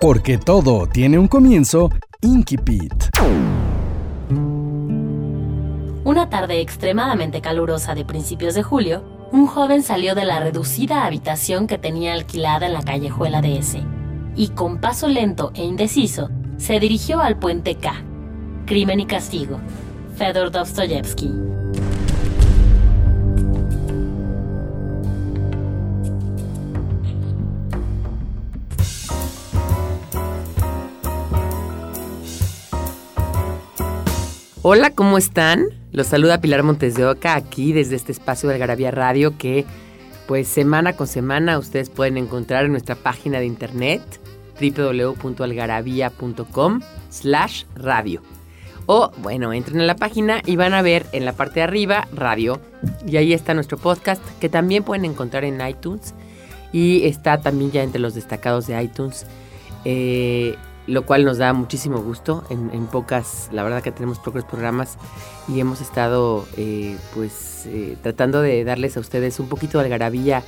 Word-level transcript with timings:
Porque 0.00 0.38
todo 0.38 0.86
tiene 0.86 1.18
un 1.18 1.28
comienzo, 1.28 1.90
Inkipit. 2.22 3.10
Una 6.04 6.30
tarde 6.30 6.62
extremadamente 6.62 7.42
calurosa 7.42 7.94
de 7.94 8.06
principios 8.06 8.54
de 8.54 8.62
julio, 8.62 9.04
un 9.30 9.46
joven 9.46 9.82
salió 9.82 10.14
de 10.14 10.24
la 10.24 10.40
reducida 10.40 11.04
habitación 11.04 11.66
que 11.66 11.76
tenía 11.76 12.14
alquilada 12.14 12.64
en 12.64 12.72
la 12.72 12.82
callejuela 12.82 13.42
de 13.42 13.58
ese 13.58 13.82
y 14.36 14.48
con 14.48 14.80
paso 14.80 15.06
lento 15.06 15.52
e 15.54 15.64
indeciso 15.64 16.30
se 16.56 16.80
dirigió 16.80 17.20
al 17.20 17.38
puente 17.38 17.74
K. 17.74 17.92
Crimen 18.64 19.00
y 19.00 19.06
castigo. 19.06 19.60
Fedor 20.16 20.50
Dostoyevsky. 20.50 21.30
Hola, 34.62 34.90
¿cómo 34.90 35.16
están? 35.16 35.68
Los 35.90 36.08
saluda 36.08 36.42
Pilar 36.42 36.62
Montes 36.62 36.94
de 36.94 37.06
Oca 37.06 37.34
aquí 37.34 37.72
desde 37.72 37.96
este 37.96 38.12
espacio 38.12 38.46
de 38.46 38.56
Algarabía 38.56 38.90
Radio 38.90 39.38
que 39.38 39.64
pues 40.28 40.48
semana 40.48 40.92
con 40.92 41.06
semana 41.06 41.58
ustedes 41.58 41.88
pueden 41.88 42.18
encontrar 42.18 42.66
en 42.66 42.72
nuestra 42.72 42.94
página 42.94 43.38
de 43.38 43.46
internet 43.46 44.02
www.algarabía.com 44.60 46.80
slash 47.08 47.64
radio. 47.74 48.20
O 48.84 49.10
bueno, 49.22 49.54
entren 49.54 49.80
a 49.80 49.84
la 49.84 49.96
página 49.96 50.42
y 50.44 50.56
van 50.56 50.74
a 50.74 50.82
ver 50.82 51.06
en 51.12 51.24
la 51.24 51.32
parte 51.32 51.60
de 51.60 51.64
arriba 51.64 52.06
radio 52.12 52.60
y 53.06 53.16
ahí 53.16 53.32
está 53.32 53.54
nuestro 53.54 53.78
podcast 53.78 54.22
que 54.40 54.50
también 54.50 54.84
pueden 54.84 55.06
encontrar 55.06 55.44
en 55.44 55.66
iTunes 55.66 56.12
y 56.70 57.06
está 57.06 57.40
también 57.40 57.70
ya 57.70 57.82
entre 57.82 58.02
los 58.02 58.14
destacados 58.14 58.66
de 58.66 58.82
iTunes. 58.82 59.24
Eh, 59.86 60.54
lo 60.90 61.06
cual 61.06 61.24
nos 61.24 61.38
da 61.38 61.52
muchísimo 61.52 61.98
gusto. 62.00 62.44
En, 62.50 62.86
pocas, 62.86 63.48
la 63.52 63.62
verdad 63.62 63.82
que 63.82 63.92
tenemos 63.92 64.18
pocos 64.18 64.44
programas 64.44 64.98
y 65.48 65.60
hemos 65.60 65.80
estado 65.80 66.46
eh, 66.56 66.96
pues 67.14 67.66
eh, 67.66 67.96
tratando 68.02 68.42
de 68.42 68.64
darles 68.64 68.96
a 68.96 69.00
ustedes 69.00 69.38
un 69.38 69.48
poquito 69.48 69.78
de 69.78 69.84
algarabía 69.84 70.42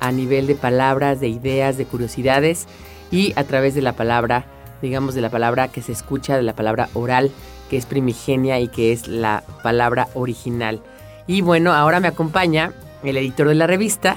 a 0.00 0.10
nivel 0.10 0.46
de 0.46 0.56
palabras, 0.56 1.20
de 1.20 1.28
ideas, 1.28 1.76
de 1.76 1.86
curiosidades 1.86 2.66
y 3.10 3.32
a 3.36 3.44
través 3.44 3.74
de 3.74 3.82
la 3.82 3.92
palabra, 3.92 4.46
digamos 4.82 5.14
de 5.14 5.20
la 5.20 5.30
palabra 5.30 5.68
que 5.68 5.80
se 5.80 5.92
escucha, 5.92 6.36
de 6.36 6.42
la 6.42 6.56
palabra 6.56 6.88
oral, 6.94 7.30
que 7.70 7.76
es 7.76 7.86
primigenia 7.86 8.58
y 8.58 8.68
que 8.68 8.92
es 8.92 9.06
la 9.06 9.44
palabra 9.62 10.08
original. 10.14 10.80
Y 11.28 11.40
bueno, 11.40 11.72
ahora 11.72 12.00
me 12.00 12.08
acompaña 12.08 12.72
el 13.04 13.16
editor 13.16 13.46
de 13.48 13.54
la 13.54 13.68
revista, 13.68 14.16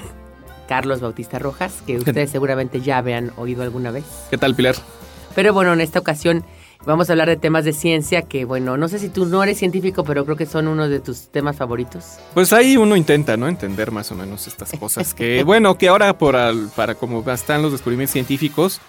Carlos 0.66 1.00
Bautista 1.00 1.38
Rojas, 1.38 1.82
que 1.86 1.96
ustedes 1.96 2.30
seguramente 2.30 2.80
ya 2.80 2.98
habían 2.98 3.30
oído 3.36 3.62
alguna 3.62 3.92
vez. 3.92 4.04
¿Qué 4.28 4.36
tal, 4.36 4.54
Pilar? 4.56 4.74
Pero 5.38 5.54
bueno, 5.54 5.72
en 5.72 5.80
esta 5.80 6.00
ocasión 6.00 6.44
vamos 6.84 7.08
a 7.08 7.12
hablar 7.12 7.28
de 7.28 7.36
temas 7.36 7.64
de 7.64 7.72
ciencia 7.72 8.22
que, 8.22 8.44
bueno, 8.44 8.76
no 8.76 8.88
sé 8.88 8.98
si 8.98 9.08
tú 9.08 9.24
no 9.24 9.40
eres 9.40 9.56
científico, 9.56 10.02
pero 10.02 10.24
creo 10.24 10.36
que 10.36 10.46
son 10.46 10.66
uno 10.66 10.88
de 10.88 10.98
tus 10.98 11.28
temas 11.28 11.54
favoritos. 11.54 12.18
Pues 12.34 12.52
ahí 12.52 12.76
uno 12.76 12.96
intenta, 12.96 13.36
¿no? 13.36 13.46
Entender 13.46 13.92
más 13.92 14.10
o 14.10 14.16
menos 14.16 14.48
estas 14.48 14.72
cosas 14.80 15.14
que, 15.14 15.44
bueno, 15.44 15.78
que 15.78 15.86
ahora 15.86 16.18
por 16.18 16.34
para 16.74 16.96
como 16.96 17.22
están 17.30 17.62
los 17.62 17.70
descubrimientos 17.70 18.14
científicos, 18.14 18.80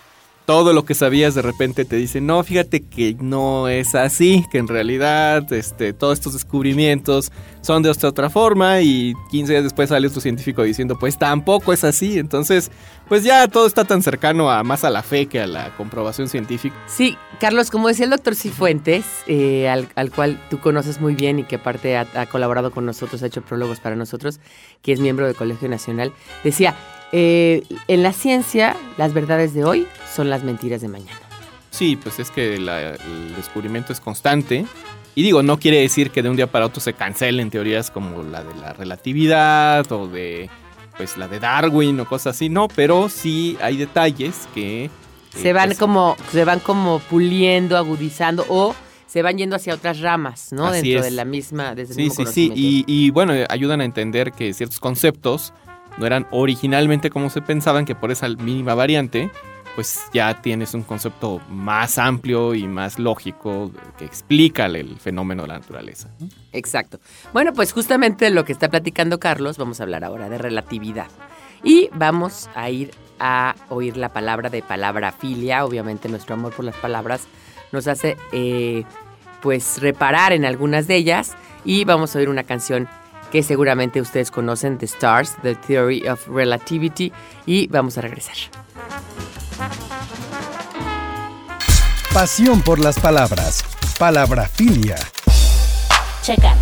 todo 0.49 0.73
lo 0.73 0.83
que 0.83 0.95
sabías 0.95 1.35
de 1.35 1.43
repente 1.43 1.85
te 1.85 1.95
dicen, 1.95 2.25
no, 2.25 2.43
fíjate 2.43 2.81
que 2.81 3.15
no 3.19 3.67
es 3.67 3.93
así, 3.93 4.43
que 4.51 4.57
en 4.57 4.67
realidad 4.67 5.53
este, 5.53 5.93
todos 5.93 6.17
estos 6.17 6.33
descubrimientos 6.33 7.31
son 7.61 7.83
de 7.83 7.91
otra 7.91 8.31
forma 8.31 8.81
y 8.81 9.13
15 9.29 9.53
días 9.53 9.63
después 9.63 9.89
sale 9.89 10.07
otro 10.07 10.21
científico 10.21 10.63
diciendo, 10.63 10.97
pues 10.97 11.19
tampoco 11.19 11.71
es 11.71 11.83
así. 11.83 12.17
Entonces, 12.17 12.71
pues 13.07 13.23
ya 13.23 13.47
todo 13.47 13.67
está 13.67 13.85
tan 13.85 14.01
cercano 14.01 14.49
a 14.49 14.63
más 14.63 14.83
a 14.83 14.89
la 14.89 15.03
fe 15.03 15.27
que 15.27 15.39
a 15.39 15.45
la 15.45 15.69
comprobación 15.77 16.27
científica. 16.27 16.75
Sí, 16.87 17.15
Carlos, 17.39 17.69
como 17.69 17.87
decía 17.87 18.05
el 18.05 18.11
doctor 18.11 18.33
Cifuentes, 18.33 19.05
eh, 19.27 19.69
al, 19.69 20.11
cual 20.11 20.41
tú 20.49 20.59
conoces 20.59 20.99
muy 20.99 21.13
bien 21.13 21.37
y 21.37 21.43
que 21.43 21.57
aparte 21.57 21.95
ha, 21.95 22.07
ha 22.15 22.25
colaborado 22.25 22.71
con 22.71 22.87
nosotros, 22.87 23.21
ha 23.21 23.27
hecho 23.27 23.43
prólogos 23.43 23.79
para 23.79 23.95
nosotros, 23.95 24.39
que 24.81 24.93
es 24.93 24.99
miembro 24.99 25.27
del 25.27 25.35
Colegio 25.35 25.69
Nacional, 25.69 26.11
decía, 26.43 26.73
eh, 27.11 27.63
en 27.87 28.03
la 28.03 28.13
ciencia, 28.13 28.75
las 28.97 29.13
verdades 29.13 29.53
de 29.53 29.63
hoy 29.63 29.87
son 30.15 30.29
las 30.29 30.43
mentiras 30.43 30.81
de 30.81 30.87
mañana. 30.87 31.19
Sí, 31.71 31.95
pues 31.95 32.19
es 32.19 32.31
que 32.31 32.55
el 32.55 32.69
descubrimiento 33.35 33.93
es 33.93 33.99
constante. 33.99 34.65
Y 35.15 35.23
digo, 35.23 35.43
no 35.43 35.59
quiere 35.59 35.81
decir 35.81 36.11
que 36.11 36.21
de 36.21 36.29
un 36.29 36.35
día 36.35 36.47
para 36.47 36.65
otro 36.65 36.81
se 36.81 36.93
cancelen 36.93 37.49
teorías 37.49 37.91
como 37.91 38.23
la 38.23 38.43
de 38.43 38.55
la 38.55 38.73
relatividad 38.73 39.91
o 39.91 40.07
de 40.07 40.49
pues 40.97 41.17
la 41.17 41.27
de 41.27 41.39
Darwin 41.39 41.99
o 42.01 42.05
cosas 42.05 42.35
así, 42.35 42.49
no, 42.49 42.67
pero 42.67 43.07
sí 43.09 43.57
hay 43.61 43.77
detalles 43.77 44.47
que 44.53 44.85
eh, 44.85 44.89
se 45.29 45.53
van 45.53 45.69
pues, 45.69 45.79
como 45.79 46.17
se 46.31 46.43
van 46.43 46.59
como 46.59 46.99
puliendo, 46.99 47.77
agudizando 47.77 48.45
o 48.49 48.75
se 49.07 49.21
van 49.21 49.37
yendo 49.37 49.55
hacia 49.55 49.73
otras 49.73 50.01
ramas, 50.01 50.51
¿no? 50.51 50.71
Dentro 50.71 51.01
de 51.01 51.11
la 51.11 51.25
misma 51.25 51.73
desde 51.73 51.93
sí, 51.93 52.09
sí, 52.09 52.25
sí, 52.25 52.51
y, 52.53 52.83
y 52.85 53.11
bueno, 53.11 53.33
ayudan 53.49 53.81
a 53.81 53.85
entender 53.85 54.33
que 54.33 54.53
ciertos 54.53 54.79
conceptos 54.79 55.53
no 55.99 56.05
eran 56.05 56.27
originalmente 56.31 57.09
como 57.09 57.29
se 57.29 57.41
pensaban, 57.41 57.85
que 57.85 57.95
por 57.95 58.11
esa 58.11 58.27
mínima 58.29 58.73
variante, 58.73 59.29
pues 59.75 60.01
ya 60.13 60.41
tienes 60.41 60.73
un 60.73 60.83
concepto 60.83 61.41
más 61.49 61.97
amplio 61.97 62.55
y 62.55 62.67
más 62.67 62.99
lógico 62.99 63.71
que 63.97 64.05
explica 64.05 64.65
el 64.65 64.97
fenómeno 64.97 65.43
de 65.43 65.49
la 65.49 65.59
naturaleza. 65.59 66.09
Exacto. 66.51 66.99
Bueno, 67.33 67.53
pues 67.53 67.73
justamente 67.73 68.29
lo 68.29 68.45
que 68.45 68.53
está 68.53 68.69
platicando 68.69 69.19
Carlos, 69.19 69.57
vamos 69.57 69.79
a 69.79 69.83
hablar 69.83 70.03
ahora 70.03 70.29
de 70.29 70.37
relatividad. 70.37 71.07
Y 71.63 71.89
vamos 71.93 72.49
a 72.55 72.69
ir 72.69 72.91
a 73.19 73.55
oír 73.69 73.97
la 73.97 74.13
palabra 74.13 74.49
de 74.49 74.61
palabra 74.61 75.11
filia. 75.11 75.65
Obviamente 75.65 76.09
nuestro 76.09 76.35
amor 76.35 76.53
por 76.53 76.65
las 76.65 76.75
palabras 76.75 77.27
nos 77.71 77.87
hace 77.87 78.17
eh, 78.31 78.83
pues 79.41 79.81
reparar 79.81 80.31
en 80.31 80.45
algunas 80.45 80.87
de 80.87 80.95
ellas. 80.95 81.35
Y 81.65 81.83
vamos 81.83 82.15
a 82.15 82.19
oír 82.19 82.29
una 82.29 82.43
canción 82.43 82.87
que 83.31 83.43
seguramente 83.43 84.01
ustedes 84.01 84.31
conocen, 84.31 84.77
The 84.77 84.85
Stars, 84.85 85.35
The 85.41 85.55
Theory 85.55 86.07
of 86.07 86.27
Relativity, 86.27 87.11
y 87.45 87.67
vamos 87.67 87.97
a 87.97 88.01
regresar. 88.01 88.35
Pasión 92.13 92.61
por 92.61 92.79
las 92.79 92.99
palabras. 92.99 93.63
Palabrafilia. 93.99 94.95
Checar. 96.21 96.55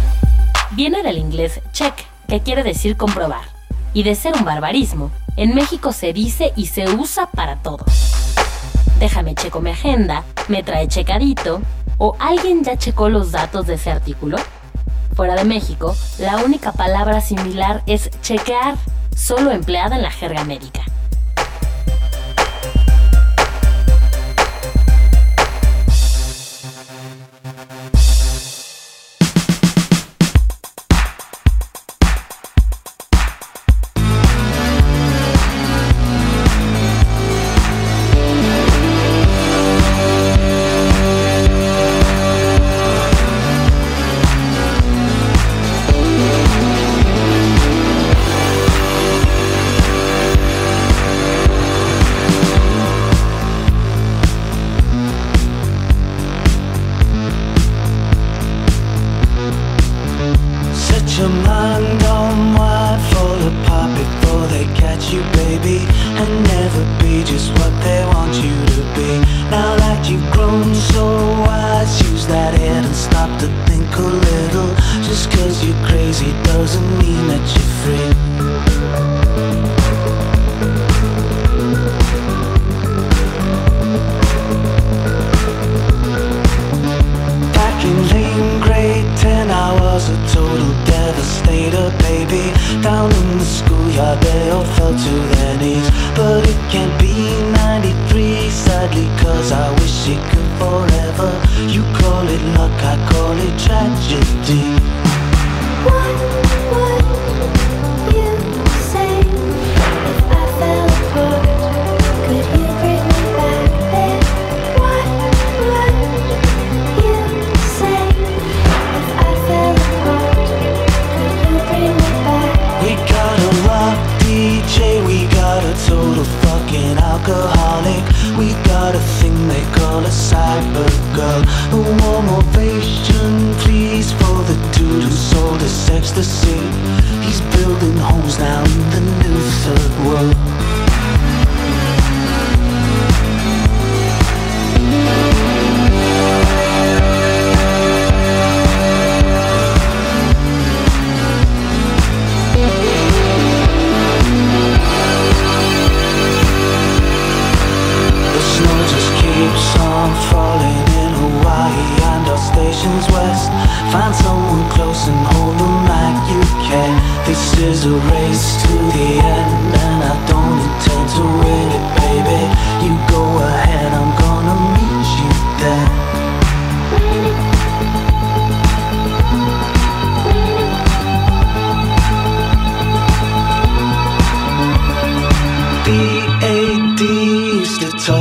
Viene 0.72 1.02
del 1.04 1.18
inglés 1.18 1.62
check, 1.72 1.94
que 2.28 2.42
quiere 2.42 2.64
decir 2.64 2.98
comprobar. 2.98 3.46
Y 3.94 4.04
de 4.04 4.16
ser 4.16 4.36
un 4.36 4.44
barbarismo, 4.44 5.12
en 5.38 5.56
México 5.56 5.94
se 5.94 6.14
dice 6.14 6.52
y 6.56 6.68
se 6.68 6.90
usa 6.90 7.28
para 7.28 7.58
todo. 7.58 7.86
Déjame 9.00 9.36
checo 9.36 9.62
mi 9.62 9.70
agenda, 9.70 10.24
me 10.48 10.64
trae 10.64 10.88
checadito, 10.88 11.62
o 11.98 12.16
alguien 12.20 12.64
ya 12.64 12.78
checó 12.78 13.10
los 13.10 13.32
datos 13.32 13.68
de 13.68 13.76
ese 13.76 13.92
artículo. 13.92 14.38
Fuera 15.18 15.34
de 15.34 15.46
México, 15.46 15.96
la 16.20 16.38
única 16.46 16.74
palabra 16.74 17.22
similar 17.22 17.82
es 17.88 18.12
chequear, 18.22 18.76
solo 19.16 19.50
empleada 19.50 19.96
en 19.96 20.04
la 20.04 20.12
jerga 20.12 20.44
médica. 20.44 20.84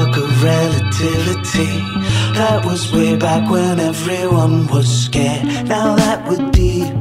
Talk 0.06 0.16
of 0.22 0.42
relativity. 0.42 1.78
That 2.34 2.64
was 2.64 2.92
way 2.92 3.16
back 3.16 3.50
when 3.50 3.80
everyone 3.80 4.66
was 4.68 4.86
scared. 5.04 5.68
Now 5.68 5.96
that 5.96 6.28
we're 6.28 6.50
deep 6.50 6.95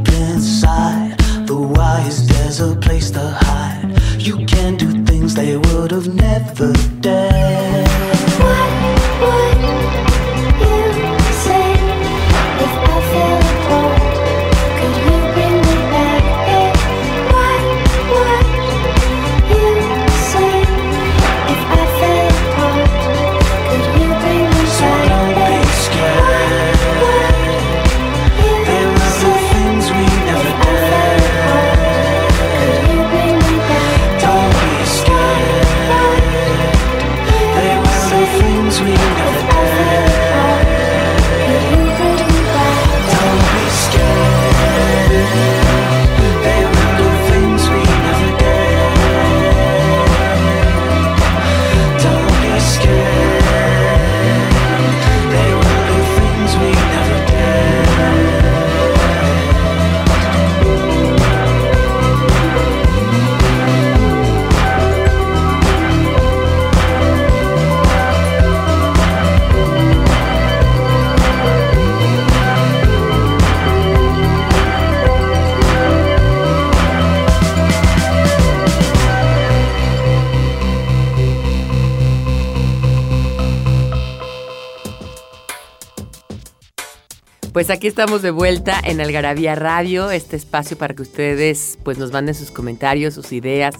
Pues 87.65 87.77
aquí 87.79 87.87
estamos 87.87 88.21
de 88.21 88.29
vuelta 88.29 88.79
en 88.83 89.01
Algarabía 89.01 89.55
Radio, 89.55 90.11
este 90.11 90.35
espacio 90.35 90.77
para 90.77 90.93
que 90.93 91.01
ustedes 91.01 91.79
pues 91.81 91.97
nos 91.97 92.11
manden 92.11 92.35
sus 92.35 92.51
comentarios, 92.51 93.15
sus 93.15 93.31
ideas, 93.31 93.73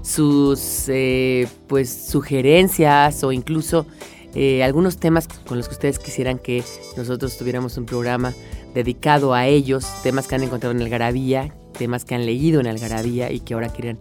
sus 0.00 0.84
eh, 0.86 1.48
pues 1.66 1.92
sugerencias 2.08 3.24
o 3.24 3.32
incluso 3.32 3.84
eh, 4.32 4.62
algunos 4.62 4.98
temas 4.98 5.26
con 5.26 5.56
los 5.56 5.66
que 5.66 5.74
ustedes 5.74 5.98
quisieran 5.98 6.38
que 6.38 6.62
nosotros 6.96 7.36
tuviéramos 7.36 7.76
un 7.78 7.86
programa 7.86 8.32
dedicado 8.74 9.34
a 9.34 9.46
ellos, 9.46 9.84
temas 10.04 10.28
que 10.28 10.36
han 10.36 10.44
encontrado 10.44 10.72
en 10.72 10.82
Algarabía, 10.82 11.52
temas 11.76 12.04
que 12.04 12.14
han 12.14 12.26
leído 12.26 12.60
en 12.60 12.66
Algarabía 12.66 13.30
y 13.30 13.40
que 13.40 13.54
ahora 13.54 13.68
quieren 13.68 13.98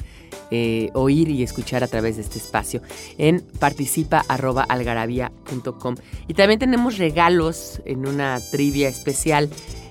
eh, 0.52 0.90
oír 0.94 1.30
y 1.30 1.44
escuchar 1.44 1.84
a 1.84 1.88
través 1.88 2.18
de 2.18 2.22
este 2.22 2.38
espacio 2.38 2.82
en 3.18 3.42
participa.algarabía.com. 3.60 5.96
Y 6.28 6.34
también 6.34 6.60
tenemos 6.60 6.98
regalos 6.98 7.82
en 7.86 8.06
una 8.08 8.40
trivia 8.52 8.90
especial. 8.90 9.50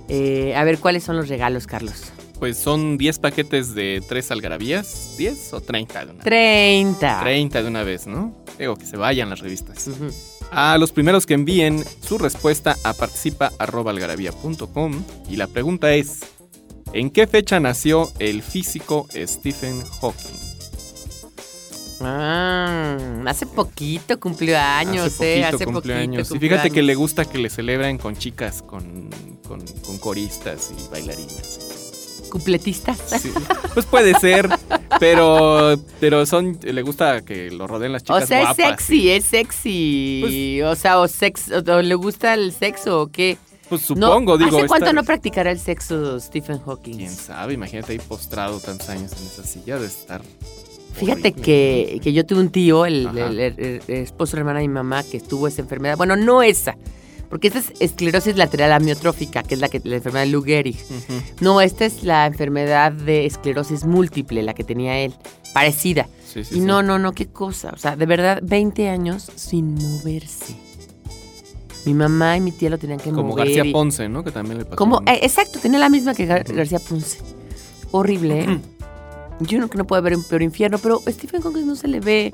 Eh, 0.08 0.54
a 0.56 0.64
ver, 0.64 0.78
¿cuáles 0.78 1.04
son 1.04 1.16
los 1.16 1.28
regalos, 1.28 1.66
Carlos? 1.66 2.12
Pues 2.38 2.56
son 2.56 2.96
10 2.98 3.18
paquetes 3.20 3.74
de 3.74 4.02
3 4.06 4.30
algarabías. 4.32 5.16
¿10 5.18 5.52
o 5.52 5.60
30 5.60 5.98
de 5.98 6.04
una 6.04 6.14
vez? 6.14 6.24
30. 6.24 7.20
30 7.20 7.62
de 7.62 7.68
una 7.68 7.82
vez, 7.82 8.06
¿no? 8.06 8.34
Digo 8.58 8.76
que 8.76 8.86
se 8.86 8.96
vayan 8.96 9.28
las 9.30 9.40
revistas. 9.40 9.90
A 10.50 10.76
los 10.78 10.92
primeros 10.92 11.26
que 11.26 11.34
envíen 11.34 11.84
su 12.02 12.18
respuesta 12.18 12.76
a 12.84 12.92
participa.algarabía.com 12.92 15.02
y 15.28 15.36
la 15.36 15.48
pregunta 15.48 15.92
es, 15.94 16.20
¿en 16.94 17.10
qué 17.10 17.26
fecha 17.26 17.60
nació 17.60 18.10
el 18.18 18.42
físico 18.42 19.06
Stephen 19.14 19.82
Hawking? 20.00 20.40
Ah, 22.00 22.96
hace 23.26 23.46
poquito 23.46 24.18
cumplió 24.18 24.58
años, 24.58 25.06
hace 25.06 25.38
eh, 25.40 25.44
hace 25.44 25.64
cumplió 25.64 25.94
poquito 25.94 25.94
años. 25.94 26.30
Y 26.32 26.38
fíjate 26.38 26.70
que 26.70 26.82
le 26.82 26.94
gusta 26.94 27.24
que 27.24 27.38
le 27.38 27.48
celebren 27.50 27.98
con 27.98 28.16
chicas, 28.16 28.62
con, 28.62 29.10
con- 29.46 29.64
con 29.86 29.98
coristas 29.98 30.72
y 30.76 30.90
bailarinas. 30.90 31.60
¿Cupletistas? 32.30 32.98
Sí, 33.20 33.30
Pues 33.74 33.86
puede 33.86 34.14
ser, 34.18 34.48
pero 34.98 35.78
pero 36.00 36.26
son 36.26 36.58
le 36.62 36.82
gusta 36.82 37.22
que 37.24 37.50
lo 37.50 37.66
rodeen 37.68 37.92
las 37.92 38.02
O 38.02 38.06
chicas 38.06 38.28
sea, 38.28 38.50
es 38.50 38.56
sexy, 38.56 39.10
es 39.10 39.24
sexy. 39.24 40.60
o 40.62 40.74
sea, 40.74 40.98
o, 40.98 41.06
sex, 41.08 41.50
o, 41.52 41.72
o 41.72 41.82
le 41.82 41.94
gusta 41.94 42.34
el 42.34 42.52
sexo 42.52 43.02
o 43.02 43.06
qué. 43.06 43.38
Pues 43.78 43.90
No, 43.98 44.06
supongo, 44.08 44.38
digo. 44.38 44.56
¿Hace 44.58 44.66
cuánto 44.66 44.86
esta- 44.86 44.92
no 44.94 45.04
practicará 45.04 45.50
el 45.50 45.58
sexo 45.58 46.18
Stephen 46.20 46.58
Hawking? 46.60 46.96
Quién 46.96 47.10
sabe, 47.10 47.54
imagínate 47.54 47.92
ahí 47.92 47.98
postrado 47.98 48.60
tantos 48.60 48.88
años 48.88 49.12
en 49.12 49.26
esa 49.26 49.44
silla 49.44 49.78
de 49.78 49.86
estar. 49.86 50.22
Fíjate 50.94 51.32
que, 51.32 51.98
que 52.02 52.12
yo 52.12 52.24
tuve 52.24 52.40
un 52.40 52.50
tío, 52.50 52.86
el, 52.86 53.08
el- 53.18 53.40
el- 53.40 53.82
el 53.88 53.94
esposo 53.96 54.36
hermana 54.36 54.60
de 54.60 54.68
mi 54.68 54.74
mamá, 54.74 55.02
que 55.02 55.18
tuvo 55.20 55.48
esa 55.48 55.60
enfermedad. 55.62 55.96
Bueno, 55.96 56.14
no 56.14 56.40
esa, 56.42 56.76
porque 57.28 57.48
esta 57.48 57.58
es 57.58 57.72
esclerosis 57.80 58.36
lateral 58.36 58.72
amiotrófica, 58.72 59.42
que 59.42 59.54
es 59.54 59.60
la, 59.60 59.68
que, 59.68 59.80
la 59.82 59.96
enfermedad 59.96 60.24
de 60.26 60.30
Lou 60.30 60.42
Gehrig. 60.44 60.76
No, 61.40 61.60
esta 61.60 61.84
es 61.84 62.04
la 62.04 62.26
enfermedad 62.26 62.92
de 62.92 63.26
esclerosis 63.26 63.84
múltiple, 63.84 64.44
la 64.44 64.54
que 64.54 64.62
tenía 64.62 64.98
él, 65.00 65.12
parecida. 65.52 66.08
Sí, 66.24 66.44
sí, 66.44 66.54
y 66.56 66.58
sí. 66.58 66.60
no, 66.60 66.82
no, 66.84 67.00
no, 67.00 67.12
qué 67.12 67.26
cosa. 67.26 67.70
O 67.74 67.76
sea, 67.76 67.96
de 67.96 68.06
verdad, 68.06 68.38
20 68.44 68.88
años 68.88 69.28
sin 69.34 69.74
moverse. 69.74 70.54
Mi 71.86 71.94
mamá 71.94 72.36
y 72.36 72.40
mi 72.40 72.50
tía 72.52 72.70
lo 72.70 72.78
tenían 72.78 72.98
que 72.98 73.10
Como 73.10 73.28
mover. 73.28 73.46
García 73.46 73.64
y- 73.64 73.72
Ponce, 73.72 74.08
¿no? 74.08 74.24
Que 74.24 74.30
también 74.30 74.58
le 74.58 74.64
pasó. 74.64 74.76
Como, 74.76 75.00
eh, 75.02 75.20
exacto, 75.22 75.58
tenía 75.60 75.78
la 75.78 75.88
misma 75.90 76.14
que 76.14 76.26
Gar-. 76.26 76.44
García 76.54 76.78
Ponce. 76.78 77.18
Horrible, 77.90 78.40
¿eh? 78.40 78.58
Yo 79.40 79.58
no 79.58 79.68
que 79.68 79.76
no 79.78 79.84
puede 79.86 79.98
haber 80.00 80.16
un 80.16 80.24
peor 80.24 80.42
infierno, 80.42 80.78
pero 80.78 81.00
Stephen 81.08 81.42
Hawking 81.42 81.66
no 81.66 81.76
se 81.76 81.88
le 81.88 82.00
ve 82.00 82.32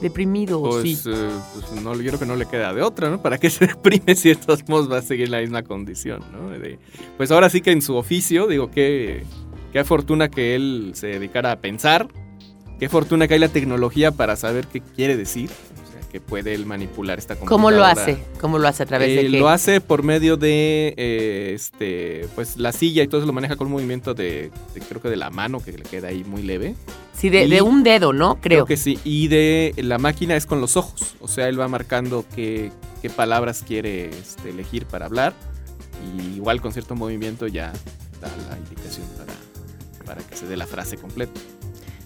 deprimido, 0.00 0.60
¿o 0.62 0.70
Pues, 0.70 1.00
sí. 1.00 1.10
eh, 1.12 1.28
pues, 1.54 1.82
no, 1.82 1.94
yo 1.94 2.02
creo 2.08 2.18
que 2.18 2.26
no 2.26 2.34
le 2.36 2.46
queda 2.46 2.72
de 2.74 2.82
otra, 2.82 3.10
¿no? 3.10 3.20
¿Para 3.22 3.38
qué 3.38 3.50
se 3.50 3.66
deprime 3.68 4.14
si 4.16 4.30
de 4.30 4.36
todos 4.36 4.66
modos 4.68 4.90
va 4.90 4.98
a 4.98 5.02
seguir 5.02 5.28
la 5.28 5.40
misma 5.40 5.62
condición, 5.62 6.22
¿no? 6.32 6.50
De- 6.50 6.78
pues 7.16 7.30
ahora 7.30 7.50
sí 7.50 7.60
que 7.60 7.70
en 7.70 7.82
su 7.82 7.94
oficio, 7.96 8.46
digo, 8.46 8.70
qué, 8.70 9.24
qué 9.72 9.84
fortuna 9.84 10.28
que 10.30 10.54
él 10.54 10.92
se 10.94 11.08
dedicara 11.08 11.52
a 11.52 11.56
pensar, 11.60 12.08
qué 12.78 12.88
fortuna 12.88 13.28
que 13.28 13.34
hay 13.34 13.40
la 13.40 13.48
tecnología 13.48 14.10
para 14.10 14.36
saber 14.36 14.66
qué 14.66 14.80
quiere 14.80 15.16
decir, 15.16 15.50
que 16.10 16.20
puede 16.20 16.52
él 16.54 16.66
manipular 16.66 17.18
esta 17.18 17.36
¿Cómo 17.36 17.70
lo 17.70 17.78
computadora. 17.78 17.90
hace? 18.14 18.24
¿Cómo 18.40 18.58
lo 18.58 18.68
hace 18.68 18.82
a 18.82 18.86
través 18.86 19.08
de 19.08 19.20
Eh, 19.20 19.30
qué? 19.30 19.38
Lo 19.38 19.48
hace 19.48 19.80
por 19.80 20.02
medio 20.02 20.36
de 20.36 20.92
eh, 20.96 21.52
este 21.54 22.26
pues 22.34 22.56
la 22.58 22.72
silla 22.72 23.02
y 23.02 23.08
todo 23.08 23.20
eso 23.20 23.26
lo 23.26 23.32
maneja 23.32 23.56
con 23.56 23.68
un 23.68 23.72
movimiento 23.74 24.12
de, 24.12 24.50
de- 24.74 24.80
creo 24.80 25.00
que 25.00 25.08
de 25.08 25.16
la 25.16 25.30
mano 25.30 25.60
que 25.62 25.72
le 25.72 25.84
queda 25.84 26.08
ahí 26.08 26.24
muy 26.24 26.42
leve. 26.42 26.74
Sí, 27.16 27.28
de, 27.30 27.46
de 27.48 27.62
un 27.62 27.82
dedo, 27.82 28.12
¿no? 28.12 28.36
Creo. 28.40 28.64
que 28.66 28.76
sí. 28.76 28.98
Y 29.04 29.28
de 29.28 29.72
la 29.78 29.98
máquina 29.98 30.36
es 30.36 30.46
con 30.46 30.60
los 30.60 30.76
ojos. 30.76 31.14
O 31.20 31.28
sea, 31.28 31.48
él 31.48 31.60
va 31.60 31.68
marcando 31.68 32.24
qué, 32.34 32.72
qué 33.02 33.10
palabras 33.10 33.62
quiere 33.66 34.08
este, 34.08 34.50
elegir 34.50 34.86
para 34.86 35.06
hablar. 35.06 35.34
Y 36.16 36.36
igual 36.36 36.60
con 36.62 36.72
cierto 36.72 36.94
movimiento 36.96 37.46
ya 37.46 37.72
da 38.22 38.28
la 38.48 38.56
indicación 38.56 39.06
para, 39.18 39.34
para 40.06 40.26
que 40.26 40.34
se 40.34 40.46
dé 40.46 40.56
la 40.56 40.66
frase 40.66 40.96
completa. 40.96 41.38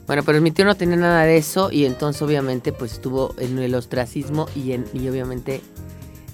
Bueno, 0.07 0.23
pero 0.23 0.41
mi 0.41 0.51
tío 0.51 0.65
no 0.65 0.75
tenía 0.75 0.97
nada 0.97 1.25
de 1.25 1.37
eso 1.39 1.71
y 1.73 1.87
entonces 1.87 2.21
obviamente 2.23 2.73
pues 2.73 2.93
estuvo 2.93 3.35
en 3.39 3.59
el 3.59 3.75
ostracismo 3.75 4.47
y, 4.55 4.73
en, 4.73 4.85
y 4.93 5.09
obviamente 5.09 5.63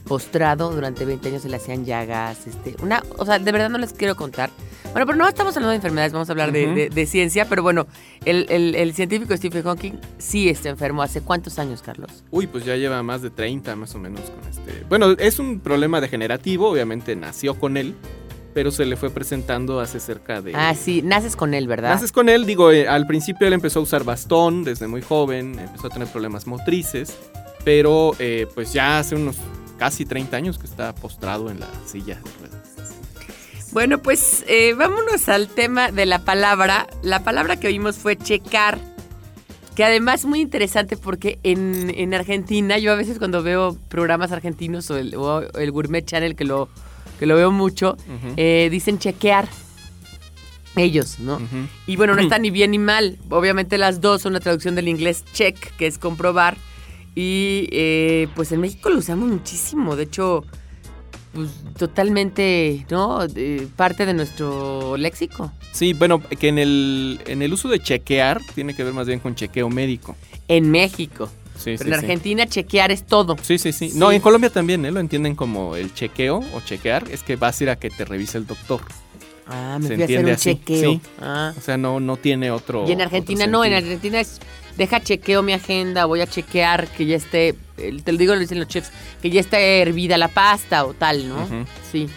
postrado 0.05 0.73
durante 0.73 1.05
20 1.05 1.29
años 1.29 1.43
se 1.43 1.49
le 1.49 1.57
hacían 1.57 1.85
llagas, 1.85 2.47
este, 2.47 2.75
una, 2.83 3.03
o 3.17 3.25
sea, 3.25 3.39
de 3.39 3.53
verdad 3.53 3.71
no 3.71 3.79
les 3.79 3.93
quiero 3.93 4.17
contar. 4.17 4.51
Bueno, 4.93 5.07
pero 5.07 5.17
no 5.17 5.29
estamos 5.29 5.55
hablando 5.57 5.71
de 5.71 5.77
enfermedades, 5.77 6.13
vamos 6.13 6.29
a 6.29 6.33
hablar 6.33 6.51
de, 6.51 6.65
Ujú. 6.67 6.75
de- 6.75 6.91
de 6.91 7.07
ciencia, 7.07 7.49
pero 7.49 7.63
bueno, 7.63 7.87
el, 8.25 8.47
el- 8.51 8.75
el 8.75 8.93
científico 8.93 9.37
Stephen 9.37 9.63
Hawking 9.63 9.93
sí 10.19 10.49
está 10.49 10.69
enfermo. 10.69 11.03
¿Hace 11.03 11.21
cuántos 11.21 11.61
años, 11.61 11.81
Carlos? 11.81 12.25
Uy, 12.33 12.49
pues 12.49 12.65
ya 12.65 12.75
lleva 12.75 13.01
más 13.05 13.23
de 13.23 13.31
30 13.31 13.77
más 13.77 13.95
o 13.95 13.99
menos 14.01 14.23
con 14.23 14.51
este. 14.51 14.85
Bueno, 14.89 15.13
es 15.13 15.39
un 15.39 15.61
problema 15.61 16.01
degenerativo, 16.01 16.69
obviamente 16.69 17.15
nació 17.15 17.55
con 17.55 17.77
él, 17.77 17.95
pero 18.53 18.71
se 18.71 18.85
le 18.85 18.97
fue 18.97 19.11
presentando 19.11 19.81
hace 19.81 20.01
cerca 20.01 20.43
de... 20.43 20.55
Ah, 20.55 20.75
sí, 20.75 21.03
naces 21.03 21.37
con 21.37 21.55
él, 21.55 21.67
¿verdad? 21.69 21.91
Naces 21.91 22.13
con 22.13 22.29
él, 22.29 22.47
digo, 22.47 22.73
eh, 22.73 22.89
al 22.89 23.07
principio 23.07 23.47
él 23.47 23.53
empezó 23.53 23.81
a 23.81 23.83
usar 23.83 24.05
bastón 24.05 24.65
desde 24.65 24.87
muy 24.87 25.03
joven, 25.03 25.59
empezó 25.59 25.87
a 25.87 25.91
tener 25.91 26.09
problemas 26.09 26.47
motrices, 26.47 27.17
pero 27.65 28.13
eh, 28.19 28.47
pues 28.55 28.73
ya 28.73 28.99
hace 28.99 29.15
unos 29.15 29.37
casi 29.79 30.05
30 30.05 30.37
años 30.37 30.59
que 30.59 30.67
está 30.67 30.95
postrado 30.95 31.51
en 31.51 31.61
la 31.61 31.69
silla 31.87 32.17
de 32.17 32.31
ruedas. 32.41 32.61
Bueno, 33.73 33.99
pues 33.99 34.45
eh, 34.49 34.75
vámonos 34.75 35.29
al 35.29 35.49
tema 35.49 35.93
de 35.93 36.05
la 36.05 36.19
palabra. 36.25 36.89
La 37.03 37.23
palabra 37.23 37.59
que 37.59 37.69
vimos 37.69 37.97
fue 37.97 38.17
checar, 38.17 38.79
que 39.77 39.85
además 39.85 40.21
es 40.21 40.27
muy 40.27 40.41
interesante 40.41 40.97
porque 40.97 41.39
en, 41.45 41.93
en 41.97 42.13
Argentina, 42.13 42.79
yo 42.79 42.91
a 42.91 42.97
veces 42.97 43.19
cuando 43.19 43.45
veo 43.45 43.79
programas 43.89 44.33
argentinos 44.33 44.91
o 44.91 44.97
el, 44.97 45.15
o 45.15 45.43
el 45.57 45.71
Gourmet 45.71 46.05
Channel, 46.05 46.35
que 46.35 46.45
lo, 46.45 46.69
que 47.21 47.27
lo 47.27 47.37
veo 47.37 47.53
mucho, 47.53 47.99
eh, 48.39 48.69
dicen 48.73 48.99
chequear. 48.99 49.47
Ellos, 50.75 51.19
¿no? 51.19 51.39
Y 51.87 51.97
bueno, 51.97 52.15
no 52.15 52.23
está 52.23 52.39
ni 52.39 52.51
bien 52.51 52.71
ni 52.71 52.79
mal. 52.79 53.19
Obviamente 53.29 53.77
las 53.77 54.01
dos 54.01 54.23
son 54.23 54.33
una 54.33 54.41
traducción 54.41 54.75
del 54.75 54.89
inglés 54.89 55.23
check, 55.35 55.55
que 55.77 55.87
es 55.87 55.99
comprobar. 55.99 56.57
Y 57.15 57.69
eh, 57.73 58.29
pues 58.35 58.53
en 58.53 58.63
México 58.63 58.89
lo 58.89 59.01
usamos 59.01 59.29
muchísimo. 59.29 59.97
De 59.97 60.05
hecho, 60.05 60.47
pues 61.35 61.51
totalmente, 61.77 62.87
¿no? 62.89 63.23
Eh, 63.37 63.69
parte 63.77 64.07
de 64.07 64.15
nuestro 64.15 64.97
léxico. 64.97 65.53
Sí, 65.73 65.93
bueno, 65.93 66.23
que 66.23 66.49
en 66.49 66.59
el, 66.59 67.21
en 67.27 67.43
el 67.43 67.53
uso 67.53 67.69
de 67.69 67.81
chequear 67.81 68.41
tiene 68.55 68.75
que 68.75 68.83
ver 68.83 68.95
más 68.95 69.07
bien 69.07 69.19
con 69.21 69.35
chequeo 69.35 69.69
médico. 69.69 70.17
En 70.49 70.71
México. 70.71 71.29
Sí, 71.61 71.75
Pero 71.77 71.85
sí, 71.85 71.89
en 71.89 72.01
sí. 72.01 72.05
Argentina 72.07 72.47
chequear 72.47 72.91
es 72.91 73.05
todo. 73.05 73.37
Sí, 73.43 73.59
sí, 73.59 73.73
sí. 73.73 73.93
No, 73.95 74.11
en 74.11 74.21
Colombia 74.21 74.51
también, 74.51 74.85
¿eh? 74.87 74.91
Lo 74.91 75.01
entienden 75.01 75.37
como 75.37 75.77
el 75.77 75.93
chequeo 75.93 76.39
o 76.39 76.61
chequear. 76.65 77.05
Es 77.11 77.23
que 77.23 77.37
vas 77.37 77.61
a 77.61 77.65
ir 77.65 77.71
a 77.71 77.77
que 77.77 77.91
te 77.91 78.05
revise 78.05 78.39
el 78.39 78.47
doctor. 78.47 78.81
Ah, 79.47 79.79
me 79.81 79.89
Se 79.89 79.95
fui 79.95 80.03
a 80.03 80.07
hacer 80.07 80.25
un 80.25 80.31
así, 80.31 80.51
chequeo. 80.55 81.01
Ah. 81.21 81.53
O 81.57 81.61
sea, 81.61 81.77
no, 81.77 82.01
no 82.01 82.17
tiene 82.17 82.51
otro. 82.51 82.89
Y 82.89 82.93
en 82.93 83.03
Argentina 83.03 83.47
no, 83.47 83.65
en. 83.65 83.75
Argentina 83.75 84.21
es 84.21 84.41
deja 84.77 85.01
chequeo 85.01 85.43
mi 85.43 85.53
agenda, 85.53 86.07
voy 86.07 86.23
a 86.23 86.27
chequear 86.27 86.89
que 86.89 87.05
ya 87.05 87.17
esté, 87.17 87.55
te 87.77 88.13
lo 88.13 88.17
digo, 88.17 88.35
lo 88.35 88.41
dicen 88.41 88.59
los 88.59 88.69
chefs, 88.69 88.91
que 89.21 89.29
ya 89.29 89.41
esté 89.41 89.83
hervida 89.83 90.17
la 90.17 90.29
pasta 90.29 90.87
o 90.87 90.95
tal, 90.95 91.29
¿no? 91.29 91.67
Sí. 91.91 92.09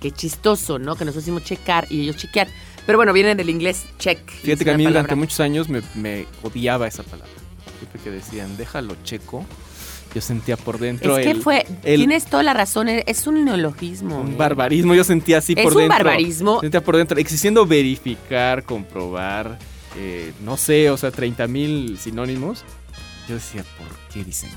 Qué 0.00 0.12
chistoso, 0.12 0.78
¿no? 0.78 0.94
Que 0.94 1.04
nosotros 1.04 1.24
decimos 1.24 1.42
checar 1.44 1.86
y 1.90 2.02
ellos 2.02 2.16
chequear. 2.16 2.46
Pero 2.86 2.98
bueno, 2.98 3.12
viene 3.12 3.34
del 3.34 3.48
inglés 3.48 3.84
check. 3.98 4.18
Fíjate 4.30 4.64
que 4.64 4.70
a 4.70 4.76
mí 4.76 4.84
durante 4.84 5.14
muchos 5.14 5.40
años 5.40 5.68
me, 5.68 5.80
me 5.94 6.26
odiaba 6.42 6.86
esa 6.86 7.02
palabra. 7.02 7.32
Que 8.02 8.10
decían, 8.10 8.56
déjalo 8.56 8.96
checo, 9.04 9.44
yo 10.14 10.20
sentía 10.20 10.56
por 10.56 10.78
dentro 10.78 11.16
Es 11.18 11.24
que 11.24 11.30
el- 11.32 11.42
fue, 11.42 11.66
el- 11.84 11.96
tienes 12.00 12.26
toda 12.26 12.42
la 12.42 12.52
razón, 12.54 12.88
e- 12.88 13.04
es 13.06 13.26
un 13.26 13.44
neologismo. 13.44 14.20
un 14.20 14.32
¿eh? 14.32 14.36
barbarismo. 14.36 14.94
Yo 14.94 15.04
sentía 15.04 15.38
así 15.38 15.54
Es 15.56 15.62
por 15.64 15.72
un 15.72 15.78
dentro. 15.80 15.96
barbarismo. 15.98 16.60
Sentía 16.60 16.82
por 16.82 16.96
dentro, 16.96 17.18
existiendo 17.18 17.66
verificar, 17.66 18.62
comprobar, 18.64 19.58
eh, 19.96 20.32
no 20.44 20.56
sé, 20.56 20.90
o 20.90 20.96
sea, 20.96 21.10
30 21.10 21.46
mil 21.46 21.98
sinónimos. 21.98 22.64
Yo 23.28 23.36
decía, 23.36 23.64
¿por 23.78 23.88
qué 24.12 24.22
dicen. 24.24 24.50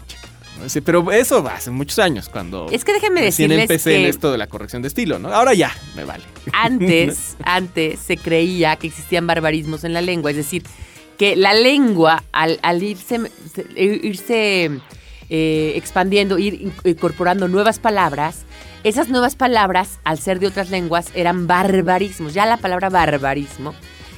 Sí, 0.65 0.81
Pero 0.81 1.11
eso 1.11 1.43
va 1.43 1.53
hace 1.55 1.69
muchos 1.69 1.99
años, 1.99 2.29
cuando 2.29 2.67
Es 2.71 2.83
que 2.83 2.91
déjenme 2.91 3.21
decirles 3.21 3.59
empecé 3.61 3.95
en 3.95 4.01
que 4.03 4.09
esto 4.09 4.31
de 4.31 4.39
la 4.39 4.47
corrección 4.47 4.81
de 4.81 4.87
estilo, 4.87 5.19
¿no? 5.19 5.29
Ahora 5.31 5.53
ya, 5.53 5.71
me 5.95 6.03
vale. 6.03 6.23
antes, 6.51 7.37
antes 7.43 7.99
se 7.99 8.17
creía 8.17 8.75
que 8.75 8.87
existían 8.87 9.27
barbarismos 9.27 9.83
en 9.83 9.93
la 9.93 10.01
lengua, 10.01 10.31
es 10.31 10.37
decir, 10.37 10.63
que 11.17 11.35
la 11.35 11.53
lengua 11.53 12.23
al, 12.31 12.59
al 12.61 12.83
irse, 12.83 13.29
eh, 15.29 15.73
expandiendo, 15.75 16.37
ir 16.37 16.53
in- 16.61 16.73
incorporando 16.83 17.47
nuevas 17.47 17.79
palabras, 17.79 18.45
esas 18.83 19.09
nuevas 19.09 19.35
palabras, 19.35 19.99
al 20.03 20.19
ser 20.19 20.39
de 20.39 20.47
otras 20.47 20.69
lenguas, 20.69 21.07
eran 21.15 21.47
barbarismos. 21.47 22.33
Ya 22.33 22.45
la 22.45 22.57
palabra 22.57 22.89
barbarismo 22.89 23.73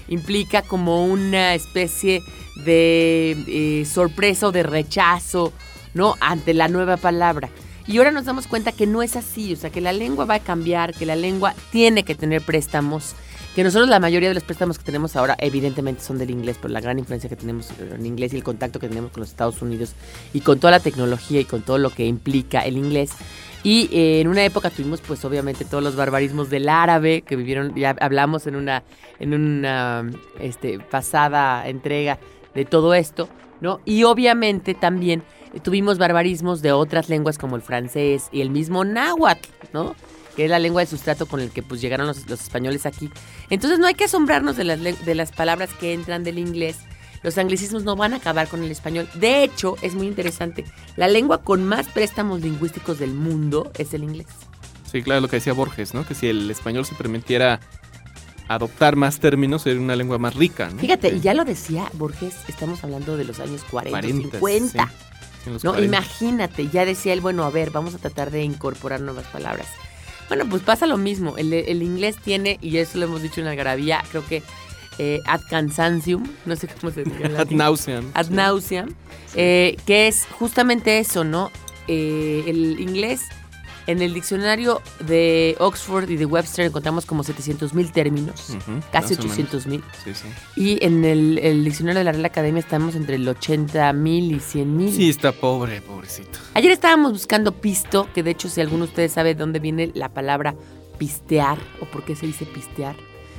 implica 0.08 0.62
como 0.62 1.06
una 1.06 1.56
especie 1.56 2.22
de 2.66 3.32
eh, 3.48 3.86
sorpresa 3.86 4.48
o 4.48 4.52
de 4.52 4.64
rechazo, 4.64 5.54
¿no? 5.94 6.16
Ante 6.20 6.54
la 6.54 6.68
nueva 6.68 6.98
palabra. 6.98 7.50
Y 7.88 7.98
ahora 7.98 8.12
nos 8.12 8.26
damos 8.26 8.46
cuenta 8.46 8.72
que 8.72 8.86
no 8.86 9.02
es 9.02 9.16
así, 9.16 9.54
o 9.54 9.56
sea, 9.56 9.72
que 9.72 9.82
la 9.82 9.94
lengua 9.94 10.26
va 10.26 10.36
a 10.36 10.40
cambiar, 10.40 10.94
que 10.94 11.08
la 11.08 11.16
lengua 11.16 11.56
tiene 11.72 12.04
que 12.04 12.14
tener 12.14 12.44
préstamos, 12.44 13.16
que 13.60 13.64
nosotros 13.66 13.90
la 13.90 14.00
mayoría 14.00 14.30
de 14.30 14.36
los 14.36 14.46
préstamos 14.46 14.78
que 14.78 14.86
tenemos 14.86 15.18
ahora 15.18 15.36
evidentemente 15.38 16.02
son 16.02 16.18
del 16.18 16.30
inglés, 16.30 16.58
por 16.58 16.72
la 16.72 16.80
gran 16.80 16.98
influencia 16.98 17.30
que 17.30 17.36
tenemos 17.36 17.68
en 17.78 18.06
inglés 18.06 18.32
y 18.32 18.38
el 18.38 18.44
contacto 18.44 18.80
que 18.80 18.88
tenemos 18.88 19.12
con 19.12 19.20
los 19.20 19.32
Estados 19.32 19.62
Unidos 19.62 19.96
y 20.32 20.40
con 20.40 20.62
toda 20.62 20.72
la 20.72 20.80
tecnología 20.80 21.42
y 21.42 21.44
con 21.44 21.62
todo 21.64 21.78
lo 21.78 21.90
que 21.90 22.06
implica 22.06 22.62
el 22.62 22.78
inglés. 22.78 23.12
Y 23.62 23.90
eh, 23.92 24.22
en 24.22 24.30
una 24.30 24.46
época 24.46 24.70
tuvimos 24.70 25.02
pues 25.02 25.26
obviamente 25.26 25.66
todos 25.66 25.84
los 25.84 25.98
barbarismos 25.98 26.50
del 26.50 26.70
árabe 26.70 27.22
que 27.24 27.36
vivieron, 27.36 27.76
ya 27.76 27.98
hablamos 28.00 28.48
en 28.48 28.56
una, 28.56 28.84
en 29.20 29.34
una 29.34 30.10
este, 30.40 30.80
pasada 30.80 31.68
entrega 31.68 32.18
de 32.56 32.64
todo 32.64 32.94
esto, 32.94 33.28
¿no? 33.60 33.82
Y 33.84 34.06
obviamente 34.06 34.74
también 34.74 35.22
tuvimos 35.64 35.98
barbarismos 35.98 36.62
de 36.62 36.72
otras 36.72 37.10
lenguas 37.10 37.38
como 37.38 37.58
el 37.58 37.62
francés 37.62 38.30
y 38.32 38.40
el 38.40 38.52
mismo 38.52 38.86
náhuatl, 38.86 39.50
¿no? 39.74 39.98
Que 40.40 40.46
es 40.46 40.50
la 40.50 40.60
lengua 40.60 40.80
de 40.82 40.88
sustrato 40.88 41.26
con 41.26 41.42
el 41.42 41.50
que 41.50 41.62
pues 41.64 41.82
llegaron 41.82 42.08
los, 42.08 42.30
los 42.30 42.40
españoles 42.40 42.86
aquí. 42.86 43.10
Entonces 43.50 43.78
no 43.78 43.88
hay 43.88 43.94
que 43.94 44.06
asombrarnos 44.06 44.56
de 44.56 44.64
las, 44.64 44.80
de 44.82 45.14
las 45.14 45.34
palabras 45.34 45.70
que 45.78 45.92
entran 45.92 46.24
del 46.24 46.40
inglés. 46.40 46.78
Los 47.24 47.38
anglicismos 47.38 47.84
no 47.84 47.98
van 47.98 48.14
a 48.14 48.18
acabar 48.18 48.48
con 48.48 48.64
el 48.64 48.72
español. 48.72 49.10
De 49.16 49.44
hecho, 49.44 49.76
es 49.82 49.96
muy 49.96 50.08
interesante. 50.08 50.64
La 50.96 51.10
lengua 51.10 51.40
con 51.42 51.66
más 51.66 51.90
préstamos 51.90 52.40
lingüísticos 52.40 53.00
del 53.00 53.14
mundo 53.14 53.70
es 53.78 53.94
el 53.94 54.04
inglés. 54.04 54.28
Sí, 54.90 55.04
claro, 55.04 55.20
lo 55.20 55.28
que 55.28 55.36
decía 55.36 55.52
Borges, 55.52 55.94
¿no? 55.94 56.08
Que 56.08 56.16
si 56.16 56.30
el 56.30 56.50
español 56.50 56.86
se 56.86 56.96
permitiera 56.96 57.60
adoptar 58.48 58.96
más 58.96 59.20
términos, 59.20 59.64
sería 59.64 59.82
una 59.82 59.98
lengua 59.98 60.20
más 60.20 60.36
rica, 60.36 60.70
¿no? 60.70 60.80
Fíjate, 60.80 61.10
y 61.10 61.20
ya 61.20 61.34
lo 61.34 61.44
decía 61.44 61.92
Borges, 61.96 62.34
estamos 62.48 62.82
hablando 62.86 63.18
de 63.18 63.26
los 63.26 63.42
años 63.42 63.66
40, 63.70 64.00
40, 64.00 64.38
50. 64.40 64.86
sí, 64.88 65.48
en 65.48 65.54
los 65.54 65.64
No, 65.66 65.72
40. 65.74 65.86
imagínate, 65.98 66.70
ya 66.70 66.86
decía 66.86 67.12
él, 67.12 67.20
bueno, 67.20 67.44
a 67.44 67.50
ver, 67.50 67.72
vamos 67.72 67.94
a 67.94 67.98
tratar 67.98 68.32
de 68.32 68.42
incorporar 68.44 69.02
nuevas 69.02 69.26
palabras. 69.26 69.68
Bueno, 70.30 70.46
pues 70.50 70.62
pasa 70.62 70.86
lo 70.86 70.98
mismo. 70.98 71.38
El, 71.38 71.52
el 71.52 71.84
inglés 71.84 72.16
tiene, 72.24 72.58
y 72.62 72.78
eso 72.78 72.98
lo 72.98 73.06
hemos 73.06 73.22
dicho 73.22 73.42
en 73.42 73.48
Algarabía, 73.48 74.04
creo 74.12 74.26
que 74.26 74.42
eh, 75.00 75.22
ad 75.26 75.42
cansancium, 75.50 76.24
no 76.46 76.56
sé 76.58 76.68
cómo 76.68 76.92
se 76.92 77.04
dice. 77.06 77.26
Ad 77.38 77.50
nauseam. 77.52 78.12
Ad 78.14 78.28
sí. 78.28 78.34
nauseam, 78.34 78.94
eh, 79.34 79.78
que 79.86 80.08
es 80.08 80.28
justamente 80.38 81.00
eso, 81.00 81.24
¿no? 81.24 81.52
Eh, 81.88 82.44
el 82.48 82.80
inglés, 82.82 83.22
en 83.92 84.02
el 84.02 84.14
diccionario 84.14 84.82
de 85.06 85.56
Oxford 85.60 86.10
y 86.10 86.16
de 86.18 86.26
Webster 86.26 86.66
encontramos 86.66 87.06
como 87.06 87.24
700 87.24 87.74
mil 87.74 87.92
términos, 87.92 88.50
Ujú, 88.52 88.80
casi 88.92 89.16
más 89.16 89.20
o 89.20 89.24
menos. 89.24 89.26
800 89.26 89.68
mil. 89.68 89.84
Sí, 90.04 90.14
sí. 90.14 90.28
Y 90.56 90.86
en 90.86 91.04
el, 91.06 91.38
el 91.40 91.64
diccionario 91.66 92.00
de 92.00 92.04
la 92.06 92.12
Real 92.12 92.26
Academia 92.26 92.60
estamos 92.60 92.96
entre 92.96 93.16
el 93.16 93.28
80 93.28 93.92
mil 93.94 94.32
y 94.36 94.40
100 94.40 94.78
mil. 94.78 94.94
Sí, 94.94 95.10
está 95.10 95.32
pobre, 95.32 95.82
pobrecito. 95.82 96.38
Ayer 96.54 96.72
estábamos 96.72 97.14
buscando 97.14 97.52
pisto, 97.54 98.08
que 98.14 98.22
de 98.24 98.32
hecho 98.32 98.48
si 98.50 98.62
alguno 98.62 98.86
de 98.86 98.90
ustedes 98.90 99.12
sabe 99.14 99.30
de 99.30 99.40
dónde 99.40 99.60
viene 99.60 99.92
la 99.96 100.10
palabra 100.10 100.56
pistear 100.98 101.58
o 101.82 101.86
por 101.86 102.04
qué 102.06 102.16
se 102.16 102.26
dice 102.28 102.46
pistear. 102.46 102.96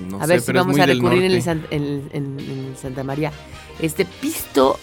No 0.09 0.17
a 0.19 0.23
sé, 0.27 0.33
ver 0.33 0.41
si 0.41 0.53
vamos 0.53 0.79
a 0.79 0.87
recurrir 0.87 1.25
en, 1.25 1.25
el 1.25 1.33
norte. 1.33 1.43
San- 1.45 1.67
en- 1.71 2.09
en- 2.13 2.41
en 2.41 2.75
Santa 2.81 3.05
María. 3.05 3.33
Este 3.81 4.05
pisto 4.07 4.79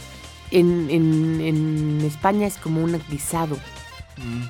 en 0.52 2.02
España 2.06 2.48
es 2.48 2.56
como 2.58 2.84
un 2.84 3.00
guisado, 3.10 3.58
Mm, 4.18 4.44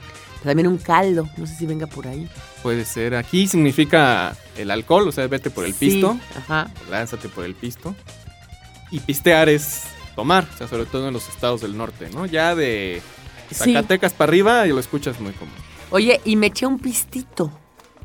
también 0.43 0.67
un 0.67 0.77
caldo, 0.77 1.27
no 1.37 1.45
sé 1.47 1.55
si 1.55 1.65
venga 1.65 1.87
por 1.87 2.07
ahí. 2.07 2.27
puede 2.63 2.85
ser. 2.85 3.15
Aquí 3.15 3.47
significa 3.47 4.35
el 4.57 4.71
alcohol, 4.71 5.07
o 5.07 5.11
sea, 5.11 5.27
vete 5.27 5.49
por 5.49 5.65
el 5.65 5.73
Sí, 5.73 5.89
pisto, 5.91 6.17
Ajá. 6.37 6.69
lánzate 6.89 7.29
por 7.29 7.45
el 7.45 7.55
pisto. 7.55 7.95
Y 8.91 8.99
pistear 8.99 9.49
es 9.49 9.83
tomar, 10.15 10.47
o 10.53 10.57
sea, 10.57 10.67
sobre 10.67 10.85
todo 10.85 11.07
en 11.07 11.13
los 11.13 11.27
estados 11.29 11.61
del 11.61 11.77
norte, 11.77 12.09
¿no? 12.13 12.25
Ya 12.25 12.55
de 12.55 13.01
Sí. 13.49 13.55
Zacatecas 13.73 14.13
para 14.13 14.29
arriba 14.29 14.67
y 14.67 14.69
lo 14.71 14.79
escuchas 14.79 15.19
muy 15.21 15.31
común. 15.33 15.53
Oye, 15.89 16.19
y 16.25 16.35
me 16.35 16.47
eché 16.47 16.65
un 16.65 16.79
pistito 16.79 17.51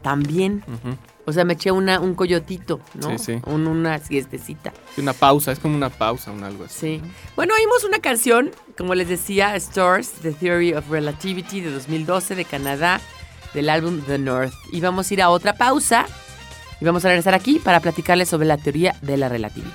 también. 0.03 0.63
Ujú. 0.69 0.97
O 1.25 1.33
sea, 1.33 1.45
me 1.45 1.53
eché 1.53 1.71
una, 1.71 2.01
un 2.01 2.15
coyotito, 2.15 2.81
¿no? 2.95 3.17
Sí, 3.17 3.25
sí. 3.37 3.41
Un- 3.47 3.69
una 3.69 3.99
siestecita. 4.01 4.73
Una 4.97 5.13
pausa, 5.13 5.53
es 5.53 5.59
como 5.61 5.77
una 5.77 5.89
pausa, 5.91 6.33
un 6.33 6.43
algo 6.43 6.65
así. 6.65 6.79
Sí. 6.81 7.03
Bueno, 7.37 7.55
oímos 7.55 7.85
una 7.85 8.01
canción, 8.01 8.51
como 8.77 8.95
les 8.97 9.09
decía, 9.09 9.55
Stars, 9.57 10.11
The 10.23 10.33
Theory 10.33 10.75
of 10.75 10.89
Relativity 10.91 11.61
de 11.61 11.71
2012 11.71 12.35
de 12.35 12.45
Canadá, 12.45 13.01
del 13.55 13.71
álbum 13.71 14.01
The 14.01 14.19
North. 14.19 14.53
Y 14.73 14.81
vamos 14.81 15.11
a 15.11 15.15
ir 15.15 15.23
a 15.23 15.29
otra 15.31 15.53
pausa 15.55 16.07
y 16.81 16.85
vamos 16.85 17.05
a 17.05 17.09
regresar 17.09 17.35
aquí 17.35 17.61
para 17.61 17.79
platicarles 17.79 18.29
sobre 18.29 18.47
la 18.49 18.57
teoría 18.57 18.97
de 19.03 19.17
la 19.17 19.29
relatividad. 19.29 19.71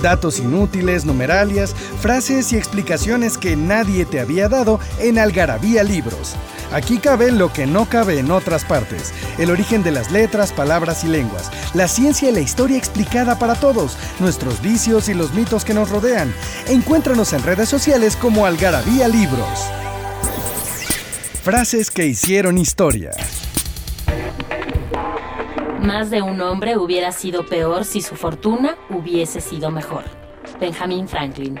Datos 0.00 0.40
inútiles, 0.40 1.04
numeralias, 1.04 1.74
frases 2.00 2.52
y 2.52 2.56
explicaciones 2.56 3.38
que 3.38 3.54
nadie 3.54 4.04
te 4.04 4.18
había 4.18 4.48
dado 4.48 4.80
en 4.98 5.18
Algarabía 5.18 5.84
Libros. 5.84 6.34
Aquí 6.72 6.98
cabe 6.98 7.30
lo 7.32 7.52
que 7.52 7.66
no 7.66 7.86
cabe 7.86 8.18
en 8.18 8.30
otras 8.30 8.64
partes. 8.64 9.12
El 9.38 9.50
origen 9.50 9.82
de 9.82 9.90
las 9.90 10.10
letras, 10.10 10.52
palabras 10.52 11.04
y 11.04 11.08
lenguas. 11.08 11.50
La 11.74 11.86
ciencia 11.86 12.30
y 12.30 12.32
la 12.32 12.40
historia 12.40 12.78
explicada 12.78 13.38
para 13.38 13.54
todos. 13.54 13.96
Nuestros 14.20 14.62
vicios 14.62 15.08
y 15.08 15.14
los 15.14 15.34
mitos 15.34 15.64
que 15.64 15.74
nos 15.74 15.90
rodean. 15.90 16.32
Encuéntranos 16.68 17.32
en 17.34 17.42
redes 17.42 17.68
sociales 17.68 18.16
como 18.16 18.46
Algarabía 18.46 19.06
Libros. 19.08 19.66
Frases 21.42 21.90
que 21.90 22.06
hicieron 22.06 22.56
historia. 22.56 23.10
Más 25.80 26.10
de 26.10 26.22
un 26.22 26.40
hombre 26.40 26.78
hubiera 26.78 27.10
sido 27.12 27.44
peor 27.44 27.84
si 27.84 28.00
su 28.00 28.14
fortuna 28.14 28.76
hubiese 28.88 29.40
sido 29.40 29.70
mejor. 29.70 30.04
Benjamin 30.60 31.08
Franklin. 31.08 31.60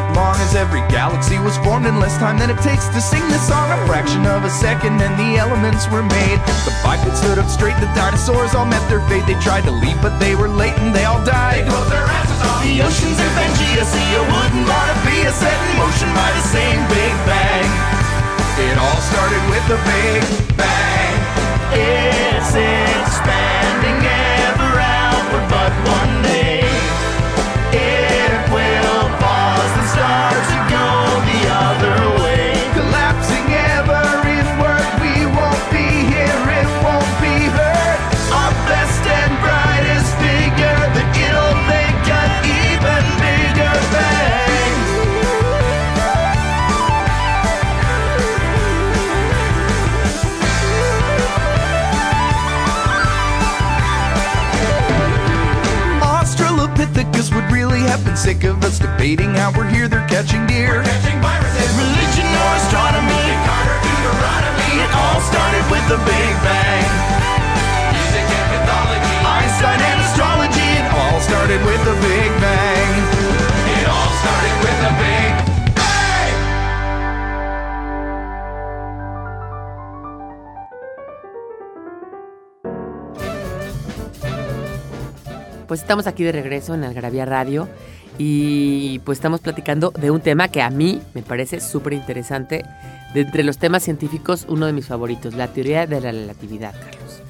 every 0.55 0.81
galaxy 0.91 1.39
was 1.39 1.57
formed 1.59 1.85
in 1.85 1.99
less 1.99 2.17
time 2.17 2.37
than 2.37 2.49
it 2.49 2.59
takes 2.59 2.87
to 2.89 2.99
sing 2.99 3.23
this 3.29 3.47
song. 3.47 3.71
A 3.71 3.79
fraction 3.87 4.25
of 4.25 4.43
a 4.43 4.49
second 4.49 4.99
and 5.01 5.15
the 5.15 5.37
elements 5.37 5.87
were 5.89 6.03
made. 6.03 6.39
The 6.67 6.75
bipeds 6.83 7.19
stood 7.19 7.37
up 7.39 7.49
straight, 7.49 7.75
the 7.79 7.91
dinosaurs 7.95 8.55
all 8.55 8.65
met 8.65 8.83
their 8.89 9.01
fate. 9.07 9.25
They 9.27 9.39
tried 9.39 9.63
to 9.65 9.71
leave, 9.71 9.99
but 10.01 10.17
they 10.19 10.35
were 10.35 10.49
late 10.49 10.75
and 10.79 10.95
they 10.95 11.05
all 11.05 11.23
died. 11.23 11.63
They 11.63 11.69
closed 11.69 11.91
their 11.91 12.03
asses 12.03 12.41
off 12.43 12.63
the 12.63 12.81
oceans 12.83 13.17
and 13.19 13.31
Pangea 13.37 13.83
Sea. 13.85 14.07
You 14.11 14.23
wouldn't 14.27 14.67
wanna 14.67 14.97
be 15.07 15.17
a 15.23 15.31
set 15.31 15.55
in 15.55 15.71
motion 15.79 16.09
by 16.13 16.29
the 16.35 16.45
same 16.51 16.79
Big 16.91 17.13
Bang. 17.29 17.69
It 18.59 18.77
all 18.77 19.01
started 19.11 19.43
with 19.47 19.65
a 19.71 19.79
Big 19.87 20.21
Bang. 20.57 21.15
It's 21.71 22.51
expanding 22.51 23.60
really 57.51 57.81
have 57.81 58.03
been 58.05 58.15
sick 58.15 58.43
of 58.43 58.63
us 58.63 58.79
debating 58.79 59.35
how 59.35 59.51
we're 59.51 59.67
here, 59.67 59.87
they're 59.87 60.07
catching 60.07 60.47
deer. 60.47 60.81
Catching 60.83 61.19
viruses, 61.19 61.71
religion 61.75 62.29
or 62.31 62.51
astronomy, 62.63 63.25
Carter, 63.43 63.77
Deuteronomy, 63.83 64.71
it 64.79 64.91
all 64.95 65.19
started 65.27 65.63
with 65.67 65.85
the 65.91 65.99
Big 66.07 66.33
Bang. 66.41 66.87
Music 67.91 68.25
and 68.25 68.47
mythology, 68.55 69.15
Einstein 69.27 69.79
and 69.83 69.99
astrology, 70.07 70.67
it 70.79 70.87
all 70.95 71.19
started 71.19 71.59
with 71.67 71.81
the 71.83 71.95
Big 71.99 72.31
Bang. 72.39 72.89
It 73.75 73.85
all 73.85 74.11
started 74.23 74.55
with 74.63 74.77
the 74.87 74.93
Big 74.95 75.30
Pues 85.71 85.79
estamos 85.83 86.05
aquí 86.05 86.25
de 86.25 86.33
regreso 86.33 86.73
en 86.73 86.83
Algarabía 86.83 87.23
Radio 87.23 87.69
y 88.17 88.99
pues 89.05 89.19
estamos 89.19 89.39
platicando 89.39 89.91
de 89.91 90.11
un 90.11 90.19
tema 90.19 90.49
que 90.49 90.61
a 90.61 90.69
mí 90.69 91.01
me 91.13 91.21
parece 91.21 91.61
súper 91.61 91.93
interesante. 91.93 92.65
De 93.13 93.21
entre 93.21 93.45
los 93.45 93.57
temas 93.57 93.81
científicos, 93.81 94.45
uno 94.49 94.65
de 94.65 94.73
mis 94.73 94.87
favoritos, 94.87 95.33
la 95.33 95.47
teoría 95.47 95.87
de 95.87 96.01
la 96.01 96.11
relatividad, 96.11 96.73
Carlos. 96.73 97.21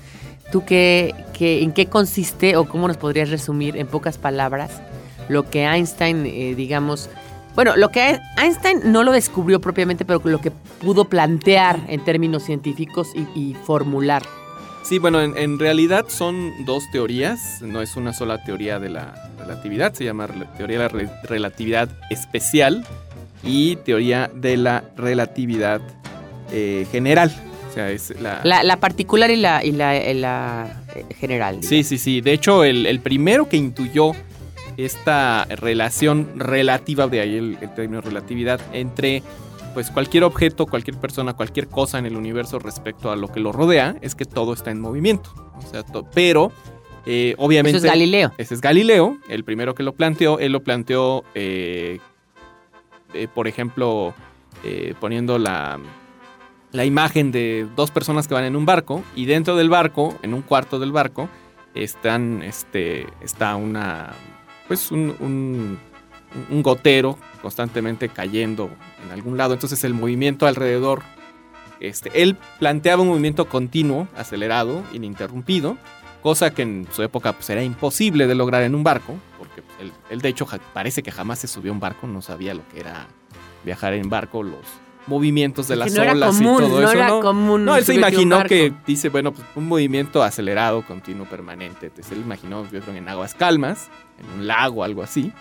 ¿Tú 0.52 0.66
qué, 0.66 1.14
qué- 1.38 1.62
en 1.62 1.72
qué 1.72 1.86
consiste 1.86 2.56
o 2.58 2.68
cómo 2.68 2.88
nos 2.88 2.98
podrías 2.98 3.30
resumir 3.30 3.78
en 3.78 3.86
pocas 3.86 4.18
palabras 4.18 4.72
lo 5.30 5.48
que 5.48 5.66
Einstein, 5.66 6.26
eh, 6.26 6.56
digamos, 6.56 7.12
bueno, 7.54 7.76
lo 7.76 7.90
que 7.90 8.20
Einstein 8.42 8.92
no 8.92 9.04
lo 9.04 9.12
descubrió 9.12 9.62
propiamente, 9.62 10.04
pero 10.04 10.20
lo 10.24 10.42
que 10.42 10.50
pudo 10.50 11.06
plantear 11.06 11.80
en 11.90 12.04
términos 12.04 12.42
científicos 12.42 13.10
y, 13.14 13.40
y 13.40 13.54
formular? 13.54 14.24
Sí, 14.84 15.00
bueno, 15.00 15.22
en, 15.22 15.38
en 15.38 15.58
realidad 15.60 16.06
son 16.10 16.66
dos 16.66 16.84
teorías, 16.92 17.62
no 17.62 17.82
es 17.82 17.96
una 17.96 18.14
sola 18.14 18.44
teoría 18.44 18.80
de 18.80 18.90
la 18.90 19.32
relatividad, 19.40 19.94
se 19.94 20.04
llama 20.04 20.28
teoría 20.58 20.78
de 20.80 20.84
la 20.84 20.90
re- 20.90 21.10
relatividad 21.24 21.90
especial 22.10 22.86
y 23.44 23.78
teoría 23.78 24.30
de 24.34 24.58
la 24.58 24.84
relatividad 24.98 25.82
eh, 26.52 26.86
general. 26.92 27.32
O 27.70 27.74
sea, 27.74 27.90
es 27.90 28.20
la... 28.20 28.42
La, 28.44 28.64
la 28.64 28.78
particular 28.78 29.32
y 29.32 29.38
la, 29.38 29.64
y 29.64 29.72
la, 29.72 29.96
y 29.98 30.14
la, 30.16 30.84
eh, 30.94 31.06
general. 31.18 31.60
Sí, 31.64 31.84
sí, 31.84 31.98
sí. 31.98 32.20
De 32.20 32.34
hecho, 32.34 32.66
el, 32.66 32.86
el 32.86 33.00
primero 33.00 33.48
que 33.48 33.56
intuyó 33.56 34.12
esta 34.76 35.46
relación 35.46 36.28
relativa, 36.36 37.08
de 37.08 37.22
ahí 37.22 37.38
el, 37.38 37.58
el 37.62 37.74
término 37.74 38.02
relatividad, 38.02 38.60
entre 38.74 39.24
pues 39.74 39.90
cualquier 39.92 40.24
objeto, 40.24 40.66
cualquier 40.66 40.98
persona, 40.98 41.34
cualquier 41.34 41.68
cosa 41.68 41.98
en 42.00 42.06
el 42.06 42.16
universo 42.16 42.60
respecto 42.60 43.12
a 43.12 43.16
lo 43.16 43.32
que 43.32 43.40
lo 43.40 43.52
rodea, 43.52 43.96
es 44.02 44.16
que 44.16 44.26
todo 44.26 44.54
está 44.54 44.72
en 44.72 44.80
movimiento. 44.82 45.34
O 45.58 45.62
sea, 45.62 45.84
pero 46.14 46.52
eh, 47.06 47.36
obviamente... 47.38 47.78
Eso 47.78 47.86
es 47.88 47.92
Galileo. 47.92 48.32
Ese 48.38 48.54
es 48.54 48.62
Galileo, 48.62 49.18
el 49.30 49.44
primero 49.44 49.74
que 49.76 49.84
lo 49.84 49.94
planteó. 49.94 50.40
Él 50.40 50.52
lo 50.52 50.62
planteó, 50.62 51.24
eh, 51.36 52.00
eh, 53.14 53.28
por 53.34 53.48
ejemplo, 53.48 54.14
poniendo 55.00 55.38
la, 55.40 55.80
la 56.72 56.86
imagen 56.86 57.32
de 57.32 57.68
dos 57.76 57.90
personas 57.92 58.28
que 58.28 58.34
van 58.34 58.44
en 58.44 58.56
un 58.56 58.66
barco 58.66 59.04
y 59.16 59.26
dentro 59.26 59.56
del 59.56 59.70
barco, 59.70 60.18
en 60.22 60.34
un 60.34 60.42
cuarto 60.42 60.80
del 60.80 60.92
barco, 60.92 61.28
están, 61.74 62.44
este, 62.44 63.08
está 63.22 63.56
una, 63.56 64.12
pues 64.68 64.92
un, 64.92 65.16
un- 65.20 65.80
un 66.50 66.64
gotero 66.64 67.18
constantemente 67.42 68.10
cayendo 68.10 68.70
en 69.04 69.12
algún 69.12 69.38
lado. 69.38 69.54
Entonces 69.54 69.84
el 69.84 69.94
movimiento 69.94 70.48
alrededor, 70.48 71.02
este, 71.80 72.22
él 72.22 72.38
planteaba 72.60 73.02
un 73.02 73.10
movimiento 73.10 73.46
continuo, 73.46 74.08
acelerado, 74.16 74.84
ininterrumpido, 74.94 75.78
cosa 76.22 76.54
que 76.54 76.62
en 76.62 76.88
su 76.92 77.02
época 77.04 77.34
pues, 77.34 77.50
era 77.50 77.64
imposible 77.64 78.28
de 78.28 78.36
lograr 78.36 78.64
en 78.64 78.76
un 78.76 78.84
barco, 78.84 79.16
porque 79.38 79.62
pues, 79.62 79.78
él, 79.80 79.92
él, 80.10 80.22
de 80.22 80.30
hecho 80.30 80.48
parece 80.74 81.04
que 81.04 81.12
jamás 81.12 81.40
se 81.40 81.48
subió 81.48 81.72
a 81.72 81.74
un 81.74 81.80
barco, 81.80 82.08
no 82.08 82.22
sabía 82.22 82.54
lo 82.54 82.68
que 82.70 82.80
era 82.80 83.08
viajar 83.64 83.94
en 83.94 84.10
barco, 84.10 84.44
los 84.44 84.66
movimientos 85.08 85.68
de 85.68 85.76
las 85.76 85.94
no 85.94 86.02
olas 86.04 86.38
común, 86.38 86.54
y 86.54 86.58
todo 86.68 86.82
no 86.82 86.88
eso. 86.88 86.98
era 86.98 87.08
¿no? 87.08 87.20
común 87.22 87.66
No, 87.66 87.76
él 87.76 87.84
se 87.84 87.96
imaginó 87.96 88.44
que 88.44 88.74
dice, 88.86 89.10
bueno, 89.10 89.32
pues 89.32 89.46
un 89.56 89.68
movimiento 89.68 90.24
acelerado, 90.24 90.84
continuo, 90.84 91.26
permanente. 91.26 91.88
Entonces 91.88 92.12
él 92.12 92.20
imaginó, 92.20 92.64
yo 92.70 92.82
creo, 92.82 92.96
en 92.96 93.10
aguas 93.10 93.34
calmas, 93.34 93.90
en 94.20 94.40
un 94.40 94.48
lago, 94.48 94.84
algo 94.84 95.04
así. 95.04 95.32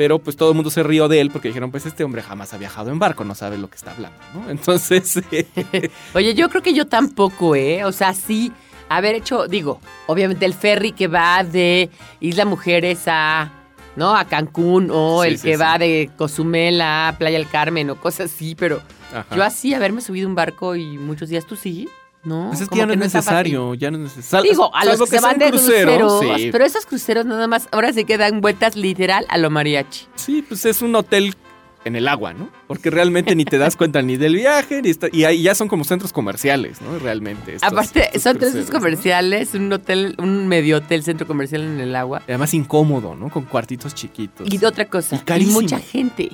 Pero 0.00 0.18
pues 0.18 0.34
todo 0.34 0.48
el 0.48 0.54
mundo 0.54 0.70
se 0.70 0.82
rió 0.82 1.08
de 1.08 1.20
él 1.20 1.30
porque 1.30 1.48
dijeron, 1.48 1.70
pues 1.70 1.84
este 1.84 2.04
hombre 2.04 2.22
jamás 2.22 2.54
ha 2.54 2.56
viajado 2.56 2.90
en 2.90 2.98
barco, 2.98 3.22
no 3.22 3.34
sabe 3.34 3.58
lo 3.58 3.68
que 3.68 3.76
está 3.76 3.90
hablando, 3.90 4.16
¿no? 4.32 4.48
Entonces, 4.50 5.20
Oye, 6.14 6.32
yo 6.32 6.48
creo 6.48 6.62
que 6.62 6.72
yo 6.72 6.86
tampoco, 6.86 7.54
¿eh? 7.54 7.84
O 7.84 7.92
sea, 7.92 8.14
sí, 8.14 8.50
haber 8.88 9.14
hecho, 9.14 9.46
digo, 9.46 9.78
obviamente 10.06 10.46
el 10.46 10.54
ferry 10.54 10.92
que 10.92 11.06
va 11.06 11.44
de 11.44 11.90
Isla 12.18 12.46
Mujeres 12.46 13.02
a, 13.08 13.52
¿no? 13.94 14.16
A 14.16 14.24
Cancún 14.24 14.88
o 14.90 15.22
Sí, 15.22 15.28
el 15.28 15.36
sí, 15.38 15.48
que 15.48 15.54
sí. 15.56 15.60
va 15.60 15.76
de 15.76 16.10
Cozumel 16.16 16.80
a 16.80 17.14
Playa 17.18 17.36
del 17.36 17.50
Carmen 17.50 17.90
o 17.90 17.96
cosas 17.96 18.32
así, 18.32 18.54
pero 18.54 18.80
ajá. 19.14 19.36
yo 19.36 19.44
así 19.44 19.74
haberme 19.74 20.00
subido 20.00 20.26
un 20.30 20.34
barco 20.34 20.76
y 20.76 20.96
muchos 20.96 21.28
días 21.28 21.44
tú 21.44 21.56
sí, 21.56 21.90
¿no? 22.24 22.48
Pues 22.48 22.60
es 22.60 22.68
que 22.68 22.78
ya 22.78 22.86
no 22.86 22.92
es 22.92 22.98
necesario, 22.98 23.74
ya 23.74 23.90
no 23.90 23.96
es 23.98 24.02
necesario. 24.16 24.50
Digo, 24.50 24.74
a 24.74 24.84
los 24.84 25.00
que, 25.00 25.06
se 25.06 25.20
van 25.20 25.38
de 25.38 25.50
cruceros, 25.50 26.20
sí. 26.36 26.48
pero 26.52 26.64
esos 26.64 26.86
cruceros 26.86 27.26
nada 27.26 27.46
más 27.46 27.68
ahora 27.72 27.92
sí 27.92 28.04
que 28.04 28.18
dan 28.18 28.40
vueltas 28.40 28.76
literal 28.76 29.24
a 29.28 29.38
lo 29.38 29.50
mariachi. 29.50 30.06
Sí, 30.16 30.44
pues 30.46 30.64
es 30.64 30.82
un 30.82 30.94
hotel 30.94 31.34
en 31.84 31.96
el 31.96 32.08
agua, 32.08 32.34
¿no? 32.34 32.50
Porque 32.66 32.90
realmente 32.90 33.34
ni 33.34 33.44
te 33.44 33.56
das 33.56 33.74
cuenta 33.74 34.02
ni 34.02 34.16
del 34.18 34.34
viaje, 34.34 34.82
ni 34.82 34.90
está- 34.90 35.08
y 35.10 35.24
ahí 35.24 35.42
ya 35.42 35.54
son 35.54 35.66
como 35.68 35.84
centros 35.84 36.12
comerciales, 36.12 36.80
¿no? 36.82 36.98
Realmente. 36.98 37.54
estos- 37.54 37.72
Aparte, 37.72 38.10
estos 38.12 38.38
son 38.52 38.64
¿no? 38.66 38.70
comerciales, 38.70 39.54
un 39.54 39.72
hotel, 39.72 40.14
un 40.18 40.46
medio 40.46 40.76
hotel, 40.78 41.02
centro 41.02 41.26
comercial 41.26 41.62
en 41.62 41.80
el 41.80 41.96
agua. 41.96 42.20
Y 42.26 42.32
Además 42.32 42.52
incómodo, 42.52 43.14
¿no? 43.14 43.30
Con 43.30 43.44
cuartitos 43.44 43.94
chiquitos. 43.94 44.46
Y 44.52 44.58
de 44.58 44.66
otra 44.66 44.84
cosa, 44.86 45.22
Y 45.38 45.46
mucha 45.46 45.78
gente. 45.78 46.30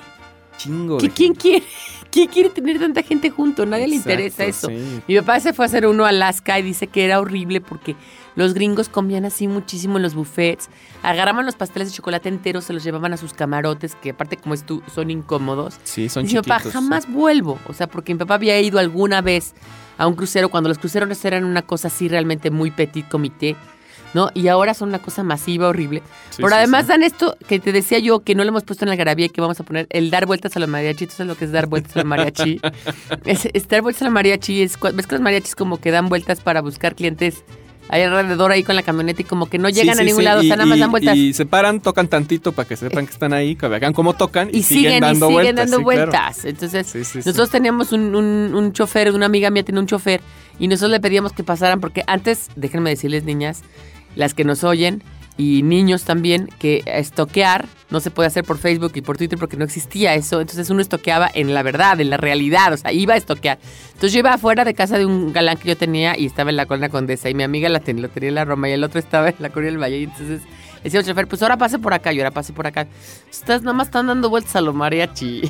Chingo 0.57 0.97
¿Qui- 0.97 1.01
de 1.03 1.09
¿Quién 1.11 1.33
quiere, 1.35 1.65
¿Quién 2.11 2.27
quiere 2.29 2.49
tener 2.49 2.79
tanta 2.79 3.03
gente 3.03 3.29
junto? 3.29 3.65
Nadie 3.65 3.87
le 3.87 3.95
interesa 3.95 4.43
eso. 4.45 4.67
sí. 4.67 5.01
Mi 5.07 5.17
papá 5.19 5.39
se 5.39 5.53
fue 5.53 5.65
a 5.65 5.67
hacer 5.67 5.85
uno 5.85 6.05
a 6.05 6.09
Alaska 6.09 6.57
y 6.59 6.63
dice 6.63 6.87
que 6.87 7.05
era 7.05 7.19
horrible 7.19 7.61
porque 7.61 7.95
los 8.35 8.53
gringos 8.53 8.87
comían 8.89 9.25
así 9.25 9.47
muchísimo 9.47 9.97
en 9.97 10.03
los 10.03 10.13
buffets. 10.13 10.69
Agarraban 11.03 11.45
los 11.45 11.55
pasteles 11.55 11.89
de 11.89 11.95
chocolate 11.95 12.29
enteros, 12.29 12.65
se 12.65 12.73
los 12.73 12.83
llevaban 12.83 13.13
a 13.13 13.17
sus 13.17 13.33
camarotes, 13.33 13.95
que 13.95 14.11
aparte 14.11 14.37
como 14.37 14.53
es 14.53 14.63
tú, 14.63 14.81
son 14.93 15.09
incómodos. 15.11 15.79
Sí, 15.83 16.07
son 16.09 16.25
y 16.25 16.29
mi 16.29 16.35
papá 16.35 16.59
jamás 16.59 17.11
vuelvo. 17.11 17.59
O 17.67 17.73
sea, 17.73 17.87
porque 17.87 18.13
mi 18.13 18.19
papá 18.19 18.35
había 18.35 18.59
ido 18.61 18.79
alguna 18.79 19.21
vez 19.21 19.53
a 19.97 20.07
un 20.07 20.15
crucero 20.15 20.49
cuando 20.49 20.69
los 20.69 20.77
cruceros 20.77 21.25
eran 21.25 21.43
una 21.45 21.63
cosa 21.63 21.87
así 21.87 22.07
realmente 22.07 22.51
muy 22.51 22.71
petit 22.71 23.07
comité. 23.07 23.55
¿No? 24.13 24.29
Y 24.33 24.47
ahora 24.47 24.73
son 24.73 24.89
una 24.89 24.99
cosa 24.99 25.21
masiva, 25.23 25.67
horrible. 25.67 26.01
Sí, 26.29 26.37
Pero 26.37 26.49
sí, 26.49 26.55
además 26.55 26.83
sí. 26.83 26.89
dan 26.89 27.03
esto 27.03 27.37
que 27.47 27.59
te 27.59 27.71
decía 27.71 27.99
yo, 27.99 28.21
que 28.21 28.35
no 28.35 28.43
lo 28.43 28.49
hemos 28.49 28.63
puesto 28.63 28.85
en 28.85 28.89
la 28.89 28.95
garabía 28.95 29.27
y 29.27 29.29
que 29.29 29.41
vamos 29.41 29.59
a 29.59 29.63
poner 29.63 29.85
el 29.89 30.09
dar 30.09 30.25
vueltas 30.25 30.55
a 30.55 30.59
los 30.59 30.69
mariachi. 30.69 31.07
¿Tú 31.07 31.13
sabes 31.13 31.27
lo 31.27 31.37
que 31.37 31.45
es 31.45 31.51
dar 31.51 31.67
vueltas 31.67 31.95
a 31.95 31.99
los 31.99 32.05
mariachi? 32.05 32.61
es, 33.25 33.49
es 33.53 33.67
dar 33.67 33.81
vueltas 33.81 34.01
a 34.03 34.05
los 34.05 34.13
mariachi 34.13 34.61
es, 34.61 34.79
ves 34.79 35.07
que 35.07 35.15
los 35.15 35.21
mariachis 35.21 35.55
como 35.55 35.79
que 35.79 35.91
dan 35.91 36.09
vueltas 36.09 36.39
para 36.39 36.61
buscar 36.61 36.95
clientes 36.95 37.43
ahí 37.89 38.01
alrededor 38.01 38.51
ahí 38.51 38.63
con 38.63 38.75
la 38.75 38.83
camioneta 38.83 39.21
y 39.21 39.25
como 39.25 39.47
que 39.49 39.57
no 39.57 39.69
llegan 39.69 39.95
sí, 39.95 40.01
a 40.01 40.05
ningún 40.05 40.19
sí, 40.19 40.25
lado, 40.25 40.41
o 40.41 40.43
sea, 40.43 40.55
nada 40.55 40.65
más 40.65 40.79
dan 40.79 40.91
vueltas. 40.91 41.15
Y 41.15 41.33
se 41.33 41.45
paran, 41.45 41.79
tocan 41.79 42.07
tantito 42.07 42.51
para 42.51 42.67
que 42.67 42.75
sepan 42.75 43.05
que 43.05 43.13
están 43.13 43.33
ahí, 43.33 43.55
que 43.55 43.67
vean 43.67 43.93
cómo 43.93 44.13
tocan 44.13 44.49
y, 44.51 44.57
y 44.57 44.63
siguen, 44.63 45.01
dando 45.01 45.27
y 45.27 45.29
siguen 45.29 45.33
vueltas. 45.33 45.55
dando 45.55 45.85
claro. 45.85 46.11
vueltas. 46.11 46.45
Entonces, 46.45 47.15
nosotros 47.15 47.49
teníamos 47.49 47.91
un, 47.91 48.15
un, 48.15 48.53
un 48.55 48.73
chofer, 48.73 49.11
una 49.13 49.25
amiga 49.25 49.49
mía 49.49 49.63
tenía 49.63 49.81
un 49.81 49.87
chofer, 49.87 50.21
y 50.59 50.67
nosotros 50.67 50.91
le 50.91 50.99
pedíamos 50.99 51.33
que 51.33 51.43
pasaran, 51.43 51.79
porque 51.79 52.03
antes, 52.07 52.49
déjenme 52.55 52.89
decirles, 52.89 53.23
niñas, 53.23 53.61
las 54.15 54.33
que 54.33 54.43
nos 54.43 54.63
oyen, 54.63 55.03
y 55.37 55.61
niños 55.61 56.03
también, 56.03 56.49
que 56.57 56.81
estoquear 56.85 57.67
no 57.89 57.99
se 57.99 58.09
puede 58.09 58.27
hacer 58.27 58.43
por 58.43 58.57
Facebook 58.57 58.91
y 58.95 59.01
por 59.01 59.17
Twitter 59.17 59.37
porque 59.37 59.55
no 59.55 59.63
existía 59.63 60.15
eso. 60.15 60.41
Entonces 60.41 60.69
uno 60.71 60.81
estoqueaba 60.81 61.29
en 61.31 61.53
la 61.53 61.61
verdad, 61.61 62.01
en 62.01 62.09
la 62.09 62.17
realidad, 62.17 62.73
o 62.73 62.77
sea, 62.77 62.91
iba 62.91 63.13
a 63.13 63.17
estoquear. 63.17 63.59
Entonces 63.89 64.13
yo 64.13 64.19
iba 64.19 64.33
afuera 64.33 64.65
de 64.65 64.73
casa 64.73 64.97
de 64.97 65.05
un 65.05 65.31
galán 65.31 65.57
que 65.57 65.69
yo 65.69 65.77
tenía 65.77 66.17
y 66.17 66.25
estaba 66.25 66.49
en 66.49 66.55
la 66.55 66.65
Colonia 66.65 66.89
Condesa, 66.89 67.29
y 67.29 67.35
mi 67.35 67.43
amiga 67.43 67.69
la 67.69 67.79
tenía, 67.79 68.01
lo 68.01 68.09
tenía 68.09 68.29
en 68.29 68.35
la 68.35 68.45
Roma, 68.45 68.67
y 68.67 68.73
el 68.73 68.83
otro 68.83 68.99
estaba 68.99 69.29
en 69.29 69.35
la 69.39 69.49
Colonia 69.49 69.71
del 69.71 69.81
Valle, 69.81 69.99
y 69.99 70.03
entonces... 70.05 70.41
Decía 70.83 70.99
el 70.99 71.05
chofer, 71.05 71.27
pues 71.27 71.41
ahora 71.41 71.57
pase 71.57 71.79
por 71.79 71.93
acá, 71.93 72.13
y 72.13 72.19
ahora 72.19 72.31
pase 72.31 72.53
por 72.53 72.67
acá. 72.67 72.87
Estás 73.29 73.61
nada 73.61 73.73
más 73.73 73.87
están 73.87 74.07
dando 74.07 74.29
vueltas 74.29 74.55
a 74.55 74.61
lo 74.61 74.73
mariachi. 74.73 75.41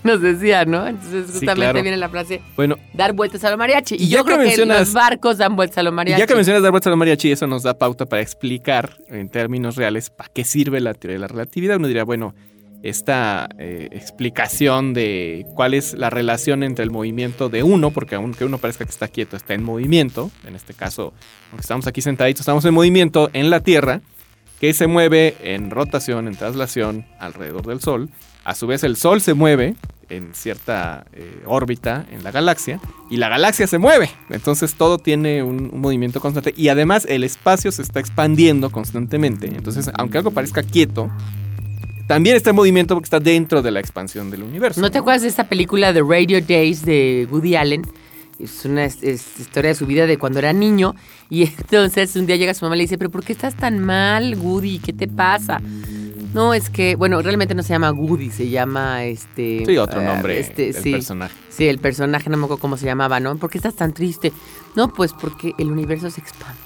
Nos 0.04 0.20
decía, 0.22 0.64
¿no? 0.64 0.86
Entonces 0.86 1.26
Sí, 1.26 1.32
justamente 1.32 1.54
claro. 1.70 1.82
viene 1.82 1.96
la 1.96 2.08
frase 2.08 2.40
Bueno, 2.56 2.76
dar 2.94 3.12
vueltas 3.12 3.44
a 3.44 3.50
lo 3.50 3.56
mariachi. 3.58 3.96
Y, 3.96 4.04
Y 4.04 4.08
ya 4.08 4.18
yo 4.18 4.24
que 4.24 4.32
creo 4.32 4.38
que 4.38 4.44
mencionas- 4.48 4.78
los 4.80 4.92
barcos 4.94 5.38
dan 5.38 5.56
vueltas 5.56 5.78
a 5.78 5.82
lo 5.82 5.90
y 5.90 5.94
mariachi. 5.94 6.20
ya 6.20 6.26
que 6.26 6.34
mencionas 6.34 6.62
dar 6.62 6.70
vueltas 6.70 6.86
a 6.88 6.90
los 6.90 6.98
mariachi, 6.98 7.32
eso 7.32 7.46
nos 7.46 7.62
da 7.62 7.74
pauta 7.78 8.06
para 8.06 8.22
explicar 8.22 8.96
en 9.08 9.28
términos 9.28 9.76
reales 9.76 10.10
para 10.10 10.30
qué 10.32 10.44
sirve 10.44 10.80
la 10.80 10.94
teoría 10.94 11.14
de 11.16 11.20
la 11.20 11.28
relatividad. 11.28 11.76
Uno 11.76 11.86
diría, 11.88 12.04
bueno, 12.04 12.34
esta 12.82 13.46
eh, 13.58 13.88
explicación 13.92 14.94
de 14.94 15.44
cuál 15.54 15.74
es 15.74 15.92
la 15.94 16.08
relación 16.08 16.62
entre 16.62 16.82
el 16.82 16.90
movimiento 16.90 17.48
de 17.50 17.62
uno, 17.62 17.90
porque 17.90 18.14
aunque 18.14 18.44
uno 18.46 18.56
parezca 18.58 18.84
que 18.86 18.90
está 18.90 19.06
quieto, 19.08 19.36
está 19.36 19.52
en 19.54 19.62
movimiento. 19.62 20.30
En 20.46 20.54
este 20.56 20.72
caso, 20.72 21.12
aunque 21.50 21.60
estamos 21.60 21.86
aquí 21.86 22.00
sentaditos, 22.00 22.40
estamos 22.40 22.64
en 22.64 22.72
movimiento 22.72 23.28
en 23.34 23.50
la 23.50 23.60
Tierra, 23.60 24.00
que 24.60 24.72
se 24.72 24.86
mueve 24.86 25.36
en 25.42 25.70
rotación, 25.70 26.26
en 26.28 26.36
traslación 26.36 27.06
alrededor 27.18 27.66
del 27.66 27.80
Sol. 27.80 28.08
A 28.50 28.54
su 28.56 28.66
vez, 28.66 28.82
el 28.82 28.96
Sol 28.96 29.20
se 29.20 29.34
mueve 29.34 29.76
en 30.08 30.34
cierta 30.34 31.06
eh, 31.12 31.42
órbita 31.46 32.04
en 32.10 32.24
la 32.24 32.32
galaxia 32.32 32.80
y 33.08 33.16
la 33.16 33.28
galaxia 33.28 33.68
se 33.68 33.78
mueve. 33.78 34.10
Entonces 34.28 34.74
todo 34.74 34.98
tiene 34.98 35.44
un, 35.44 35.70
un 35.72 35.80
movimiento 35.80 36.18
constante 36.20 36.52
y 36.56 36.66
además 36.66 37.06
el 37.08 37.22
espacio 37.22 37.70
se 37.70 37.82
está 37.82 38.00
expandiendo 38.00 38.70
constantemente. 38.70 39.46
Entonces, 39.46 39.88
aunque 39.94 40.18
algo 40.18 40.32
parezca 40.32 40.64
quieto, 40.64 41.08
también 42.08 42.34
está 42.34 42.50
en 42.50 42.56
movimiento 42.56 42.96
porque 42.96 43.06
está 43.06 43.20
dentro 43.20 43.62
de 43.62 43.70
la 43.70 43.78
expansión 43.78 44.32
del 44.32 44.42
universo. 44.42 44.80
¿No 44.80 44.90
te 44.90 44.98
acuerdas 44.98 45.22
de 45.22 45.28
esta 45.28 45.44
película 45.48 45.92
de 45.92 46.00
Radio 46.02 46.40
Days 46.42 46.84
de 46.84 47.28
Woody 47.30 47.54
Allen? 47.54 47.82
Es 48.40 48.64
una 48.64 48.84
es- 48.86 49.00
es 49.04 49.38
historia 49.38 49.68
de 49.68 49.74
su 49.76 49.86
vida 49.86 50.06
de 50.06 50.18
cuando 50.18 50.40
era 50.40 50.52
niño. 50.52 50.96
Y 51.28 51.42
entonces 51.58 52.16
un 52.16 52.26
día 52.26 52.34
llega 52.34 52.52
su 52.54 52.64
mamá 52.64 52.74
y 52.74 52.78
le 52.78 52.84
dice, 52.84 52.98
pero 52.98 53.10
¿por 53.10 53.22
qué 53.22 53.32
estás 53.32 53.54
tan 53.54 53.78
mal, 53.78 54.34
Woody? 54.36 54.80
¿Qué 54.80 54.92
te 54.92 55.06
pasa? 55.06 55.60
No, 56.34 56.54
es 56.54 56.70
que, 56.70 56.94
bueno, 56.96 57.20
realmente 57.22 57.54
no 57.54 57.62
se 57.62 57.70
llama 57.70 57.90
Woody, 57.92 58.30
se 58.30 58.48
llama 58.48 59.04
este... 59.04 59.64
Sí, 59.66 59.76
otro 59.78 60.00
eh, 60.00 60.04
nombre 60.04 60.38
este, 60.38 60.72
del 60.72 60.82
sí. 60.82 60.92
personaje. 60.92 61.34
Sí, 61.48 61.66
el 61.66 61.78
personaje, 61.78 62.30
no 62.30 62.36
me 62.36 62.44
acuerdo 62.44 62.60
cómo 62.60 62.76
se 62.76 62.86
llamaba, 62.86 63.18
¿no? 63.20 63.36
¿Por 63.36 63.50
qué 63.50 63.58
estás 63.58 63.74
tan 63.74 63.92
triste? 63.92 64.32
No, 64.76 64.92
pues 64.92 65.12
porque 65.12 65.52
el 65.58 65.70
universo 65.72 66.10
se 66.10 66.20
expande. 66.20 66.60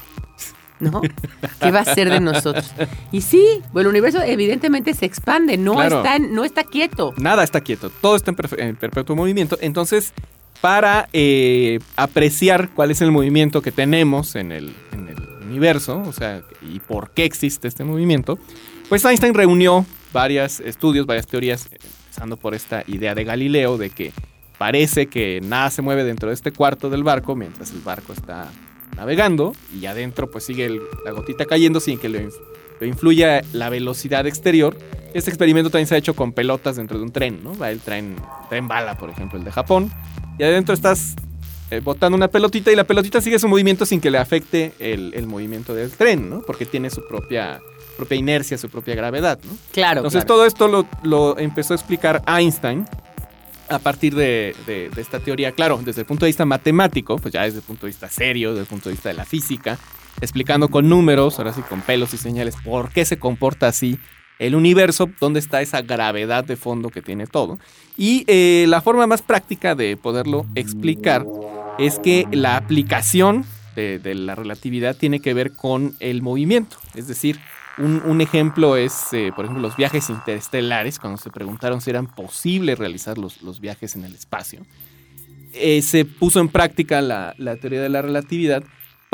¿No? 0.80 1.00
¿Qué 1.60 1.70
va 1.70 1.80
a 1.80 1.84
ser 1.84 2.10
de 2.10 2.20
nosotros? 2.20 2.72
Y 3.12 3.20
sí, 3.22 3.62
bueno, 3.72 3.88
el 3.88 3.94
universo 3.94 4.20
evidentemente 4.20 4.92
se 4.92 5.06
expande, 5.06 5.56
no, 5.56 5.74
Claro. 5.74 5.98
está, 5.98 6.16
en- 6.16 6.34
no 6.34 6.44
está 6.44 6.64
quieto. 6.64 7.14
Nada 7.16 7.42
está 7.44 7.60
quieto, 7.62 7.90
todo 7.90 8.16
está 8.16 8.34
en 8.58 8.76
perpetuo 8.76 9.16
movimiento. 9.16 9.56
Entonces, 9.60 10.12
para 10.60 11.08
eh, 11.12 11.78
apreciar 11.96 12.70
cuál 12.70 12.90
es 12.90 13.00
el 13.00 13.12
movimiento 13.12 13.62
que 13.62 13.70
tenemos 13.72 14.34
en 14.34 14.50
el, 14.52 14.74
en 14.92 15.08
el 15.08 15.16
universo, 15.46 16.02
o 16.06 16.12
sea, 16.12 16.42
y 16.62 16.80
por 16.80 17.10
qué 17.10 17.24
existe 17.24 17.68
este 17.68 17.84
movimiento, 17.84 18.38
pues 18.88 19.04
Einstein 19.04 19.34
reunió 19.34 19.84
varios 20.12 20.60
estudios, 20.60 21.06
varias 21.06 21.26
teorías, 21.26 21.68
empezando 21.72 22.36
por 22.36 22.54
esta 22.54 22.84
idea 22.86 23.14
de 23.14 23.24
Galileo 23.24 23.76
de 23.78 23.90
que 23.90 24.12
parece 24.58 25.06
que 25.06 25.40
nada 25.42 25.70
se 25.70 25.82
mueve 25.82 26.04
dentro 26.04 26.28
de 26.28 26.34
este 26.34 26.52
cuarto 26.52 26.90
del 26.90 27.02
barco 27.02 27.34
mientras 27.34 27.72
el 27.72 27.80
barco 27.80 28.12
está 28.12 28.48
navegando 28.96 29.52
y 29.78 29.86
adentro 29.86 30.30
pues 30.30 30.44
sigue 30.44 30.66
el- 30.66 30.80
la 31.04 31.10
gotita 31.10 31.44
cayendo 31.46 31.80
sin 31.80 31.98
que 31.98 32.08
inf- 32.08 32.32
le 32.80 32.86
influya 32.86 33.42
la 33.52 33.68
velocidad 33.68 34.26
exterior. 34.26 34.76
Este 35.14 35.30
experimento 35.30 35.70
también 35.70 35.86
se 35.88 35.94
ha 35.94 35.98
hecho 35.98 36.14
con 36.14 36.32
pelotas 36.32 36.76
dentro 36.76 36.98
de 36.98 37.04
un 37.04 37.10
tren, 37.12 37.40
¿no? 37.42 37.56
Va 37.56 37.70
el 37.70 37.80
tren, 37.80 38.16
tren 38.48 38.68
bala, 38.68 38.96
por 38.96 39.10
ejemplo, 39.10 39.38
el 39.38 39.44
de 39.44 39.50
Japón. 39.52 39.90
Y 40.38 40.42
adentro 40.44 40.74
estás 40.74 41.14
eh, 41.70 41.80
botando 41.80 42.16
una 42.16 42.28
pelotita 42.28 42.70
y 42.72 42.76
la 42.76 42.84
pelotita 42.84 43.20
sigue 43.20 43.38
su 43.38 43.48
movimiento 43.48 43.86
sin 43.86 44.00
que 44.00 44.10
le 44.10 44.18
afecte 44.18 44.72
el, 44.78 45.12
el 45.14 45.26
movimiento 45.26 45.72
del 45.74 45.90
tren, 45.92 46.28
¿no? 46.30 46.42
Porque 46.42 46.66
tiene 46.66 46.90
su 46.90 47.06
propia, 47.06 47.60
propia 47.96 48.16
inercia, 48.16 48.58
su 48.58 48.68
propia 48.68 48.94
gravedad, 48.94 49.38
¿no? 49.44 49.52
Claro, 49.72 50.00
Entonces 50.00 50.24
claro. 50.24 50.34
todo 50.34 50.46
esto 50.46 50.68
lo, 50.68 50.86
lo 51.02 51.38
empezó 51.38 51.74
a 51.74 51.76
explicar 51.76 52.22
Einstein 52.26 52.86
a 53.68 53.78
partir 53.78 54.14
de, 54.14 54.54
de- 54.66 54.90
de 54.90 55.00
esta 55.00 55.20
teoría, 55.20 55.52
claro, 55.52 55.80
desde 55.84 56.02
el 56.02 56.06
punto 56.06 56.26
de 56.26 56.28
vista 56.30 56.44
matemático, 56.44 57.16
pues 57.16 57.32
ya 57.32 57.42
desde 57.42 57.58
el 57.58 57.64
punto 57.64 57.86
de 57.86 57.90
vista 57.92 58.08
serio, 58.10 58.50
desde 58.50 58.62
el 58.62 58.66
punto 58.66 58.88
de 58.88 58.94
vista 58.94 59.08
de 59.08 59.14
la 59.14 59.24
física, 59.24 59.78
explicando 60.20 60.68
con 60.68 60.88
números, 60.88 61.38
ahora 61.38 61.52
sí 61.52 61.62
con 61.62 61.80
pelos 61.80 62.12
y 62.14 62.18
señales, 62.18 62.54
por 62.64 62.90
qué 62.90 63.04
se 63.04 63.18
comporta 63.18 63.66
así 63.68 63.98
el 64.38 64.54
universo, 64.54 65.08
dónde 65.20 65.38
está 65.40 65.62
esa 65.62 65.80
gravedad 65.82 66.44
de 66.44 66.56
fondo 66.56 66.90
que 66.90 67.00
tiene 67.02 67.26
todo. 67.26 67.58
Y 67.96 68.24
eh, 68.26 68.66
la 68.68 68.82
forma 68.82 69.06
más 69.06 69.22
práctica 69.22 69.74
de 69.74 69.96
poderlo 69.96 70.44
explicar 70.56 71.24
es 71.78 71.98
que 72.00 72.26
la 72.32 72.56
aplicación 72.56 73.44
de, 73.76 73.98
de 73.98 74.14
la 74.14 74.34
relatividad 74.34 74.94
tiene 74.96 75.20
que 75.20 75.34
ver 75.34 75.52
con 75.52 75.94
el 76.00 76.20
movimiento. 76.20 76.76
Es 76.94 77.06
decir, 77.08 77.38
un, 77.78 78.02
un 78.04 78.20
ejemplo 78.20 78.76
es, 78.76 79.12
eh, 79.12 79.32
por 79.34 79.44
ejemplo, 79.44 79.62
los 79.62 79.76
viajes 79.76 80.08
interestelares, 80.10 80.98
cuando 80.98 81.18
se 81.18 81.30
preguntaron 81.30 81.80
si 81.80 81.90
eran 81.90 82.06
posibles 82.06 82.78
realizar 82.78 83.18
los, 83.18 83.42
los 83.42 83.60
viajes 83.60 83.96
en 83.96 84.04
el 84.04 84.14
espacio. 84.14 84.62
Eh, 85.52 85.82
se 85.82 86.04
puso 86.04 86.40
en 86.40 86.48
práctica 86.48 87.00
la, 87.00 87.34
la 87.38 87.56
teoría 87.56 87.80
de 87.80 87.88
la 87.88 88.02
relatividad 88.02 88.64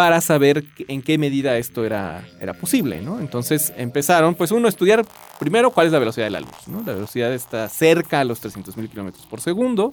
para 0.01 0.23
saber 0.23 0.65
en 0.89 1.03
qué 1.03 1.19
medida 1.19 1.59
esto 1.59 1.85
era, 1.85 2.27
era 2.41 2.55
posible, 2.55 3.03
¿no? 3.03 3.21
Entonces 3.21 3.73
empezaron, 3.77 4.35
pues 4.35 4.51
uno, 4.51 4.67
a 4.67 4.71
estudiar 4.71 5.05
primero 5.39 5.71
cuál 5.73 5.89
es 5.89 5.93
la 5.93 5.99
velocidad 5.99 6.25
de 6.25 6.31
la 6.31 6.41
luz, 6.41 6.69
¿no? 6.69 6.83
La 6.87 6.95
velocidad 6.95 7.35
está 7.35 7.69
cerca 7.69 8.21
a 8.21 8.25
los 8.25 8.43
300.000 8.43 8.89
kilómetros 8.89 9.27
por 9.27 9.43
segundo. 9.43 9.93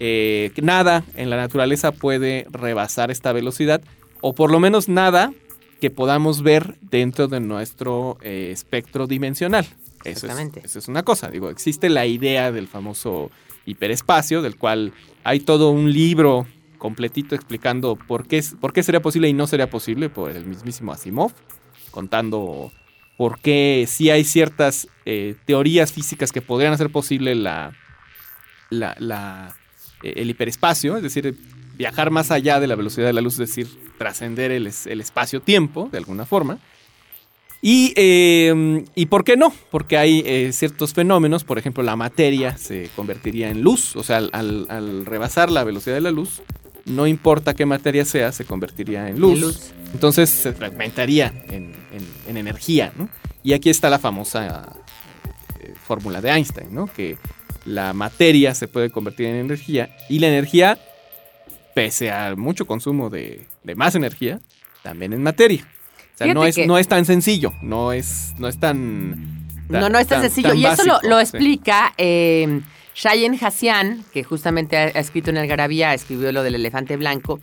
Eh, 0.00 0.52
nada 0.62 1.04
en 1.14 1.30
la 1.30 1.36
naturaleza 1.36 1.92
puede 1.92 2.46
rebasar 2.50 3.12
esta 3.12 3.32
velocidad, 3.32 3.82
o 4.20 4.34
por 4.34 4.50
lo 4.50 4.58
menos 4.58 4.88
nada 4.88 5.32
que 5.80 5.90
podamos 5.90 6.42
ver 6.42 6.78
dentro 6.80 7.28
de 7.28 7.40
nuestro 7.40 8.18
eh, 8.22 8.50
espectro 8.52 9.06
dimensional. 9.06 9.64
Eso 9.64 9.76
es, 10.04 10.22
Exactamente. 10.24 10.60
eso 10.64 10.78
es 10.78 10.88
una 10.88 11.02
cosa. 11.02 11.28
Digo, 11.30 11.50
existe 11.50 11.88
la 11.88 12.06
idea 12.06 12.52
del 12.52 12.68
famoso 12.68 13.30
hiperespacio, 13.66 14.42
del 14.42 14.56
cual 14.56 14.92
hay 15.24 15.40
todo 15.40 15.70
un 15.70 15.92
libro 15.92 16.46
completito 16.78 17.34
explicando 17.34 17.96
por 17.96 18.26
qué, 18.28 18.42
por 18.60 18.72
qué 18.72 18.82
sería 18.82 19.00
posible 19.02 19.28
y 19.28 19.32
no 19.32 19.46
sería 19.46 19.68
posible 19.68 20.08
por 20.08 20.30
el 20.30 20.46
mismísimo 20.46 20.92
Asimov, 20.92 21.32
contando 21.90 22.70
por 23.16 23.40
qué 23.40 23.86
sí 23.88 24.10
hay 24.10 24.24
ciertas 24.24 24.88
eh, 25.06 25.34
teorías 25.46 25.90
físicas 25.92 26.32
que 26.32 26.42
podrían 26.42 26.72
hacer 26.74 26.90
posible 26.90 27.34
la, 27.34 27.72
la- 28.70 28.94
la- 28.98 29.56
eh, 30.02 30.14
el 30.16 30.30
hiperespacio, 30.30 30.96
es 30.96 31.02
decir, 31.02 31.34
viajar 31.76 32.10
más 32.10 32.30
allá 32.30 32.60
de 32.60 32.66
la 32.66 32.74
velocidad 32.76 33.06
de 33.06 33.12
la 33.14 33.20
luz, 33.22 33.34
es 33.34 33.48
decir, 33.48 33.66
trascender 33.98 34.50
el, 34.52 34.70
el 34.86 35.00
espacio-tiempo 35.00 35.88
de 35.90 35.98
alguna 35.98 36.24
forma. 36.26 36.58
Y, 37.62 37.92
eh, 37.96 38.84
¿Y 38.94 39.06
por 39.06 39.24
qué 39.24 39.36
no? 39.36 39.52
Porque 39.70 39.96
hay 39.96 40.22
eh, 40.26 40.50
ciertos 40.52 40.92
fenómenos, 40.92 41.42
por 41.42 41.58
ejemplo, 41.58 41.82
la 41.82 41.96
materia 41.96 42.56
se 42.58 42.90
convertiría 42.94 43.48
en 43.50 43.62
luz, 43.62 43.96
o 43.96 44.02
sea, 44.04 44.18
al, 44.18 44.30
al- 44.32 44.66
al 44.68 45.06
rebasar 45.06 45.50
la 45.50 45.64
velocidad 45.64 45.96
de 45.96 46.02
la 46.02 46.10
luz, 46.10 46.42
no 46.84 47.06
importa 47.06 47.54
qué 47.54 47.66
materia 47.66 48.04
sea, 48.04 48.30
se 48.30 48.44
convertiría 48.44 49.08
en 49.08 49.18
luz. 49.18 49.34
En 49.34 49.40
luz. 49.40 49.72
Entonces 49.94 50.28
se 50.30 50.52
fragmentaría 50.52 51.32
en, 51.48 51.74
en- 51.92 52.06
en 52.28 52.36
energía, 52.36 52.92
¿no? 52.96 53.08
Y 53.42 53.54
aquí 53.54 53.70
está 53.70 53.88
la 53.90 53.98
famosa 53.98 54.76
eh, 55.60 55.74
fórmula 55.86 56.20
de 56.20 56.30
Einstein, 56.30 56.72
¿no? 56.72 56.86
Que 56.86 57.16
la 57.64 57.92
materia 57.94 58.54
se 58.54 58.68
puede 58.68 58.90
convertir 58.90 59.26
en 59.26 59.36
energía 59.36 59.96
y 60.08 60.18
la 60.20 60.28
energía, 60.28 60.78
pese 61.76 62.10
a 62.10 62.34
mucho 62.36 62.66
consumo 62.66 63.10
de, 63.10 63.44
de 63.62 63.74
más 63.74 63.94
energía, 63.94 64.40
también 64.82 65.12
es 65.12 65.18
materia. 65.18 65.62
O 66.14 66.16
sea, 66.16 66.32
no 66.32 66.42
es, 66.46 66.54
que- 66.56 66.66
no 66.66 66.78
es 66.78 66.88
tan 66.88 67.04
sencillo, 67.04 67.52
no 67.60 67.92
es, 67.92 68.32
no 68.38 68.48
es 68.48 68.58
tan... 68.58 69.44
No, 69.68 69.90
no 69.90 69.98
es 69.98 70.06
tan, 70.06 70.22
sencillo. 70.22 70.54
y 70.54 70.64
eso 70.64 70.84
lo, 70.84 70.94
básico, 70.94 71.08
lo 71.10 71.16
sí. 71.18 71.22
explica 71.22 71.92
eh, 71.98 72.60
Shayen 72.94 73.36
Hassian, 73.38 74.04
que 74.10 74.24
justamente 74.24 74.78
ha, 74.78 74.84
ha 74.84 75.00
escrito 75.00 75.28
en 75.28 75.36
Algarabía, 75.36 75.92
escribió 75.92 76.32
lo 76.32 76.42
del 76.42 76.54
elefante 76.54 76.96
blanco. 76.96 77.40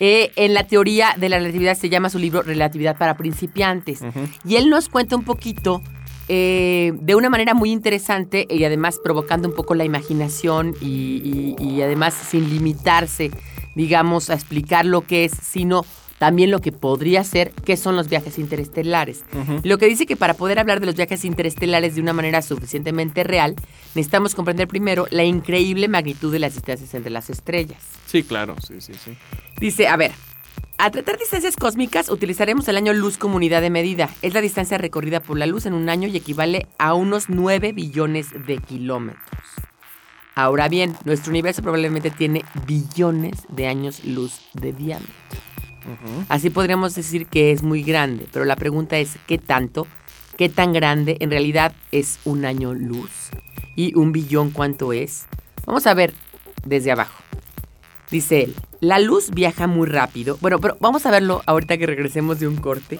Eh, 0.00 0.30
en 0.36 0.54
la 0.54 0.66
teoría 0.66 1.14
de 1.18 1.28
la 1.28 1.36
relatividad 1.36 1.76
se 1.76 1.90
llama 1.90 2.08
su 2.08 2.18
libro 2.18 2.40
Relatividad 2.42 2.96
para 2.96 3.18
principiantes. 3.18 4.00
Y 4.46 4.56
él 4.56 4.70
nos 4.70 4.88
cuenta 4.88 5.14
un 5.14 5.24
poquito, 5.24 5.82
eh, 6.28 6.92
de 7.02 7.14
una 7.14 7.28
manera 7.28 7.52
muy 7.52 7.70
interesante 7.70 8.46
y 8.48 8.64
además 8.64 8.98
provocando 9.04 9.46
un 9.46 9.54
poco 9.54 9.74
la 9.74 9.84
imaginación 9.84 10.74
y, 10.80 11.54
y- 11.60 11.62
y 11.62 11.82
además 11.82 12.14
sin 12.14 12.48
limitarse, 12.48 13.30
digamos, 13.74 14.30
a 14.30 14.34
explicar 14.34 14.84
lo 14.84 15.02
que 15.02 15.24
es, 15.24 15.32
sino 15.32 15.84
también 16.18 16.50
lo 16.50 16.60
que 16.60 16.72
podría 16.72 17.24
ser, 17.24 17.50
que 17.50 17.76
son 17.76 17.96
los 17.96 18.08
viajes 18.08 18.38
interestelares. 18.38 19.24
Lo 19.62 19.78
que 19.78 19.86
dice 19.86 20.06
que 20.06 20.16
para 20.16 20.34
poder 20.34 20.58
hablar 20.58 20.80
de 20.80 20.86
los 20.86 20.94
viajes 20.94 21.24
interestelares 21.24 21.94
de 21.96 22.00
una 22.00 22.12
manera 22.12 22.40
suficientemente 22.40 23.24
real, 23.24 23.56
necesitamos 23.94 24.34
comprender 24.34 24.68
primero 24.68 25.06
la 25.10 25.24
increíble 25.24 25.88
magnitud 25.88 26.32
de 26.32 26.38
las 26.38 26.54
distancias 26.54 26.94
entre 26.94 27.10
las 27.10 27.30
estrellas. 27.30 27.82
Sí, 28.06 28.22
claro, 28.22 28.56
sí, 28.66 28.80
sí, 28.80 28.92
sí. 28.94 29.16
Dice, 29.58 29.88
a 29.88 29.96
ver, 29.96 30.12
al 30.78 30.90
tratar 30.92 31.18
distancias 31.18 31.56
cósmicas 31.56 32.08
utilizaremos 32.08 32.66
el 32.68 32.76
año 32.76 32.92
luz 32.92 33.18
como 33.18 33.36
unidad 33.36 33.60
de 33.60 33.70
medida. 33.70 34.08
Es 34.22 34.34
la 34.34 34.40
distancia 34.40 34.78
recorrida 34.78 35.20
por 35.20 35.38
la 35.38 35.46
luz 35.46 35.66
en 35.66 35.74
un 35.74 35.88
año 35.88 36.08
y 36.08 36.16
equivale 36.16 36.68
a 36.78 36.94
unos 36.94 37.28
9 37.28 37.72
billones 37.72 38.28
de 38.46 38.58
kilómetros. 38.58 39.24
Ahora 40.34 40.68
bien, 40.68 40.96
nuestro 41.04 41.30
universo 41.30 41.62
probablemente 41.62 42.10
tiene 42.10 42.44
billones 42.66 43.44
de 43.48 43.68
años 43.68 44.04
luz 44.04 44.40
de 44.52 44.72
diámetro. 44.72 45.12
Así 46.28 46.50
podríamos 46.50 46.94
decir 46.94 47.26
que 47.26 47.52
es 47.52 47.62
muy 47.62 47.82
grande, 47.82 48.26
pero 48.32 48.44
la 48.44 48.56
pregunta 48.56 48.98
es 48.98 49.16
¿qué 49.26 49.38
tanto? 49.38 49.86
¿Qué 50.36 50.48
tan 50.48 50.72
grande 50.72 51.16
en 51.20 51.30
realidad 51.30 51.74
es 51.92 52.18
un 52.24 52.44
año 52.44 52.74
luz? 52.74 53.10
¿Y 53.76 53.94
un 53.96 54.10
billón 54.12 54.50
cuánto 54.50 54.92
es? 54.92 55.26
Vamos 55.66 55.86
a 55.86 55.94
ver 55.94 56.14
desde 56.64 56.90
abajo. 56.90 57.22
Dice 58.10 58.44
él, 58.44 58.54
la 58.80 58.98
luz 58.98 59.30
viaja 59.30 59.66
muy 59.66 59.86
rápido. 59.86 60.38
Bueno, 60.40 60.58
pero 60.58 60.76
vamos 60.80 61.06
a 61.06 61.10
verlo 61.10 61.42
ahorita 61.46 61.78
que 61.78 61.86
regresemos 61.86 62.40
de 62.40 62.48
un 62.48 62.56
corte, 62.56 62.98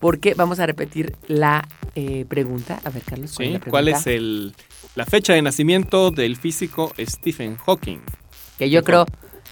porque 0.00 0.34
vamos 0.34 0.58
a 0.58 0.66
repetir 0.66 1.16
la 1.28 1.66
eh, 1.94 2.24
pregunta. 2.28 2.80
A 2.84 2.90
ver, 2.90 3.02
Carlos, 3.02 3.32
¿cuál, 3.34 3.48
Sí, 3.48 3.54
es 3.54 3.60
la 3.64 3.70
¿Cuál 3.70 3.84
pregunta? 3.84 4.00
es 4.00 4.06
el, 4.06 4.54
la 4.94 5.04
fecha 5.06 5.32
de 5.32 5.42
nacimiento 5.42 6.10
del 6.10 6.36
físico 6.36 6.92
Stephen 6.98 7.56
Hawking? 7.56 7.98
Que 8.58 8.70
yo 8.70 8.84
creo, 8.84 9.06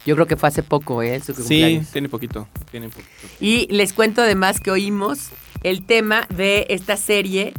yo 0.06 0.14
creo 0.14 0.26
que 0.26 0.36
fue 0.36 0.48
hace 0.48 0.62
poco, 0.62 1.02
¿eh? 1.02 1.20
Su 1.20 1.34
Sí, 1.34 1.82
tiene 1.92 2.08
poquito, 2.08 2.48
tiene 2.70 2.88
poquito. 2.88 3.08
Y 3.40 3.66
les 3.72 3.92
cuento 3.92 4.22
además 4.22 4.60
que 4.60 4.70
oímos 4.70 5.28
el 5.62 5.84
tema 5.84 6.26
de 6.30 6.66
esta 6.70 6.96
serie 6.96 7.52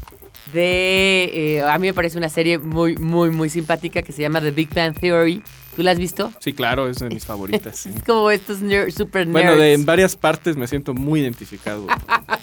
de... 0.53 1.57
eh, 1.57 1.61
a 1.61 1.77
mí 1.79 1.87
me 1.87 1.93
parece 1.93 2.17
una 2.17 2.29
serie 2.29 2.57
muy, 2.59 2.95
muy, 2.97 3.29
muy 3.31 3.49
simpática 3.49 4.01
que 4.01 4.11
se 4.11 4.21
llama 4.21 4.41
The 4.41 4.51
Big 4.51 4.73
Bang 4.73 4.97
Theory. 4.99 5.41
¿Tú 5.75 5.81
la 5.81 5.91
has 5.91 5.97
visto? 5.97 6.31
Sí, 6.39 6.53
claro, 6.53 6.87
es 6.87 6.97
de 6.99 7.09
mis 7.09 7.25
favoritas. 7.33 7.77
sí. 7.79 7.91
Es 7.95 8.03
como 8.03 8.29
estos 8.29 8.59
ner- 8.61 8.91
super 8.91 9.25
nerds. 9.25 9.31
Bueno, 9.31 9.55
de, 9.57 9.73
en 9.73 9.85
varias 9.85 10.15
partes 10.15 10.55
me 10.55 10.67
siento 10.67 10.93
muy 10.93 11.21
identificado 11.21 11.87
con 11.87 11.97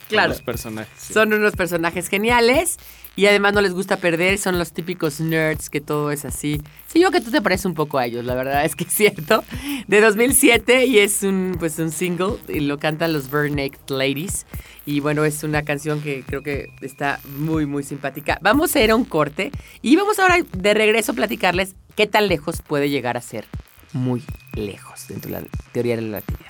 Claro. 0.09 0.31
los 0.31 0.42
personajes. 0.42 0.92
sí. 0.98 1.12
Son 1.14 1.33
unos 1.33 1.55
personajes 1.55 2.09
geniales 2.09 2.79
y 3.20 3.26
además 3.26 3.52
no 3.52 3.61
les 3.61 3.74
gusta 3.74 3.98
perder, 3.98 4.38
son 4.38 4.59
los 4.59 4.72
típicos 4.72 5.20
nerds 5.20 5.68
que 5.68 5.83
todo 5.83 6.11
es 6.11 6.24
así. 6.24 6.62
Sí, 6.87 7.00
yo 7.00 7.11
que 7.11 7.20
tú 7.20 7.30
te 7.30 7.42
pareces 7.42 7.66
un 7.66 7.74
poco 7.74 7.98
a 7.98 8.06
ellos, 8.06 8.24
la 8.24 8.35
verdad 8.35 8.64
es 8.64 8.74
que 8.74 8.85
es 8.85 8.94
cierto. 8.94 9.44
De 9.87 10.00
2007 10.00 10.87
y 10.87 11.00
es 11.00 11.22
un 11.22 11.56
pues 11.59 11.78
un 11.78 11.90
single 11.90 12.37
y 12.48 12.61
lo 12.61 12.78
cantan 12.78 13.12
los 13.12 13.30
Bare 13.30 13.50
Naked 13.50 13.90
Ladies 13.90 14.46
y 14.87 15.00
bueno, 15.00 15.26
es 15.26 15.44
una 15.44 15.64
canción 15.64 16.00
que 16.00 16.24
creo 16.26 16.42
que 16.42 16.70
está 16.80 17.20
muy 17.37 17.66
muy 17.66 17.83
simpática. 17.83 18.38
Vamos 18.40 18.74
a 18.74 18.80
ir 18.80 18.90
a 18.90 18.96
un 18.96 19.04
corte 19.04 19.52
y 19.83 19.96
vamos 19.96 20.18
ahora 20.18 20.37
de 20.56 20.72
regreso 20.72 21.12
a 21.12 21.14
platicarles 21.14 21.74
qué 21.96 22.06
tan 22.06 22.26
lejos 22.26 22.62
puede 22.66 22.88
llegar 22.88 23.18
a 23.18 23.20
ser 23.20 23.44
muy 23.92 24.22
lejos 24.54 25.09
dentro 25.09 25.30
de 25.30 25.42
la 25.42 25.46
teoría 25.72 25.96
de 25.96 26.00
la 26.00 26.20
relatividad. 26.20 26.49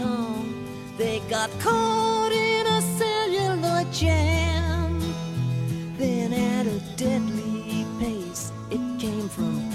Kong. 0.00 0.66
They 0.96 1.20
got 1.28 1.50
caught 1.60 2.32
in 2.32 2.66
a 2.66 2.80
celluloid 2.98 3.92
jam. 3.92 4.98
Then 5.98 6.32
at 6.32 6.66
a 6.66 6.80
deadly 6.96 7.84
pace, 7.98 8.52
it 8.70 9.00
came 9.00 9.28
from 9.28 9.70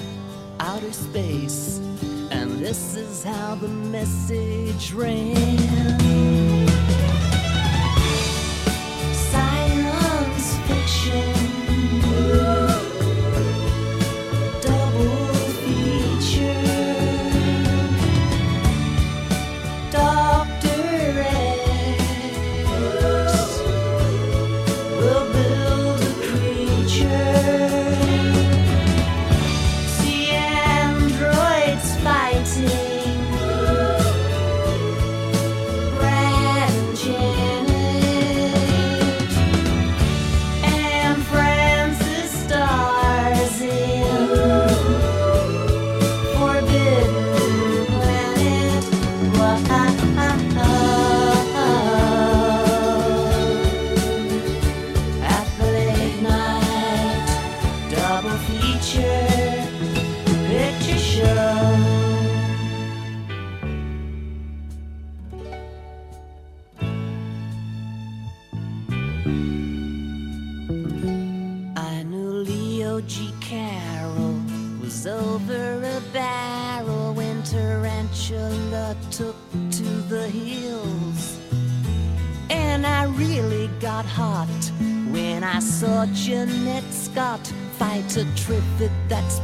outer 0.60 0.94
space. 0.94 1.80
And 2.32 2.60
this 2.60 2.96
is 2.96 3.24
how 3.24 3.56
the 3.56 3.68
message 3.68 4.94
ran. 4.94 6.25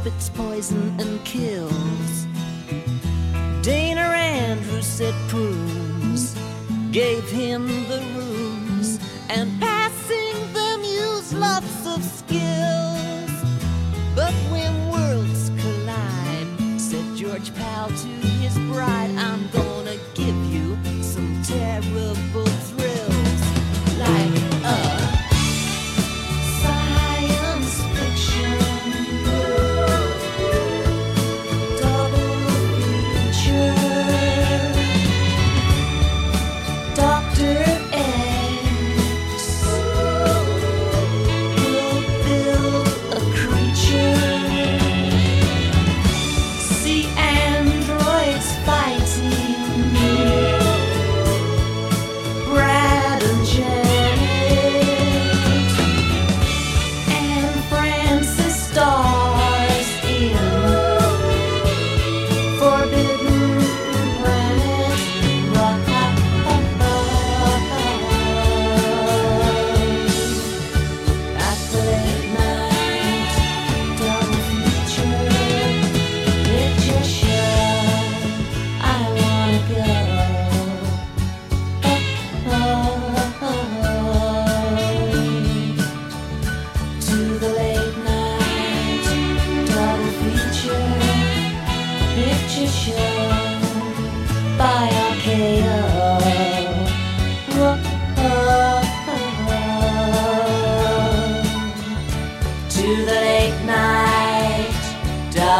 Spits 0.02 0.30
poison 0.30 0.98
and 0.98 1.24
kills. 1.24 2.26
Dana 3.62 4.00
Andrews 4.00 4.84
said 4.84 5.14
prunes 5.28 6.36
gave 6.90 7.22
him 7.30 7.68
the 7.86 8.02
rooms 8.16 8.98
and 9.28 9.48
passing 9.60 10.52
them 10.52 10.82
used 10.82 11.34
lots 11.34 11.86
of 11.86 12.02
skills. 12.02 13.30
But 14.16 14.34
when 14.50 14.72
worlds 14.90 15.52
collide, 15.60 16.80
said 16.80 17.04
George 17.14 17.54
Powell 17.54 17.90
to 17.90 18.08
his 18.42 18.58
bride, 18.72 19.14
I'm 19.16 19.48
gonna 19.50 19.71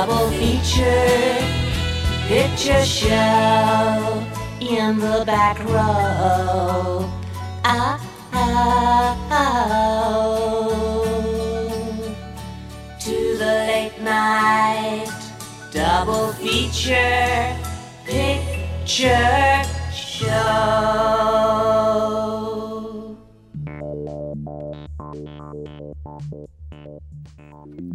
double 0.04 0.30
feature 0.32 1.38
picture 2.26 2.84
show 2.84 4.26
in 4.60 4.98
the 4.98 5.22
back 5.24 5.60
row. 5.60 7.08
Ah, 7.62 8.00
ah, 8.32 9.16
oh. 9.30 10.34
To 12.98 13.36
the 13.38 13.54
late 13.70 13.98
night 14.02 15.06
double 15.70 16.32
feature 16.32 17.56
picture 18.04 19.62
show. 19.94 21.12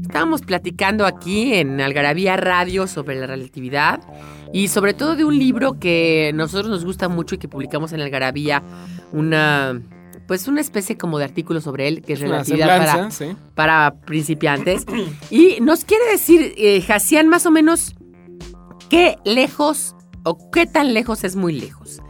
Estábamos 0.01 0.41
platicando 0.41 1.05
aquí 1.05 1.53
en 1.53 1.81
Algarabía 1.81 2.37
Radio 2.37 2.87
sobre 2.87 3.19
la 3.19 3.27
relatividad 3.27 3.99
y 4.53 4.69
sobre 4.69 4.93
todo 4.93 5.15
de 5.15 5.25
un 5.25 5.37
libro 5.37 5.79
que 5.79 6.29
a 6.31 6.35
nosotros 6.35 6.69
nos 6.69 6.85
gusta 6.85 7.09
mucho 7.09 7.35
y 7.35 7.37
que 7.37 7.47
publicamos 7.47 7.93
en 7.93 8.01
Algarabía, 8.01 8.63
una 9.11 9.81
pues 10.27 10.47
una 10.47 10.59
especie 10.59 10.97
como 10.97 11.17
de 11.19 11.25
artículo 11.25 11.61
sobre 11.61 11.87
él 11.87 12.01
que 12.01 12.13
es 12.13 12.19
relatividad 12.19 12.67
para, 12.67 12.85
semblanza, 12.85 13.25
sí. 13.25 13.35
para 13.55 13.95
principiantes. 14.05 14.85
Y 15.31 15.59
nos 15.61 15.85
quiere 15.85 16.05
decir, 16.11 16.53
eh, 16.57 16.83
más 17.25 17.45
o 17.45 17.51
menos 17.51 17.95
qué 18.89 19.17
lejos 19.23 19.95
o 20.23 20.51
qué 20.51 20.65
tan 20.65 20.93
lejos 20.93 21.23
es 21.23 21.35
muy 21.35 21.53
lejos. 21.53 22.01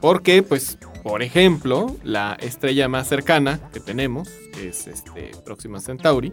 Porque, 0.00 0.42
pues, 0.42 0.76
por 1.02 1.22
ejemplo, 1.22 1.96
la 2.04 2.36
estrella 2.40 2.86
más 2.88 3.08
cercana 3.08 3.60
que 3.72 3.80
tenemos, 3.80 4.28
que 4.52 4.68
es 4.68 4.86
este 4.86 5.30
Próxima 5.44 5.80
Centauri, 5.80 6.32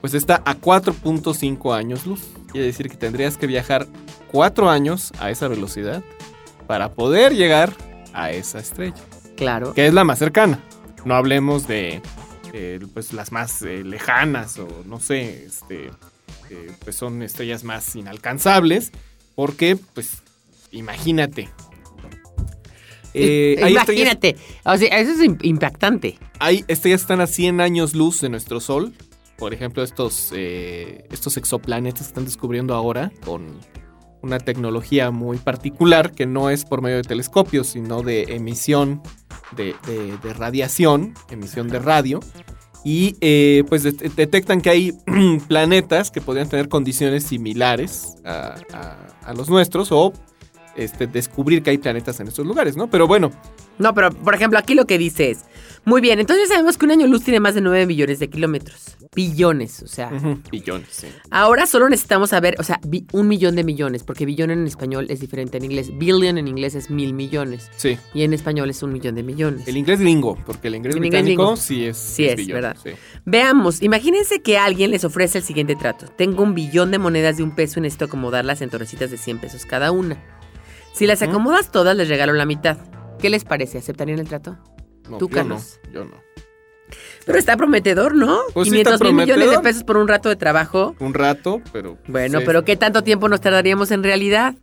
pues 0.00 0.14
está 0.14 0.42
a 0.44 0.54
4.5 0.56 1.72
años 1.74 2.06
luz. 2.06 2.22
Quiere 2.54 2.68
decir 2.68 2.88
que 2.88 2.96
tendrías 2.96 3.36
que 3.36 3.48
viajar 3.48 3.88
4 4.30 4.70
años 4.70 5.12
a 5.18 5.30
esa 5.32 5.48
velocidad 5.48 6.04
para 6.68 6.92
poder 6.92 7.34
llegar 7.34 7.72
a 8.12 8.30
esa 8.30 8.60
estrella, 8.60 8.94
Claro. 9.36 9.74
que 9.74 9.88
es 9.88 9.92
la 9.92 10.04
más 10.04 10.20
cercana. 10.20 10.60
No 11.04 11.16
hablemos 11.16 11.66
de 11.66 12.00
eh, 12.52 12.78
pues 12.94 13.12
las 13.12 13.32
más 13.32 13.60
eh, 13.62 13.82
lejanas 13.82 14.56
o 14.60 14.68
no 14.86 15.00
sé, 15.00 15.46
este, 15.46 15.86
eh, 16.48 16.70
pues 16.84 16.94
son 16.94 17.22
estrellas 17.24 17.64
más 17.64 17.96
inalcanzables, 17.96 18.92
porque 19.34 19.76
pues 19.92 20.22
imagínate. 20.70 21.48
Eh, 23.14 23.54
estrellas, 23.58 23.84
Imagínate. 23.88 24.36
O 24.64 24.76
sea, 24.76 24.88
eso 25.00 25.10
es 25.12 25.18
im- 25.20 25.38
impactante. 25.42 26.18
hay 26.38 26.64
estrellas 26.68 27.00
que 27.00 27.04
están 27.04 27.20
a 27.20 27.26
100 27.26 27.60
años 27.60 27.94
luz 27.94 28.20
de 28.20 28.28
nuestro 28.28 28.60
Sol. 28.60 28.92
Por 29.38 29.52
ejemplo, 29.54 29.82
estos, 29.82 30.30
eh, 30.34 31.06
estos 31.10 31.36
exoplanetas 31.36 32.02
que 32.02 32.08
están 32.08 32.24
descubriendo 32.24 32.74
ahora 32.74 33.10
con 33.24 33.58
una 34.22 34.38
tecnología 34.38 35.10
muy 35.10 35.36
particular 35.38 36.12
que 36.12 36.24
no 36.26 36.48
es 36.50 36.64
por 36.64 36.80
medio 36.82 36.96
de 36.96 37.02
telescopios, 37.02 37.66
sino 37.68 38.02
de 38.02 38.22
emisión 38.34 39.02
de, 39.56 39.74
de- 39.86 40.16
de 40.22 40.32
radiación, 40.34 41.14
emisión 41.30 41.68
de 41.68 41.78
radio. 41.78 42.20
Y 42.84 43.16
eh, 43.20 43.64
pues 43.68 43.82
det- 43.82 44.14
detectan 44.14 44.60
que 44.60 44.70
hay 44.70 44.92
planetas 45.48 46.10
que 46.10 46.20
podrían 46.20 46.48
tener 46.48 46.68
condiciones 46.68 47.24
similares 47.24 48.16
a, 48.24 48.54
a- 48.72 49.06
a 49.30 49.34
los 49.34 49.48
nuestros 49.50 49.90
o 49.90 50.12
este, 50.76 51.06
descubrir 51.06 51.62
que 51.62 51.70
hay 51.70 51.78
planetas 51.78 52.18
en 52.20 52.28
estos 52.28 52.46
lugares, 52.46 52.76
¿no? 52.76 52.88
Pero 52.90 53.06
bueno, 53.06 53.30
No, 53.78 53.94
pero 53.94 54.10
por 54.10 54.34
ejemplo, 54.34 54.58
aquí 54.58 54.74
lo 54.74 54.86
que 54.86 54.98
dice 54.98 55.30
es, 55.30 55.44
muy 55.84 56.00
bien, 56.00 56.18
entonces 56.20 56.48
ya 56.48 56.54
sabemos 56.54 56.78
que 56.78 56.84
un 56.86 56.92
año 56.92 57.06
luz 57.06 57.22
tiene 57.24 57.40
más 57.40 57.54
de 57.54 57.60
9 57.60 57.86
billones 57.86 58.18
de 58.18 58.28
kilómetros. 58.30 58.96
Billones, 59.14 59.82
o 59.82 59.86
sea. 59.86 60.10
Billones, 60.50 60.88
sí. 60.90 61.06
Ahora 61.30 61.66
solo 61.66 61.88
necesitamos 61.88 62.30
saber, 62.30 62.56
o 62.58 62.64
sea, 62.64 62.80
bi- 62.86 63.06
un 63.12 63.28
millón 63.28 63.54
de 63.54 63.62
millones, 63.62 64.02
porque 64.02 64.26
billón 64.26 64.50
en 64.50 64.66
español 64.66 65.06
es 65.08 65.20
diferente 65.20 65.58
en 65.58 65.64
inglés. 65.66 65.96
Billion 65.96 66.36
en 66.36 66.48
inglés 66.48 66.74
es 66.74 66.90
mil 66.90 67.14
millones. 67.14 67.70
Sí. 67.76 67.96
Y 68.12 68.22
en 68.22 68.32
español 68.32 68.70
es 68.70 68.82
un 68.82 68.92
millón 68.92 69.14
de 69.14 69.22
millones. 69.22 69.68
El 69.68 69.76
inglés 69.76 70.00
gringo, 70.00 70.36
porque 70.44 70.66
el 70.68 70.74
inglés 70.74 70.96
El 70.96 71.04
inglés 71.04 71.22
británico 71.22 71.42
gringo. 71.44 71.56
sí 71.56 71.84
es, 71.84 71.96
Sí 71.96 72.24
es, 72.26 72.36
billón, 72.36 72.54
¿verdad? 72.56 72.76
sí. 72.82 72.90
Veamos, 73.24 73.82
imagínense 73.82 74.42
que 74.42 74.58
alguien 74.58 74.90
les 74.90 75.04
ofrece 75.04 75.38
el 75.38 75.44
siguiente 75.44 75.76
trato. 75.76 76.06
Tengo 76.08 76.42
un 76.42 76.54
billón 76.54 76.90
de 76.90 76.98
monedas 76.98 77.36
de 77.36 77.44
un 77.44 77.54
peso 77.54 77.78
y 77.78 77.82
necesito 77.82 78.06
acomodarlas 78.06 78.62
en 78.62 78.70
torrecitas 78.70 79.10
de 79.12 79.16
100 79.18 79.38
pesos 79.38 79.64
cada 79.64 79.92
una. 79.92 80.20
Si 80.92 81.06
las 81.06 81.22
acomodas 81.22 81.70
todas, 81.70 81.96
les 81.96 82.08
regalo 82.08 82.32
la 82.32 82.46
mitad. 82.46 82.78
¿Qué 83.20 83.30
les 83.30 83.44
parece? 83.44 83.78
¿Aceptarían 83.78 84.18
el 84.18 84.28
trato? 84.28 84.58
No, 85.08 85.18
Tú, 85.18 85.28
yo 85.28 85.34
Carlos. 85.34 85.80
no, 85.86 85.92
yo 85.92 86.04
no. 86.04 86.22
Pero 87.26 87.38
está 87.38 87.56
prometedor, 87.56 88.14
¿no? 88.14 88.38
Pues 88.52 88.66
sí 88.68 88.72
500 88.72 88.94
está 88.94 89.04
mil 89.06 89.14
millones 89.14 89.50
de 89.50 89.58
pesos 89.60 89.84
por 89.84 89.96
un 89.96 90.08
rato 90.08 90.28
de 90.28 90.36
trabajo. 90.36 90.94
Un 90.98 91.14
rato, 91.14 91.60
pero... 91.72 91.98
Bueno, 92.06 92.40
sí, 92.40 92.44
pero 92.46 92.64
¿qué 92.64 92.76
tanto 92.76 93.02
tiempo 93.02 93.28
nos 93.28 93.40
tardaríamos 93.40 93.90
en 93.90 94.02
realidad? 94.02 94.54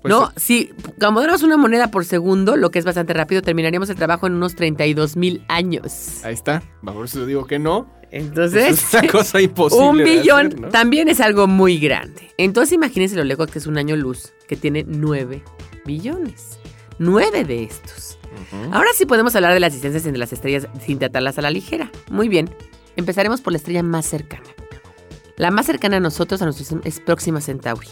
Pues 0.00 0.12
no, 0.14 0.30
sí. 0.36 0.70
si 0.76 0.92
acomodáramos 1.00 1.42
una 1.42 1.56
moneda 1.56 1.90
por 1.90 2.04
segundo, 2.04 2.56
lo 2.56 2.70
que 2.70 2.78
es 2.78 2.84
bastante 2.84 3.14
rápido, 3.14 3.42
terminaríamos 3.42 3.88
el 3.90 3.96
trabajo 3.96 4.26
en 4.26 4.34
unos 4.34 4.54
32 4.54 5.16
mil 5.16 5.44
años. 5.48 6.22
Ahí 6.24 6.34
está. 6.34 6.62
Por 6.84 7.04
eso 7.06 7.26
digo 7.26 7.46
que 7.46 7.58
no. 7.58 7.90
Entonces, 8.10 8.66
Pues 8.68 8.94
es 8.94 9.02
una 9.02 9.10
cosa 9.12 9.40
imposible 9.40 9.88
un 9.88 9.96
billón 9.96 10.46
hacer, 10.46 10.60
¿no? 10.60 10.68
también 10.68 11.08
es 11.08 11.20
algo 11.20 11.48
muy 11.48 11.78
grande. 11.78 12.32
Entonces 12.38 12.72
imagínense 12.74 13.16
lo 13.16 13.24
lejos 13.24 13.50
que 13.50 13.58
es 13.58 13.66
un 13.66 13.76
año 13.76 13.96
luz, 13.96 14.32
que 14.46 14.56
tiene 14.56 14.84
9 14.86 15.42
billones. 15.84 16.60
9 16.98 17.44
de 17.44 17.64
estos. 17.64 18.13
Ahora 18.72 18.90
sí 18.94 19.06
podemos 19.06 19.34
hablar 19.36 19.54
de 19.54 19.60
las 19.60 19.72
distancias 19.72 20.04
entre 20.06 20.18
las 20.18 20.32
estrellas 20.32 20.68
sin 20.84 20.98
tratarlas 20.98 21.38
a 21.38 21.42
la 21.42 21.50
ligera. 21.50 21.90
Muy 22.10 22.28
bien, 22.28 22.50
empezaremos 22.96 23.40
por 23.40 23.52
la 23.52 23.58
estrella 23.58 23.82
más 23.82 24.06
cercana. 24.06 24.44
La 25.36 25.50
más 25.50 25.66
cercana 25.66 25.96
a 25.96 26.00
nosotros, 26.00 26.40
a 26.42 26.46
nosotros, 26.46 26.80
es 26.84 27.00
Próxima 27.00 27.40
Centauri. 27.40 27.88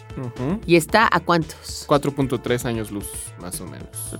¿Y 0.66 0.76
está 0.76 1.08
a 1.10 1.20
cuántos? 1.20 1.86
4.3 1.88 2.64
años 2.66 2.92
luz, 2.92 3.08
más 3.40 3.60
o 3.60 3.66
menos. 3.66 4.16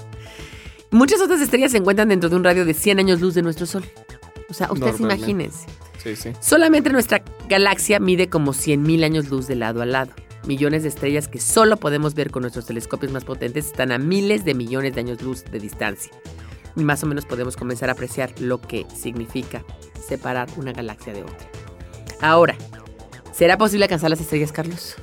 Muchas 0.90 1.20
otras 1.20 1.40
estrellas 1.40 1.70
se 1.70 1.78
encuentran 1.78 2.08
dentro 2.08 2.28
de 2.28 2.36
un 2.36 2.44
radio 2.44 2.64
de 2.64 2.74
100 2.74 2.98
años 2.98 3.20
luz 3.20 3.34
de 3.34 3.42
nuestro 3.42 3.66
Sol. 3.66 3.84
O 4.50 4.54
sea, 4.54 4.70
ustedes 4.72 5.00
imagínense. 5.00 5.66
Sí, 6.02 6.16
sí. 6.16 6.32
Solamente 6.40 6.90
nuestra 6.90 7.22
galaxia 7.48 8.00
mide 8.00 8.28
como 8.28 8.52
100.000 8.52 9.04
años 9.04 9.30
luz 9.30 9.46
de 9.46 9.54
lado 9.54 9.82
a 9.82 9.86
lado. 9.86 10.12
Millones 10.47 10.82
de 10.82 10.88
estrellas 10.88 11.28
que 11.28 11.40
solo 11.40 11.76
podemos 11.76 12.14
ver 12.14 12.30
con 12.30 12.43
nuestros 12.43 12.66
telescopios 12.66 13.12
más 13.12 13.24
potentes 13.24 13.66
están 13.66 13.93
a 13.93 13.99
miles 13.99 14.45
de 14.45 14.55
millones 14.55 14.95
de 14.95 15.01
años 15.01 15.22
luz 15.22 15.45
de 15.45 15.61
distancia. 15.61 16.12
Y 16.74 16.84
más 16.84 17.03
o 17.05 17.07
menos 17.07 17.26
podemos 17.26 17.57
comenzar 17.57 17.88
a 17.88 17.93
apreciar 17.93 18.32
lo 18.40 18.61
que 18.61 18.86
significa 18.95 19.64
separar 20.07 20.49
una 20.57 20.72
galaxia 20.72 21.12
de 21.12 21.22
otra. 21.22 21.49
Ahora, 22.20 22.57
¿será 23.32 23.59
posible 23.59 23.84
alcanzar 23.84 24.11
las 24.11 24.20
estrellas, 24.20 24.53
Carlos? 24.53 24.97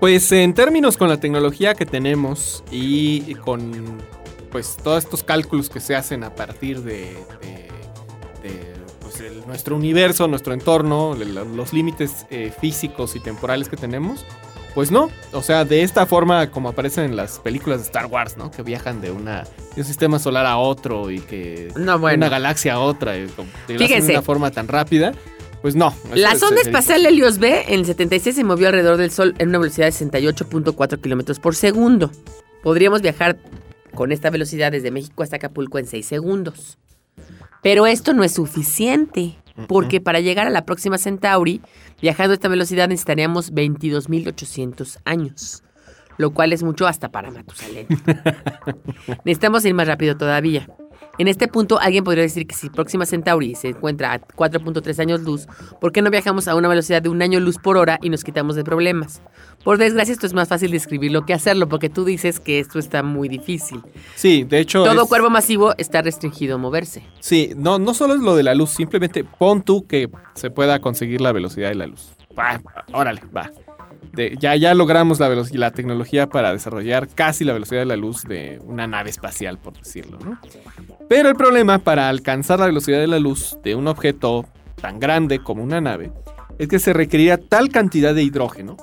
Pues 0.00 0.30
en 0.32 0.54
términos 0.54 0.96
con 0.96 1.08
la 1.08 1.18
tecnología 1.18 1.74
que 1.74 1.86
tenemos 1.86 2.62
y 2.70 3.34
con 3.36 3.98
pues 4.50 4.76
todos 4.76 5.04
estos 5.04 5.22
cálculos 5.22 5.68
que 5.68 5.80
se 5.80 5.94
hacen 5.94 6.24
a 6.24 6.34
partir 6.34 6.82
de, 6.82 7.16
pues, 9.00 9.22
nuestro 9.46 9.76
universo, 9.76 10.28
nuestro 10.28 10.52
entorno, 10.52 11.14
los 11.14 11.72
límites 11.72 12.26
eh, 12.30 12.52
físicos 12.60 13.16
y 13.16 13.20
temporales 13.20 13.68
que 13.68 13.76
tenemos, 13.76 14.24
pues 14.78 14.92
no. 14.92 15.10
O 15.32 15.42
sea, 15.42 15.64
de 15.64 15.82
esta 15.82 16.06
forma 16.06 16.52
como 16.52 16.68
aparecen 16.68 17.06
en 17.06 17.16
las 17.16 17.40
películas 17.40 17.80
de 17.80 17.86
Star 17.86 18.06
Wars, 18.06 18.36
¿no? 18.36 18.52
Que 18.52 18.62
viajan 18.62 19.00
de, 19.00 19.10
una, 19.10 19.42
de 19.74 19.80
un 19.80 19.84
sistema 19.84 20.20
solar 20.20 20.46
a 20.46 20.56
otro 20.56 21.10
y 21.10 21.18
que 21.18 21.72
No, 21.74 21.94
de 21.94 21.98
bueno. 21.98 22.16
una 22.18 22.28
galaxia 22.28 22.74
a 22.74 22.78
otra, 22.78 23.18
y 23.18 23.26
como- 23.26 23.48
de 23.66 23.74
una 24.12 24.22
forma 24.22 24.52
tan 24.52 24.68
rápida, 24.68 25.14
pues 25.62 25.74
no. 25.74 25.92
La 26.14 26.36
sonda 26.36 26.58
sería 26.58 26.62
espacial 26.70 27.04
Helios 27.06 27.40
B 27.40 27.64
en 27.66 27.80
el 27.80 27.86
76 27.86 28.36
se 28.36 28.44
movió 28.44 28.68
alrededor 28.68 28.98
del 28.98 29.10
Sol 29.10 29.34
en 29.38 29.48
una 29.48 29.58
velocidad 29.58 29.86
de 29.86 29.92
68.4 29.94 31.00
kilómetros 31.00 31.40
por 31.40 31.56
segundo. 31.56 32.12
Podríamos 32.62 33.02
viajar 33.02 33.36
con 33.96 34.12
esta 34.12 34.30
velocidad 34.30 34.70
desde 34.70 34.92
México 34.92 35.24
hasta 35.24 35.34
Acapulco 35.34 35.80
en 35.80 35.88
6 35.88 36.06
segundos. 36.06 36.78
Pero 37.64 37.88
esto 37.88 38.12
no 38.12 38.22
es 38.22 38.30
suficiente, 38.34 39.38
porque 39.66 40.00
para 40.00 40.20
llegar 40.20 40.46
a 40.46 40.50
la 40.50 40.64
próxima 40.64 40.98
Centauri, 40.98 41.60
viajando 42.00 42.32
a 42.32 42.34
esta 42.34 42.48
velocidad 42.48 42.88
necesitaríamos 42.88 43.52
22.800 43.52 44.98
años, 45.04 45.62
lo 46.16 46.32
cual 46.32 46.52
es 46.52 46.62
mucho 46.62 46.86
hasta 46.86 47.10
para 47.10 47.30
Matusalén. 47.30 47.86
Necesitamos 49.24 49.64
ir 49.64 49.74
más 49.74 49.88
rápido 49.88 50.16
todavía. 50.16 50.68
En 51.18 51.26
este 51.28 51.48
punto, 51.48 51.78
alguien 51.80 52.04
podría 52.04 52.22
decir 52.22 52.46
que 52.46 52.54
si 52.54 52.70
Próxima 52.70 53.04
Centauri 53.04 53.54
se 53.56 53.68
encuentra 53.70 54.12
a 54.12 54.20
4.3 54.20 54.98
años 55.00 55.22
luz, 55.22 55.46
¿por 55.80 55.90
qué 55.92 56.00
no 56.00 56.10
viajamos 56.10 56.46
a 56.46 56.54
una 56.54 56.68
velocidad 56.68 57.02
de 57.02 57.08
un 57.08 57.20
año 57.22 57.40
luz 57.40 57.58
por 57.58 57.76
hora 57.76 57.98
y 58.02 58.08
nos 58.10 58.22
quitamos 58.24 58.54
de 58.56 58.62
problemas? 58.64 59.20
Por 59.64 59.78
desgracia, 59.78 60.12
esto 60.12 60.26
es 60.26 60.32
más 60.32 60.48
fácil 60.48 60.70
describirlo 60.70 61.26
que 61.26 61.34
hacerlo, 61.34 61.68
porque 61.68 61.88
tú 61.90 62.04
dices 62.04 62.38
que 62.38 62.60
esto 62.60 62.78
está 62.78 63.02
muy 63.02 63.28
difícil. 63.28 63.82
Sí, 64.14 64.44
de 64.44 64.60
hecho. 64.60 64.84
Todo 64.84 65.02
es- 65.02 65.08
cuerpo 65.08 65.28
masivo 65.28 65.74
está 65.76 66.02
restringido 66.02 66.54
a 66.54 66.58
moverse. 66.58 67.02
Sí, 67.20 67.52
no, 67.56 67.78
no 67.80 67.94
solo 67.94 68.14
es 68.14 68.20
lo 68.20 68.36
de 68.36 68.44
la 68.44 68.54
luz, 68.54 68.70
simplemente 68.70 69.24
pon 69.24 69.62
tú 69.62 69.86
que 69.86 70.08
se 70.34 70.50
pueda 70.50 70.78
conseguir 70.80 71.20
la 71.20 71.32
velocidad 71.32 71.68
de 71.70 71.74
la 71.74 71.86
luz. 71.88 72.10
Va, 72.38 72.60
órale, 72.92 73.20
va. 73.36 73.50
Ya, 74.40 74.56
ya 74.56 74.74
logramos 74.74 75.20
la, 75.20 75.28
veloci- 75.28 75.54
la 75.54 75.70
tecnología 75.70 76.28
para 76.28 76.52
desarrollar 76.52 77.08
casi 77.08 77.44
la 77.44 77.52
velocidad 77.52 77.80
de 77.80 77.86
la 77.86 77.96
luz 77.96 78.24
de 78.24 78.60
una 78.64 78.86
nave 78.86 79.10
espacial, 79.10 79.58
por 79.58 79.74
decirlo. 79.74 80.18
Pero 81.08 81.28
el 81.28 81.36
problema 81.36 81.78
para 81.78 82.08
alcanzar 82.08 82.58
la 82.58 82.66
velocidad 82.66 82.98
de 82.98 83.06
la 83.06 83.18
luz 83.18 83.58
de 83.62 83.74
un 83.74 83.86
objeto 83.88 84.46
tan 84.80 84.98
grande 85.00 85.38
como 85.40 85.62
una 85.62 85.80
nave 85.80 86.12
es 86.58 86.68
que 86.68 86.78
se 86.78 86.92
requeriría 86.92 87.38
tal 87.38 87.68
cantidad 87.68 88.14
de 88.14 88.22
hidrógeno 88.22 88.76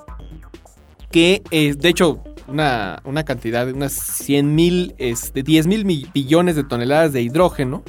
que, 1.10 1.42
eh, 1.50 1.74
de 1.76 1.88
hecho, 1.88 2.22
una, 2.48 3.00
una 3.04 3.24
cantidad 3.24 3.66
de 3.66 3.72
unas 3.72 3.92
100 3.92 4.54
mil, 4.54 4.94
este, 4.98 5.42
10 5.42 5.66
mil 5.66 5.84
mi- 5.84 6.06
billones 6.12 6.56
de 6.56 6.64
toneladas 6.64 7.12
de 7.12 7.22
hidrógeno 7.22 7.82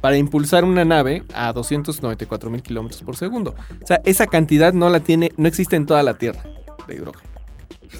para 0.00 0.16
impulsar 0.16 0.64
una 0.64 0.84
nave 0.84 1.22
a 1.34 1.52
294 1.52 2.50
mil 2.50 2.62
kilómetros 2.62 3.02
por 3.02 3.16
segundo. 3.16 3.54
O 3.82 3.86
sea, 3.86 4.00
esa 4.04 4.26
cantidad 4.26 4.72
no 4.72 4.88
la 4.90 5.00
tiene, 5.00 5.32
no 5.36 5.48
existe 5.48 5.76
en 5.76 5.86
toda 5.86 6.02
la 6.02 6.14
Tierra 6.14 6.42
de 6.86 6.94
hidrógeno. 6.94 7.28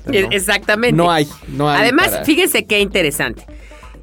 O 0.07 0.09
sea, 0.13 0.23
no, 0.23 0.29
Exactamente. 0.33 0.97
no 0.97 1.11
hay, 1.11 1.27
no 1.49 1.69
hay. 1.71 1.83
Además, 1.83 2.09
para- 2.11 2.25
fíjense 2.25 2.67
qué 2.67 2.81
interesante. 2.81 3.45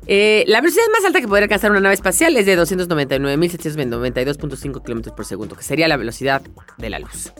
Eh, 0.05 0.43
la 0.47 0.59
velocidad 0.59 0.83
más 0.93 1.05
alta 1.05 1.21
que 1.21 1.27
podría 1.27 1.45
alcanzar 1.45 1.71
una 1.71 1.79
nave 1.79 1.95
espacial 1.95 2.35
es 2.35 2.45
de 2.45 2.57
299.792.5 2.59 4.83
kilómetros 4.83 5.15
por 5.15 5.25
segundo, 5.25 5.55
que 5.55 5.63
sería 5.63 5.87
la 5.87 5.95
velocidad 5.97 6.41
de 6.77 6.89
la 6.89 6.99
luz. 6.99 7.31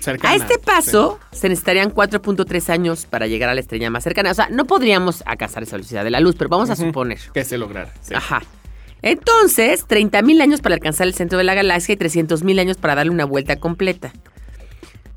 cercana, 0.00 0.34
A 0.34 0.36
este 0.36 0.54
sí. 0.54 0.60
paso, 0.62 1.18
se 1.32 1.48
necesitarían 1.48 1.90
4.3 1.90 2.68
años 2.70 3.06
para 3.06 3.26
llegar 3.26 3.48
a 3.48 3.54
la 3.54 3.60
estrella 3.60 3.88
más 3.88 4.04
cercana. 4.04 4.30
O 4.30 4.34
sea, 4.34 4.48
no 4.50 4.66
podríamos 4.66 5.22
alcanzar 5.24 5.62
esa 5.62 5.76
velocidad 5.76 6.04
de 6.04 6.10
la 6.10 6.20
luz, 6.20 6.34
pero 6.36 6.50
vamos 6.50 6.68
a 6.68 6.76
suponer. 6.76 7.18
Que 7.32 7.42
se 7.44 7.56
lograra. 7.56 7.90
sí. 8.02 8.12
Ajá. 8.14 8.42
Entonces, 9.00 9.86
30.000 9.86 10.40
años 10.42 10.60
para 10.62 10.74
alcanzar 10.76 11.06
el 11.06 11.12
centro 11.14 11.36
de 11.38 11.44
la 11.44 11.54
galaxia 11.54 11.92
y 11.92 11.96
300.000 11.96 12.58
años 12.60 12.76
para 12.78 12.94
darle 12.94 13.12
una 13.12 13.24
vuelta 13.26 13.56
completa. 13.56 14.12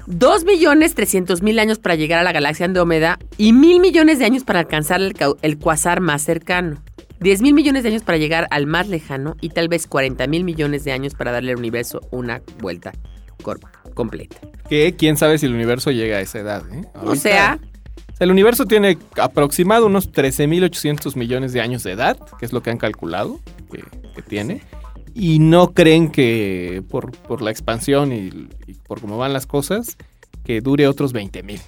2.300.000 0.07 1.59
años 1.59 1.79
para 1.79 1.95
llegar 1.95 2.19
a 2.19 2.23
la 2.23 2.31
galaxia 2.31 2.65
Andrómeda 2.65 3.19
y 3.37 3.51
mil 3.51 3.79
millones 3.79 4.19
de 4.19 4.25
años 4.25 4.43
para 4.43 4.59
alcanzar 4.59 5.01
el, 5.01 5.57
cuasar 5.57 5.99
más 6.01 6.21
cercano. 6.21 6.81
10 7.19 7.41
mil 7.41 7.53
millones 7.55 7.81
de 7.83 7.89
años 7.89 8.03
para 8.03 8.19
llegar 8.19 8.47
al 8.51 8.67
más 8.67 8.87
lejano 8.87 9.35
y 9.41 9.49
tal 9.49 9.69
vez 9.69 9.87
40 9.87 10.27
mil 10.27 10.43
millones 10.43 10.83
de 10.83 10.91
años 10.91 11.15
para 11.15 11.31
darle 11.31 11.51
al 11.51 11.57
universo 11.57 11.99
una 12.11 12.41
vuelta 12.59 12.93
completa. 13.95 14.37
Que 14.69 14.95
quién 14.95 15.17
sabe 15.17 15.39
si 15.39 15.47
el 15.47 15.53
universo 15.53 15.89
llega 15.91 16.17
a 16.17 16.21
esa 16.21 16.39
edad. 16.39 16.63
¿eh? 16.71 16.85
O 17.01 17.15
sea, 17.15 17.59
El 18.19 18.31
universo 18.31 18.65
tiene 18.65 18.99
aproximado 19.19 19.87
unos 19.87 20.11
13.800 20.11 21.15
millones 21.15 21.53
de 21.53 21.61
años 21.61 21.83
de 21.83 21.93
edad, 21.93 22.17
que 22.39 22.45
es 22.45 22.53
lo 22.53 22.61
que 22.61 22.69
han 22.69 22.77
calculado 22.77 23.39
que, 23.71 23.83
que 24.15 24.21
tiene. 24.21 24.61
Y 25.19 25.39
no 25.39 25.73
creen 25.73 26.11
que 26.11 26.83
por, 26.89 27.11
por 27.11 27.41
la 27.41 27.49
expansión 27.49 28.13
y, 28.13 28.29
y 28.67 28.73
por 28.87 29.01
cómo 29.01 29.17
van 29.17 29.33
las 29.33 29.47
cosas, 29.47 29.97
que 30.43 30.61
dure 30.61 30.87
otros 30.87 31.11
20.000. 31.11 31.59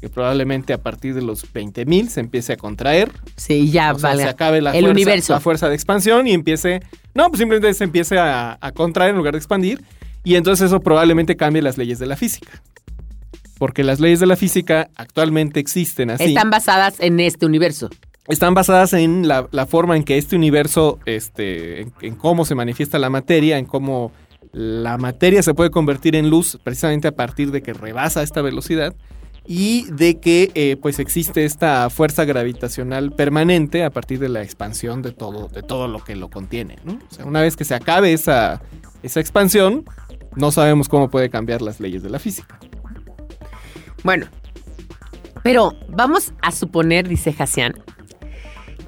Que 0.00 0.08
probablemente 0.08 0.72
a 0.72 0.78
partir 0.82 1.14
de 1.14 1.22
los 1.22 1.52
20.000 1.52 2.08
se 2.08 2.18
empiece 2.20 2.52
a 2.52 2.56
contraer. 2.56 3.12
sí, 3.36 3.70
ya 3.70 3.92
o 3.92 3.98
sea, 3.98 4.10
valga. 4.10 4.24
se 4.24 4.30
acabe 4.30 4.60
la 4.60 4.70
el 4.72 4.80
fuerza, 4.84 4.90
universo. 4.90 5.32
la 5.34 5.40
fuerza 5.40 5.68
de 5.68 5.76
expansión 5.76 6.26
y 6.26 6.32
empiece... 6.32 6.80
No, 7.14 7.28
pues 7.28 7.38
simplemente 7.38 7.72
se 7.74 7.84
empiece 7.84 8.18
a, 8.18 8.58
a 8.60 8.72
contraer 8.72 9.10
en 9.10 9.16
lugar 9.18 9.34
de 9.34 9.38
expandir. 9.38 9.84
Y 10.24 10.34
entonces 10.34 10.66
eso 10.66 10.80
probablemente 10.80 11.36
cambie 11.36 11.62
las 11.62 11.78
leyes 11.78 12.00
de 12.00 12.06
la 12.06 12.16
física. 12.16 12.60
Porque 13.58 13.84
las 13.84 14.00
leyes 14.00 14.18
de 14.18 14.26
la 14.26 14.36
física 14.36 14.90
actualmente 14.96 15.60
existen 15.60 16.10
así. 16.10 16.24
Están 16.24 16.50
basadas 16.50 16.96
en 16.98 17.20
este 17.20 17.46
universo. 17.46 17.88
Están 18.28 18.54
basadas 18.54 18.92
en 18.92 19.28
la, 19.28 19.46
forma 19.66 19.96
en 19.96 20.04
que 20.04 20.18
este 20.18 20.36
universo, 20.36 20.98
este, 21.06 21.82
en, 22.00 22.14
cómo 22.16 22.44
se 22.44 22.54
manifiesta 22.54 22.98
la 22.98 23.10
materia, 23.10 23.58
en 23.58 23.66
cómo 23.66 24.12
la 24.52 24.96
materia 24.96 25.42
se 25.42 25.54
puede 25.54 25.70
convertir 25.70 26.16
en 26.16 26.30
luz 26.30 26.58
precisamente 26.62 27.08
a 27.08 27.12
partir 27.12 27.50
de 27.50 27.62
que 27.62 27.72
rebasa 27.72 28.22
esta 28.22 28.42
velocidad. 28.42 28.94
y 29.48 29.88
de 29.92 30.18
que 30.18 30.50
eh, 30.56 30.76
pues 30.82 30.98
existe 30.98 31.44
esta 31.44 31.88
fuerza 31.88 32.24
gravitacional 32.24 33.12
permanente 33.12 33.84
a 33.84 33.90
partir 33.90 34.18
de 34.18 34.28
la 34.28 34.42
expansión 34.42 35.02
de 35.02 35.12
todo, 35.12 35.46
de 35.46 35.62
todo 35.62 35.86
lo 35.86 36.02
que 36.02 36.16
lo 36.16 36.30
contiene. 36.30 36.78
O 36.84 37.14
sea, 37.14 37.26
una 37.26 37.42
vez 37.42 37.54
que 37.54 37.64
se 37.64 37.76
acabe 37.76 38.12
esa, 38.12 38.60
esa 39.04 39.20
expansión, 39.20 39.84
no 40.34 40.50
sabemos 40.50 40.88
cómo 40.88 41.10
puede 41.10 41.30
cambiar 41.30 41.62
las 41.62 41.78
leyes 41.78 42.02
de 42.02 42.10
la 42.10 42.18
física. 42.18 42.58
Bueno, 44.02 44.26
pero 45.44 45.74
vamos 45.88 46.32
a 46.42 46.50
suponer, 46.50 47.06
dice 47.06 47.32
Hasian, 47.38 47.74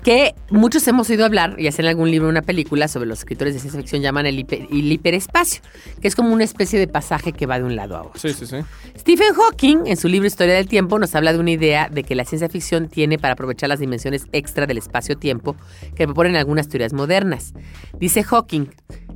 que 0.08 0.34
muchos 0.48 0.88
hemos 0.88 1.10
oído 1.10 1.26
hablar, 1.26 1.56
sea 1.58 1.70
en 1.80 1.84
algún 1.84 2.10
libro 2.10 2.28
o 2.28 2.30
una 2.30 2.40
película, 2.40 2.88
sobre 2.88 3.06
los 3.06 3.18
escritores 3.18 3.52
de 3.52 3.60
ciencia 3.60 3.78
ficción 3.78 4.00
llaman 4.00 4.24
el, 4.24 4.38
hiper- 4.38 4.66
el 4.70 4.90
hiperespacio, 4.90 5.60
que 6.00 6.08
es 6.08 6.16
como 6.16 6.32
una 6.32 6.44
especie 6.44 6.78
de 6.78 6.88
pasaje 6.88 7.34
que 7.34 7.44
va 7.44 7.58
de 7.58 7.66
un 7.66 7.76
lado 7.76 7.94
a 7.94 8.04
otro. 8.04 8.18
Sí, 8.18 8.32
sí, 8.32 8.46
sí. 8.46 8.56
Stephen 8.98 9.34
Hawking, 9.34 9.80
en 9.84 9.98
su 9.98 10.08
libro 10.08 10.26
Historia 10.26 10.54
del 10.54 10.66
Tiempo, 10.66 10.98
nos 10.98 11.14
habla 11.14 11.34
de 11.34 11.38
una 11.38 11.50
idea 11.50 11.90
de 11.90 12.04
que 12.04 12.14
la 12.14 12.24
ciencia 12.24 12.48
ficción 12.48 12.88
tiene 12.88 13.18
para 13.18 13.34
aprovechar 13.34 13.68
las 13.68 13.80
dimensiones 13.80 14.24
extra 14.32 14.64
del 14.66 14.78
espacio-tiempo 14.78 15.56
que 15.94 16.06
proponen 16.06 16.36
algunas 16.36 16.70
teorías 16.70 16.94
modernas. 16.94 17.52
Dice 17.98 18.22
Hawking, 18.22 18.68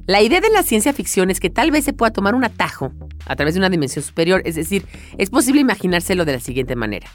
la 0.06 0.20
idea 0.20 0.42
de 0.42 0.50
la 0.50 0.62
ciencia 0.62 0.92
ficción 0.92 1.30
es 1.30 1.40
que 1.40 1.48
tal 1.48 1.70
vez 1.70 1.86
se 1.86 1.94
pueda 1.94 2.12
tomar 2.12 2.34
un 2.34 2.44
atajo 2.44 2.92
a 3.24 3.34
través 3.34 3.54
de 3.54 3.60
una 3.60 3.70
dimensión 3.70 4.04
superior, 4.04 4.42
es 4.44 4.56
decir, 4.56 4.84
es 5.16 5.30
posible 5.30 5.62
imaginárselo 5.62 6.26
de 6.26 6.32
la 6.32 6.40
siguiente 6.40 6.76
manera. 6.76 7.06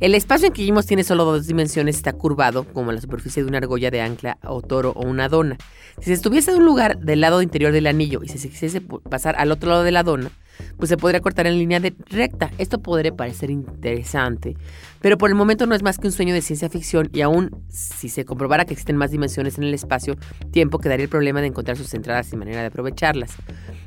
El 0.00 0.14
espacio 0.14 0.48
en 0.48 0.52
que 0.52 0.62
vivimos 0.62 0.86
tiene 0.86 1.04
solo 1.04 1.24
dos 1.24 1.46
dimensiones, 1.46 1.96
está 1.96 2.12
curvado, 2.12 2.64
como 2.64 2.92
la 2.92 3.00
superficie 3.00 3.42
de 3.42 3.48
una 3.48 3.58
argolla 3.58 3.90
de 3.90 4.00
ancla 4.00 4.38
o 4.42 4.62
toro 4.62 4.92
o 4.96 5.06
una 5.06 5.28
dona. 5.28 5.56
Si 5.98 6.06
se 6.06 6.12
estuviese 6.14 6.52
de 6.52 6.58
un 6.58 6.64
lugar 6.64 6.98
del 6.98 7.20
lado 7.20 7.42
interior 7.42 7.72
del 7.72 7.86
anillo 7.86 8.20
y 8.22 8.28
se 8.28 8.48
quisiese 8.48 8.80
pasar 8.80 9.36
al 9.38 9.52
otro 9.52 9.70
lado 9.70 9.82
de 9.82 9.92
la 9.92 10.02
dona, 10.02 10.30
pues 10.76 10.88
se 10.88 10.96
podría 10.96 11.20
cortar 11.20 11.46
en 11.46 11.58
línea 11.58 11.80
recta. 12.08 12.50
Esto 12.58 12.80
podría 12.80 13.14
parecer 13.14 13.50
interesante, 13.50 14.56
pero 15.00 15.18
por 15.18 15.30
el 15.30 15.36
momento 15.36 15.66
no 15.66 15.74
es 15.74 15.82
más 15.82 15.98
que 15.98 16.06
un 16.06 16.12
sueño 16.12 16.34
de 16.34 16.42
ciencia 16.42 16.68
ficción 16.68 17.08
y 17.12 17.20
aún 17.22 17.50
si 17.68 18.08
se 18.08 18.24
comprobara 18.24 18.64
que 18.64 18.72
existen 18.72 18.96
más 18.96 19.10
dimensiones 19.10 19.58
en 19.58 19.64
el 19.64 19.74
espacio-tiempo, 19.74 20.78
quedaría 20.78 21.04
el 21.04 21.10
problema 21.10 21.40
de 21.40 21.48
encontrar 21.48 21.76
sus 21.76 21.92
entradas 21.94 22.32
y 22.32 22.36
manera 22.36 22.60
de 22.60 22.66
aprovecharlas. 22.66 23.36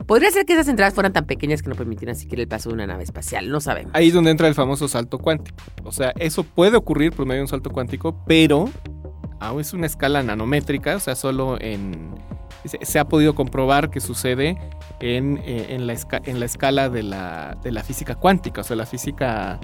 Podría 0.06 0.32
ser 0.32 0.46
que 0.46 0.54
esas 0.54 0.68
entradas 0.68 0.94
fueran 0.94 1.14
tan 1.14 1.26
pequeñas 1.26 1.62
que 1.62 1.70
no 1.70 1.76
permitieran 1.76 2.16
siquiera 2.16 2.42
el 2.42 2.48
paso 2.48 2.70
de 2.70 2.76
una 2.76 2.88
nave 2.88 3.04
espacial, 3.04 3.50
no 3.50 3.62
sabemos. 3.62 3.92
Ahí 3.96 4.08
es 4.08 4.14
donde 4.14 4.32
entra 4.32 4.48
el 4.48 4.56
famoso 4.56 4.88
salto 4.88 5.18
cuántico. 5.18 5.58
O 5.84 5.92
sea, 5.92 6.14
eso 6.20 6.44
puede 6.44 6.78
ocurrir 6.78 7.12
por 7.12 7.26
medio 7.26 7.40
de 7.40 7.44
un 7.44 7.48
salto 7.48 7.70
cuántico, 7.70 8.24
pero 8.26 8.70
ah, 9.40 9.54
es 9.60 9.74
una 9.74 9.86
escala 9.86 10.24
nanométrica, 10.24 10.96
o 10.96 11.00
sea, 11.00 11.16
solo 11.16 11.58
en... 11.60 12.16
Se, 12.66 13.00
ha 13.00 13.06
podido 13.06 13.36
comprobar 13.36 13.90
que 13.90 14.00
sucede 14.00 14.58
en, 15.00 15.38
eh, 15.44 15.68
en 15.76 15.86
la 16.40 16.46
escala 16.46 16.90
de 16.90 17.04
la, 17.04 17.58
de 17.62 17.72
la 17.72 17.84
física 17.84 18.16
cuántica, 18.16 18.62
o 18.62 18.64
sea, 18.64 18.76
la 18.76 18.86
física 18.86 19.60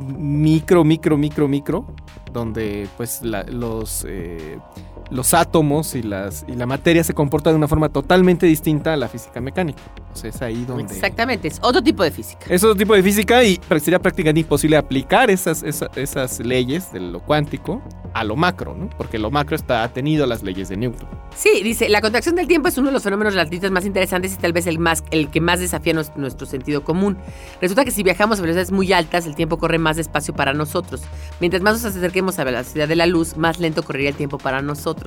micro, 0.00 0.84
micro, 0.84 1.16
micro, 1.16 1.48
micro, 1.48 1.86
donde 2.32 2.88
pues 2.96 3.22
la- 3.22 3.44
los, 3.44 4.04
eh, 4.08 4.58
los 5.10 5.34
átomos 5.34 5.94
y, 5.94 6.02
las, 6.02 6.44
y 6.48 6.52
la 6.52 6.66
materia 6.66 7.02
se 7.04 7.14
comportan 7.14 7.52
de 7.52 7.56
una 7.58 7.68
forma 7.68 7.88
totalmente 7.88 8.46
distinta 8.46 8.92
a 8.92 8.96
la 8.96 9.08
física 9.08 9.40
mecánica. 9.40 9.80
O 10.12 10.16
sea, 10.16 10.30
es 10.30 10.40
ahí 10.42 10.64
donde... 10.64 10.84
Exactamente, 10.94 11.48
es 11.48 11.58
otro 11.62 11.82
tipo 11.82 12.02
de 12.02 12.10
física. 12.10 12.46
Es 12.48 12.62
otro 12.64 12.76
tipo 12.76 12.94
de 12.94 13.02
física 13.02 13.42
y 13.44 13.60
sería 13.80 13.98
prácticamente 14.00 14.40
imposible 14.40 14.76
aplicar 14.76 15.30
esas, 15.30 15.62
esa- 15.62 15.90
esas 15.96 16.40
leyes 16.40 16.92
de 16.92 17.00
lo 17.00 17.20
cuántico 17.20 17.82
a 18.12 18.24
lo 18.24 18.34
macro, 18.34 18.74
¿no? 18.74 18.90
Porque 18.98 19.18
lo 19.20 19.30
macro 19.30 19.54
está 19.54 19.84
atenido 19.84 20.24
a 20.24 20.26
las 20.26 20.42
leyes 20.42 20.68
de 20.68 20.76
Newton. 20.76 21.08
Sí, 21.36 21.60
dice, 21.62 21.88
la 21.88 22.00
contracción 22.00 22.34
del 22.34 22.48
tiempo 22.48 22.66
es 22.68 22.76
uno 22.76 22.88
de 22.88 22.92
los 22.92 23.04
fenómenos 23.04 23.34
relativistas 23.34 23.70
más 23.70 23.84
interesantes 23.84 24.34
y 24.34 24.36
tal 24.36 24.52
vez 24.52 24.66
el, 24.66 24.80
más, 24.80 25.04
el 25.12 25.28
que 25.30 25.40
más 25.40 25.60
desafía 25.60 25.92
nos- 25.92 26.16
nuestro 26.16 26.44
sentido 26.46 26.82
común. 26.82 27.16
Resulta 27.60 27.84
que 27.84 27.92
si 27.92 28.02
viajamos 28.02 28.38
a 28.38 28.42
velocidades 28.42 28.72
muy 28.72 28.92
altas, 28.92 29.26
el 29.26 29.36
tiempo 29.36 29.58
corre 29.58 29.78
más 29.78 29.96
despacio 29.96 30.34
para 30.34 30.52
nosotros. 30.54 31.02
Mientras 31.40 31.62
más 31.62 31.74
nos 31.82 31.84
acerquemos 31.96 32.36
a 32.40 32.44
la 32.44 32.50
velocidad 32.50 32.88
de 32.88 32.96
la 32.96 33.06
luz, 33.06 33.36
más 33.36 33.60
lento 33.60 33.84
correría 33.84 34.08
el 34.08 34.16
tiempo 34.16 34.38
para 34.38 34.60
nosotros. 34.60 34.99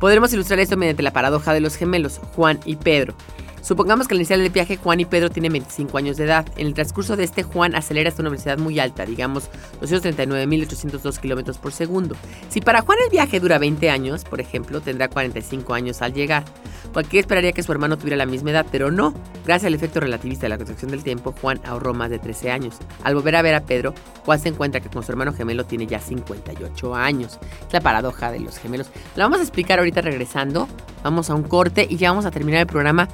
Podremos 0.00 0.32
ilustrar 0.32 0.60
esto 0.60 0.76
mediante 0.76 1.02
la 1.02 1.12
paradoja 1.12 1.52
de 1.52 1.60
los 1.60 1.76
gemelos, 1.76 2.20
Juan 2.36 2.60
y 2.64 2.76
Pedro. 2.76 3.14
Supongamos 3.62 4.08
que 4.08 4.14
al 4.14 4.18
iniciar 4.18 4.40
el 4.40 4.50
viaje 4.50 4.76
Juan 4.76 5.00
y 5.00 5.04
Pedro 5.04 5.30
tienen 5.30 5.52
25 5.52 5.98
años 5.98 6.16
de 6.16 6.24
edad. 6.24 6.46
En 6.56 6.66
el 6.66 6.74
transcurso 6.74 7.16
de 7.16 7.24
este 7.24 7.42
Juan 7.42 7.74
acelera 7.74 8.08
hasta 8.08 8.22
una 8.22 8.30
velocidad 8.30 8.58
muy 8.58 8.78
alta, 8.78 9.04
digamos 9.04 9.50
239.802 9.80 11.18
kilómetros 11.18 11.58
por 11.58 11.72
segundo. 11.72 12.16
Si 12.48 12.60
para 12.60 12.82
Juan 12.82 12.98
el 13.04 13.10
viaje 13.10 13.40
dura 13.40 13.58
20 13.58 13.90
años, 13.90 14.24
por 14.24 14.40
ejemplo, 14.40 14.80
tendrá 14.80 15.08
45 15.08 15.74
años 15.74 16.02
al 16.02 16.12
llegar. 16.12 16.44
Cualquiera 16.92 17.20
esperaría 17.20 17.52
que 17.52 17.62
su 17.62 17.72
hermano 17.72 17.98
tuviera 17.98 18.16
la 18.16 18.26
misma 18.26 18.50
edad, 18.50 18.66
pero 18.70 18.90
no. 18.90 19.14
Gracias 19.44 19.66
al 19.66 19.74
efecto 19.74 20.00
relativista 20.00 20.46
de 20.46 20.50
la 20.50 20.56
contracción 20.56 20.90
del 20.90 21.02
tiempo, 21.02 21.34
Juan 21.40 21.60
ahorró 21.64 21.94
más 21.94 22.10
de 22.10 22.18
13 22.18 22.50
años. 22.50 22.76
Al 23.04 23.14
volver 23.14 23.36
a 23.36 23.42
ver 23.42 23.54
a 23.54 23.64
Pedro, 23.64 23.94
Juan 24.24 24.40
se 24.40 24.48
encuentra 24.48 24.80
que 24.80 24.88
con 24.88 25.02
su 25.02 25.12
hermano 25.12 25.32
gemelo 25.32 25.64
tiene 25.64 25.86
ya 25.86 26.00
58 26.00 26.94
años. 26.94 27.38
Es 27.66 27.72
la 27.72 27.80
paradoja 27.80 28.30
de 28.30 28.40
los 28.40 28.58
gemelos. 28.58 28.88
La 29.16 29.24
vamos 29.24 29.40
a 29.40 29.42
explicar 29.42 29.78
ahorita 29.78 30.00
regresando. 30.00 30.68
Vamos 31.02 31.30
a 31.30 31.34
un 31.34 31.42
corte 31.42 31.86
y 31.88 31.96
ya 31.96 32.10
vamos 32.10 32.26
a 32.26 32.30
terminar 32.30 32.60
el 32.60 32.66
programa 32.66 33.08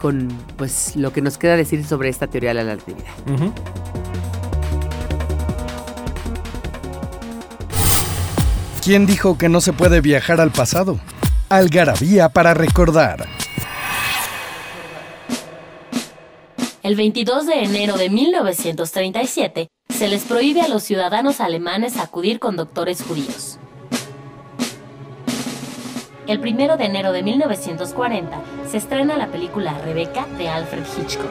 con 0.00 0.28
pues 0.56 0.96
lo 0.96 1.12
que 1.12 1.22
nos 1.22 1.38
queda 1.38 1.56
decir 1.56 1.84
sobre 1.84 2.08
esta 2.08 2.26
teoría 2.26 2.50
de 2.50 2.54
la 2.54 2.62
relatividad. 2.62 3.12
¿Quién 8.82 9.06
dijo 9.06 9.38
que 9.38 9.48
no 9.48 9.60
se 9.60 9.72
puede 9.72 10.00
viajar 10.00 10.40
al 10.40 10.50
pasado? 10.50 10.98
Algarabía 11.48 12.30
para 12.30 12.52
recordar. 12.52 13.28
El 16.82 16.96
22 16.96 17.46
de 17.46 17.62
enero 17.62 17.96
de 17.96 18.10
1937 18.10 19.68
se 19.88 20.08
les 20.08 20.24
prohíbe 20.24 20.62
a 20.62 20.68
los 20.68 20.82
ciudadanos 20.82 21.40
alemanes 21.40 21.96
acudir 21.96 22.40
con 22.40 22.56
doctores 22.56 23.02
judíos. 23.02 23.51
El 26.28 26.38
1 26.38 26.76
de 26.76 26.84
enero 26.84 27.12
de 27.12 27.24
1940 27.24 28.40
se 28.70 28.76
estrena 28.76 29.16
la 29.16 29.26
película 29.26 29.76
Rebeca 29.78 30.24
de 30.38 30.48
Alfred 30.48 30.84
Hitchcock. 30.96 31.26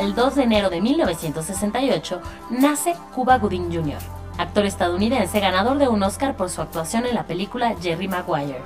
El 0.00 0.14
2 0.14 0.34
de 0.34 0.42
enero 0.42 0.70
de 0.70 0.80
1968 0.80 2.20
nace 2.50 2.96
Cuba 3.14 3.38
Gooding 3.38 3.72
Jr., 3.72 3.98
actor 4.38 4.66
estadounidense 4.66 5.38
ganador 5.38 5.78
de 5.78 5.86
un 5.88 6.02
Oscar 6.02 6.36
por 6.36 6.50
su 6.50 6.60
actuación 6.60 7.06
en 7.06 7.14
la 7.14 7.26
película 7.26 7.76
Jerry 7.80 8.08
Maguire. 8.08 8.60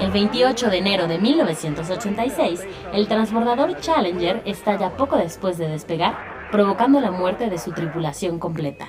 El 0.00 0.10
28 0.10 0.70
de 0.70 0.78
enero 0.78 1.06
de 1.06 1.18
1986, 1.18 2.66
el 2.92 3.08
transbordador 3.08 3.80
Challenger 3.80 4.42
estalla 4.44 4.90
poco 4.90 5.16
después 5.16 5.56
de 5.56 5.68
despegar, 5.68 6.14
provocando 6.50 7.00
la 7.00 7.10
muerte 7.10 7.48
de 7.48 7.58
su 7.58 7.72
tripulación 7.72 8.38
completa. 8.38 8.88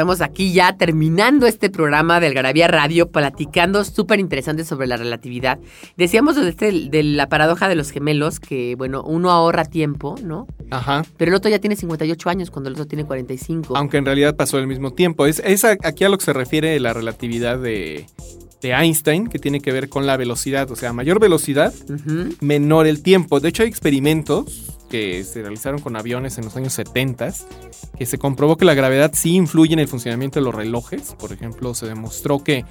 Estamos 0.00 0.22
aquí 0.22 0.54
ya 0.54 0.78
terminando 0.78 1.46
este 1.46 1.68
programa 1.68 2.20
del 2.20 2.32
Garabía 2.32 2.68
Radio, 2.68 3.10
platicando 3.10 3.84
súper 3.84 4.18
interesante 4.18 4.64
sobre 4.64 4.86
la 4.86 4.96
relatividad. 4.96 5.58
Decíamos 5.98 6.36
de, 6.36 6.48
este- 6.48 6.88
de 6.88 7.02
la 7.02 7.28
paradoja 7.28 7.68
de 7.68 7.74
los 7.74 7.90
gemelos, 7.90 8.40
que 8.40 8.76
bueno, 8.76 9.02
uno 9.02 9.30
ahorra 9.30 9.66
tiempo, 9.66 10.14
¿no? 10.24 10.46
Ajá. 10.70 11.04
Pero 11.18 11.32
el 11.32 11.34
otro 11.36 11.50
ya 11.50 11.58
tiene 11.58 11.76
58 11.76 12.30
años 12.30 12.50
cuando 12.50 12.68
el 12.70 12.74
otro 12.76 12.86
tiene 12.86 13.04
45. 13.04 13.76
Aunque 13.76 13.98
en 13.98 14.06
realidad 14.06 14.36
pasó 14.36 14.56
al 14.56 14.66
mismo 14.66 14.94
tiempo. 14.94 15.26
Es, 15.26 15.38
es 15.44 15.64
aquí 15.66 16.04
a 16.04 16.08
lo 16.08 16.16
que 16.16 16.24
se 16.24 16.32
refiere 16.32 16.80
la 16.80 16.94
relatividad 16.94 17.58
de, 17.58 18.06
de 18.62 18.70
Einstein, 18.72 19.26
que 19.26 19.38
tiene 19.38 19.60
que 19.60 19.70
ver 19.70 19.90
con 19.90 20.06
la 20.06 20.16
velocidad. 20.16 20.70
O 20.70 20.76
sea, 20.76 20.94
mayor 20.94 21.20
velocidad, 21.20 21.74
menor 22.40 22.86
el 22.86 23.02
tiempo. 23.02 23.38
De 23.40 23.50
hecho, 23.50 23.64
hay 23.64 23.68
experimentos 23.68 24.79
que 24.90 25.24
se 25.24 25.40
realizaron 25.40 25.80
con 25.80 25.96
aviones 25.96 26.36
en 26.38 26.44
los 26.44 26.56
años 26.56 26.72
70 26.74 27.32
que 27.98 28.06
se 28.06 28.18
comprobó 28.18 28.56
que 28.56 28.64
la 28.64 28.74
gravedad 28.74 29.12
sí 29.14 29.34
influye 29.36 29.72
en 29.72 29.78
el 29.78 29.88
funcionamiento 29.88 30.38
de 30.40 30.44
los 30.44 30.54
relojes. 30.54 31.14
Por 31.18 31.32
ejemplo, 31.32 31.74
se 31.74 31.86
demostró 31.86 32.42
que 32.42 32.64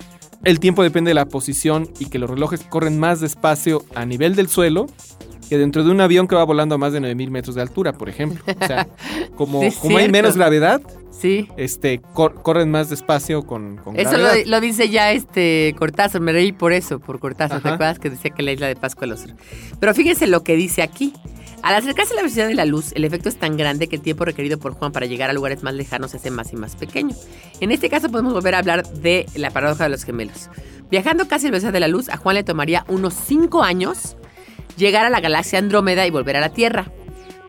el 0.44 0.60
tiempo 0.60 0.84
depende 0.84 1.10
de 1.10 1.16
la 1.16 1.26
posición 1.26 1.90
y 2.00 2.06
que 2.06 2.20
los 2.20 2.30
relojes 2.30 2.62
corren 2.64 3.00
más 3.00 3.20
despacio 3.22 3.84
a 3.96 4.06
nivel 4.06 4.36
del 4.36 4.48
suelo 4.50 4.88
que 5.50 5.58
dentro 5.58 5.84
de 5.84 5.90
un 5.90 6.00
avión 6.00 6.28
que 6.28 6.36
va 6.36 6.44
volando 6.44 6.76
a 6.76 6.78
más 6.78 6.94
de 6.94 7.00
9000 7.00 7.32
metros 7.32 7.56
de 7.56 7.64
altura, 7.64 7.94
por 7.94 8.08
ejemplo. 8.08 8.44
O 8.62 8.68
sea, 8.68 8.88
como, 9.36 9.62
Sí, 9.62 9.66
es 9.68 9.76
como 9.78 9.98
hay 9.98 10.08
menos 10.10 10.36
gravedad, 10.38 10.80
Sí. 11.10 11.48
este, 11.58 12.00
cor- 12.14 12.36
corren 12.44 12.70
más 12.70 12.90
despacio 12.92 13.42
con, 13.48 13.78
con 13.78 14.00
Eso 14.00 14.12
lo, 14.46 14.62
dice 14.62 14.90
ya 14.90 15.12
este 15.12 15.76
Cortázar, 15.78 16.22
me 16.22 16.32
reí 16.34 16.52
por 16.52 16.72
eso, 16.72 17.00
por 17.00 17.20
Cortázar, 17.20 17.62
¿te 17.64 17.70
acuerdas 17.70 17.98
que 17.98 18.12
decía 18.12 18.30
que 18.32 18.44
la 18.44 18.52
isla 18.52 18.68
de 18.68 18.76
Pascua 18.76 19.08
los... 19.08 19.26
Pero 19.80 19.94
fíjense 19.96 20.28
lo 20.28 20.44
que 20.44 20.56
dice 20.56 20.84
aquí. 20.84 21.14
Al 21.62 21.76
acercarse 21.76 22.14
a 22.14 22.16
la 22.16 22.22
velocidad 22.22 22.48
de 22.48 22.56
la 22.56 22.66
luz, 22.66 22.94
el 22.94 23.04
efecto 23.04 23.28
es 23.30 23.36
tan 23.38 23.58
grande 23.58 23.88
que 23.88 23.98
el 23.98 24.02
tiempo 24.02 24.24
requerido 24.26 24.58
por 24.58 24.74
Juan 24.74 24.92
para 24.92 25.06
llegar 25.06 25.30
a 25.30 25.34
lugares 25.34 25.62
más 25.62 25.74
lejanos 25.74 26.12
se 26.12 26.18
hace 26.18 26.32
más 26.32 26.54
y 26.54 26.56
más 26.56 26.76
pequeño. 26.76 27.16
En 27.60 27.72
este 27.72 27.90
caso 27.90 28.10
podemos 28.10 28.34
volver 28.34 28.56
a 28.56 28.60
hablar 28.60 28.88
de 28.88 29.26
la 29.36 29.52
paradoja 29.52 29.84
de 29.84 29.90
los 29.90 30.04
gemelos. 30.06 30.50
Viajando 30.90 31.28
casi 31.28 31.46
a 31.46 31.50
la 31.50 31.52
velocidad 31.52 31.74
de 31.74 31.80
la 31.82 31.88
luz, 31.90 32.10
a 32.10 32.18
Juan 32.18 32.36
le 32.36 32.44
tomaría 32.44 32.86
unos 32.88 33.14
5 33.14 33.62
años 33.62 34.16
llegar 34.78 35.06
a 35.06 35.10
la 35.10 35.20
galaxia 35.20 35.60
Andrómeda 35.60 36.08
y 36.08 36.12
volver 36.12 36.38
a 36.38 36.42
la 36.42 36.50
Tierra. 36.50 36.92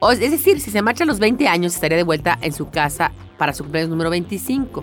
O- 0.01 0.11
es 0.13 0.19
decir, 0.19 0.61
si 0.61 0.71
se 0.71 0.83
marcha 0.83 1.05
a 1.05 1.07
los 1.07 1.21
20 1.21 1.47
años, 1.47 1.75
estaría 1.75 1.97
de 1.97 2.03
vuelta 2.03 2.37
en 2.43 2.53
su 2.53 2.69
casa 2.69 3.13
para 3.39 3.55
su 3.55 3.63
cumpleaños 3.63 3.91
número 3.91 4.11
25. 4.11 4.83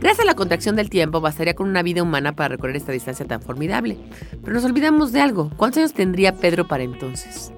Gracias 0.00 0.20
a 0.20 0.24
la 0.26 0.34
contracción 0.34 0.74
del 0.74 0.90
tiempo, 0.90 1.20
bastaría 1.20 1.54
con 1.54 1.68
una 1.68 1.82
vida 1.82 2.02
humana 2.02 2.34
para 2.34 2.48
recorrer 2.48 2.76
esta 2.76 2.92
distancia 2.92 3.26
tan 3.26 3.42
formidable. 3.42 3.96
Pero 4.42 4.54
nos 4.54 4.64
olvidamos 4.64 5.12
de 5.12 5.20
algo. 5.20 5.50
¿Cuántos 5.56 5.78
años 5.78 5.92
tendría 5.92 6.32
Pedro 6.34 6.66
para 6.66 6.82
entonces? 6.82 7.52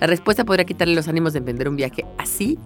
La 0.00 0.06
respuesta 0.06 0.44
podría 0.44 0.64
quitarle 0.64 0.94
los 0.94 1.08
ánimos 1.08 1.32
de 1.32 1.40
emprender 1.40 1.68
un 1.68 1.76
viaje 1.76 2.04
así 2.18 2.58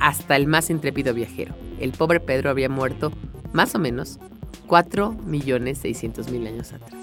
hasta 0.00 0.36
el 0.36 0.46
más 0.46 0.70
intrépido 0.70 1.12
viajero. 1.12 1.54
El 1.78 1.92
pobre 1.92 2.20
Pedro 2.20 2.50
habría 2.50 2.68
muerto, 2.68 3.12
más 3.52 3.74
o 3.74 3.78
menos, 3.78 4.18
4 4.66 5.12
millones 5.12 5.78
600 5.78 6.30
mil 6.30 6.46
años 6.46 6.72
atrás. 6.72 7.00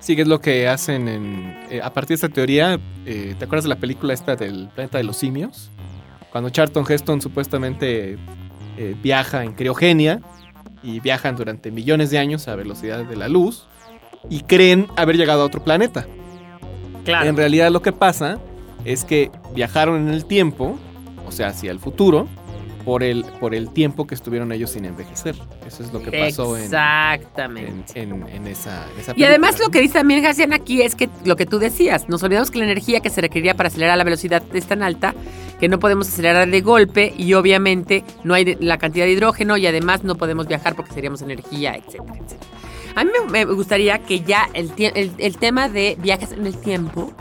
Sí, 0.00 0.14
que 0.14 0.22
es 0.22 0.28
lo 0.28 0.40
que 0.40 0.68
hacen 0.68 1.08
en... 1.08 1.58
eh, 1.70 1.80
a 1.82 1.92
partir 1.92 2.10
de 2.10 2.26
esta 2.26 2.28
teoría, 2.28 2.78
eh, 3.04 3.34
¿te 3.38 3.44
acuerdas 3.44 3.64
de 3.64 3.70
la 3.70 3.80
película 3.80 4.14
esta 4.14 4.36
del 4.36 4.68
planeta 4.74 4.98
de 4.98 5.04
los 5.04 5.16
simios? 5.16 5.70
Cuando 6.30 6.50
Charlton 6.50 6.84
Heston 6.88 7.20
supuestamente 7.20 8.16
eh, 8.78 8.94
viaja 9.02 9.42
en 9.42 9.54
criogenia 9.54 10.20
y 10.82 11.00
viajan 11.00 11.34
durante 11.36 11.70
millones 11.70 12.10
de 12.10 12.18
años 12.18 12.46
a 12.46 12.54
velocidad 12.56 13.04
de 13.04 13.16
la 13.16 13.28
luz 13.28 13.66
y 14.30 14.42
creen 14.42 14.86
haber 14.96 15.16
llegado 15.16 15.42
a 15.42 15.44
otro 15.44 15.64
planeta. 15.64 16.06
Claro. 17.06 17.26
En 17.28 17.36
realidad 17.36 17.70
lo 17.70 17.80
que 17.80 17.92
pasa 17.92 18.38
es 18.84 19.04
que 19.04 19.30
viajaron 19.54 20.06
en 20.08 20.14
el 20.14 20.26
tiempo, 20.26 20.78
o 21.26 21.32
sea, 21.32 21.48
hacia 21.48 21.70
el 21.70 21.78
futuro, 21.80 22.28
por 22.84 23.02
el, 23.02 23.24
por 23.40 23.52
el 23.52 23.70
tiempo 23.70 24.06
que 24.06 24.14
estuvieron 24.14 24.52
ellos 24.52 24.70
sin 24.70 24.84
envejecer. 24.84 25.34
Eso 25.66 25.82
es 25.82 25.92
lo 25.92 26.00
que 26.00 26.12
pasó 26.12 26.56
en, 26.56 26.62
Exactamente. 26.64 28.00
en, 28.00 28.12
en- 28.12 28.28
en 28.28 28.46
esa, 28.46 28.86
esa 29.00 29.12
Y 29.16 29.24
además 29.24 29.58
lo 29.58 29.70
que 29.70 29.80
dice 29.80 29.94
también 29.94 30.24
Hacian 30.24 30.52
aquí 30.52 30.82
es 30.82 30.94
que 30.94 31.08
lo 31.24 31.34
que 31.36 31.46
tú 31.46 31.58
decías, 31.58 32.08
nos 32.08 32.22
olvidamos 32.22 32.50
que 32.52 32.58
la 32.58 32.64
energía 32.64 33.00
que 33.00 33.10
se 33.10 33.20
requeriría 33.20 33.54
para 33.54 33.68
acelerar 33.68 33.98
la 33.98 34.04
velocidad 34.04 34.42
es 34.52 34.66
tan 34.66 34.82
alta 34.84 35.14
que 35.58 35.68
no 35.68 35.78
podemos 35.80 36.06
acelerar 36.08 36.48
de 36.48 36.60
golpe 36.60 37.12
y 37.16 37.32
obviamente 37.34 38.04
no 38.22 38.34
hay 38.34 38.56
la 38.60 38.78
cantidad 38.78 39.04
de 39.06 39.12
hidrógeno 39.12 39.56
y 39.56 39.66
además 39.66 40.04
no 40.04 40.14
podemos 40.14 40.46
viajar 40.46 40.76
porque 40.76 40.92
seríamos 40.92 41.22
energía, 41.22 41.74
etcétera, 41.74 42.14
etcétera. 42.14 42.50
A 42.96 43.04
mí 43.04 43.10
me 43.30 43.44
gustaría 43.44 43.98
que 43.98 44.20
ya 44.22 44.48
el, 44.54 44.72
el, 44.78 45.12
el 45.18 45.36
tema 45.36 45.68
de 45.68 45.98
viajes 46.00 46.32
en 46.32 46.46
el 46.46 46.56
tiempo, 46.56 47.12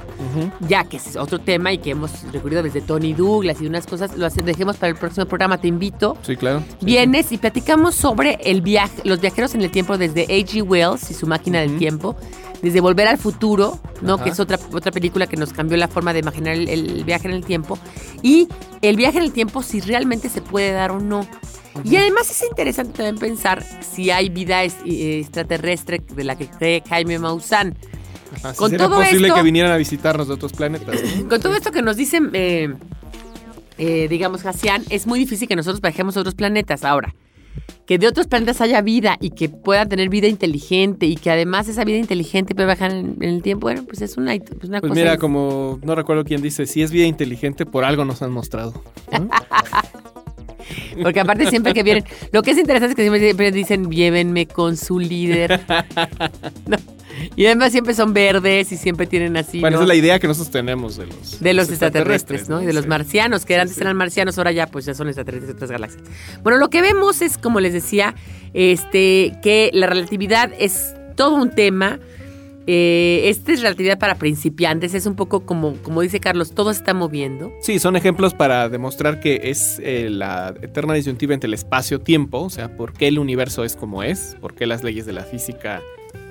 ya 0.61 0.85
que 0.85 0.95
es 0.95 1.17
otro 1.17 1.39
tema 1.39 1.73
y 1.73 1.79
que 1.79 1.91
hemos 1.91 2.31
recurrido 2.31 2.63
desde 2.63 2.79
Tony 2.79 3.13
Douglas 3.13 3.61
y 3.61 3.67
unas 3.67 3.85
cosas, 3.85 4.17
lo 4.17 4.29
dejemos 4.29 4.77
para 4.77 4.91
el 4.91 4.95
próximo 4.95 5.25
programa, 5.25 5.59
te 5.59 5.67
invito. 5.67 6.17
Sí, 6.21 6.37
claro. 6.37 6.63
Sí, 6.79 6.85
Vienes 6.85 7.29
y 7.33 7.37
platicamos 7.37 7.93
sobre 7.93 8.39
el 8.45 8.61
viaje, 8.61 9.01
los 9.03 9.19
viajeros 9.19 9.53
en 9.53 9.63
el 9.63 9.69
tiempo 9.69 9.97
desde 9.97 10.23
A.G. 10.23 10.63
Wells 10.65 11.11
y 11.11 11.13
su 11.13 11.27
máquina 11.27 11.59
del 11.59 11.77
tiempo, 11.77 12.15
desde 12.61 12.79
Volver 12.79 13.09
al 13.09 13.17
Futuro, 13.17 13.77
¿no? 14.01 14.13
Ajá. 14.13 14.23
que 14.23 14.29
es 14.29 14.39
otra, 14.39 14.57
otra 14.71 14.93
película 14.93 15.27
que 15.27 15.35
nos 15.35 15.51
cambió 15.51 15.75
la 15.75 15.89
forma 15.89 16.13
de 16.13 16.19
imaginar 16.19 16.55
el, 16.55 16.69
el 16.69 17.03
viaje 17.03 17.27
en 17.27 17.33
el 17.33 17.43
tiempo, 17.43 17.77
y 18.21 18.47
el 18.81 18.95
viaje 18.95 19.17
en 19.17 19.25
el 19.25 19.33
tiempo 19.33 19.61
si 19.61 19.81
realmente 19.81 20.29
se 20.29 20.41
puede 20.41 20.71
dar 20.71 20.91
o 20.91 21.01
no. 21.01 21.27
Y 21.83 21.95
además 21.97 22.29
es 22.31 22.41
interesante 22.49 22.93
también 22.93 23.17
pensar 23.17 23.63
si 23.81 24.09
hay 24.11 24.29
vida 24.29 24.63
es- 24.63 24.77
eh, 24.85 25.19
extraterrestre 25.19 26.01
de 26.15 26.23
la 26.23 26.37
que 26.37 26.47
cree 26.47 26.81
Jaime 26.87 27.19
Maussan. 27.19 27.75
Ajá, 28.35 28.53
con 28.53 28.69
sería 28.71 28.87
todo 28.87 28.97
posible 28.97 29.27
esto- 29.27 29.37
que 29.37 29.43
vinieran 29.43 29.71
a 29.71 29.77
visitarnos 29.77 30.27
de 30.27 30.33
otros 30.33 30.53
planetas. 30.53 31.01
¿no? 31.21 31.29
Con 31.29 31.41
todo 31.41 31.55
esto 31.55 31.71
que 31.71 31.81
nos 31.81 31.95
dicen, 31.97 32.29
eh, 32.33 32.73
eh, 33.77 34.07
digamos, 34.09 34.45
Hasian, 34.45 34.83
es 34.89 35.05
muy 35.07 35.19
difícil 35.19 35.47
que 35.47 35.55
nosotros 35.55 35.81
viajemos 35.81 36.15
a 36.17 36.21
otros 36.21 36.35
planetas 36.35 36.83
ahora. 36.83 37.13
Que 37.85 37.99
de 37.99 38.07
otros 38.07 38.25
planetas 38.27 38.61
haya 38.61 38.81
vida 38.81 39.15
y 39.21 39.29
que 39.29 39.47
puedan 39.47 39.87
tener 39.89 40.09
vida 40.09 40.27
inteligente 40.27 41.05
y 41.05 41.15
que 41.17 41.29
además 41.29 41.67
esa 41.67 41.83
vida 41.83 41.97
inteligente 41.97 42.55
pueda 42.55 42.65
viajar 42.67 42.91
en, 42.91 43.15
en 43.21 43.29
el 43.29 43.41
tiempo, 43.43 43.67
bueno, 43.67 43.83
pues 43.85 44.01
es 44.01 44.17
una, 44.17 44.35
pues 44.37 44.69
una 44.69 44.79
Pues 44.81 44.89
cosa. 44.89 44.93
mira, 45.01 45.17
como 45.17 45.79
no 45.83 45.93
recuerdo 45.93 46.23
quién 46.25 46.41
dice, 46.41 46.65
si 46.65 46.81
es 46.81 46.89
vida 46.91 47.05
inteligente, 47.05 47.65
por 47.67 47.83
algo 47.85 48.03
nos 48.03 48.21
han 48.23 48.31
mostrado. 48.31 48.81
¿no? 49.11 49.29
Porque 51.01 51.19
aparte 51.19 51.49
siempre 51.49 51.73
que 51.73 51.83
vienen, 51.83 52.03
lo 52.31 52.41
que 52.41 52.51
es 52.51 52.57
interesante 52.57 52.91
es 52.91 52.95
que 52.95 53.01
siempre, 53.03 53.19
siempre 53.21 53.51
dicen, 53.51 53.91
llévenme 53.91 54.45
con 54.47 54.77
su 54.77 54.99
líder. 54.99 55.61
No. 56.67 56.77
Y 57.37 57.45
además 57.45 57.71
siempre 57.71 57.93
son 57.93 58.13
verdes 58.13 58.71
y 58.73 58.77
siempre 58.77 59.07
tienen 59.07 59.37
así. 59.37 59.61
bueno, 59.61 59.75
¿no? 59.77 59.83
esa 59.83 59.83
es 59.83 59.87
la 59.87 59.95
idea 59.95 60.19
que 60.19 60.27
nosotros 60.27 60.51
tenemos 60.51 60.97
de 60.97 61.05
los, 61.05 61.39
De 61.39 61.53
los 61.53 61.69
extraterrestres, 61.69 62.49
¿no? 62.49 62.61
Y 62.61 62.65
de 62.65 62.73
los 62.73 62.87
marcianos, 62.87 63.45
que 63.45 63.55
antes 63.55 63.75
Sí. 63.75 63.81
eran 63.81 63.95
marcianos, 63.95 64.37
ahora 64.37 64.51
ya 64.51 64.67
pues 64.67 64.85
ya 64.85 64.93
son 64.93 65.07
extraterrestres 65.07 65.47
de 65.47 65.53
otras 65.53 65.71
galaxias. 65.71 66.03
Bueno, 66.43 66.57
lo 66.57 66.69
que 66.69 66.81
vemos 66.81 67.21
es, 67.21 67.37
como 67.37 67.61
les 67.61 67.71
decía, 67.71 68.15
este, 68.53 69.33
que 69.41 69.69
la 69.73 69.87
relatividad 69.87 70.51
es 70.59 70.93
todo 71.15 71.35
un 71.35 71.51
tema. 71.51 71.99
Eh, 72.67 73.29
esta 73.29 73.53
es 73.53 73.61
relatividad 73.61 73.99
para 73.99 74.15
principiantes, 74.15 74.95
es 74.95 75.05
un 75.05 75.15
poco 75.15 75.45
como, 75.45 75.73
como 75.83 76.01
dice 76.01 76.19
Carlos, 76.19 76.51
todo 76.53 76.73
se 76.73 76.79
está 76.79 76.93
moviendo. 76.93 77.51
Sí, 77.61 77.77
son 77.77 77.95
ejemplos 77.95 78.33
para 78.33 78.69
demostrar 78.69 79.19
que 79.19 79.41
es 79.43 79.79
eh, 79.83 80.09
la 80.09 80.53
eterna 80.61 80.95
disyuntiva 80.95 81.35
entre 81.35 81.47
el 81.47 81.53
espacio-tiempo, 81.53 82.41
o 82.41 82.49
sea, 82.49 82.75
por 82.75 82.93
qué 82.93 83.07
el 83.07 83.19
universo 83.19 83.63
es 83.63 83.75
como 83.75 84.01
es, 84.01 84.35
por 84.41 84.55
qué 84.55 84.65
las 84.65 84.83
leyes 84.83 85.05
de 85.05 85.13
la 85.13 85.23
física 85.23 85.81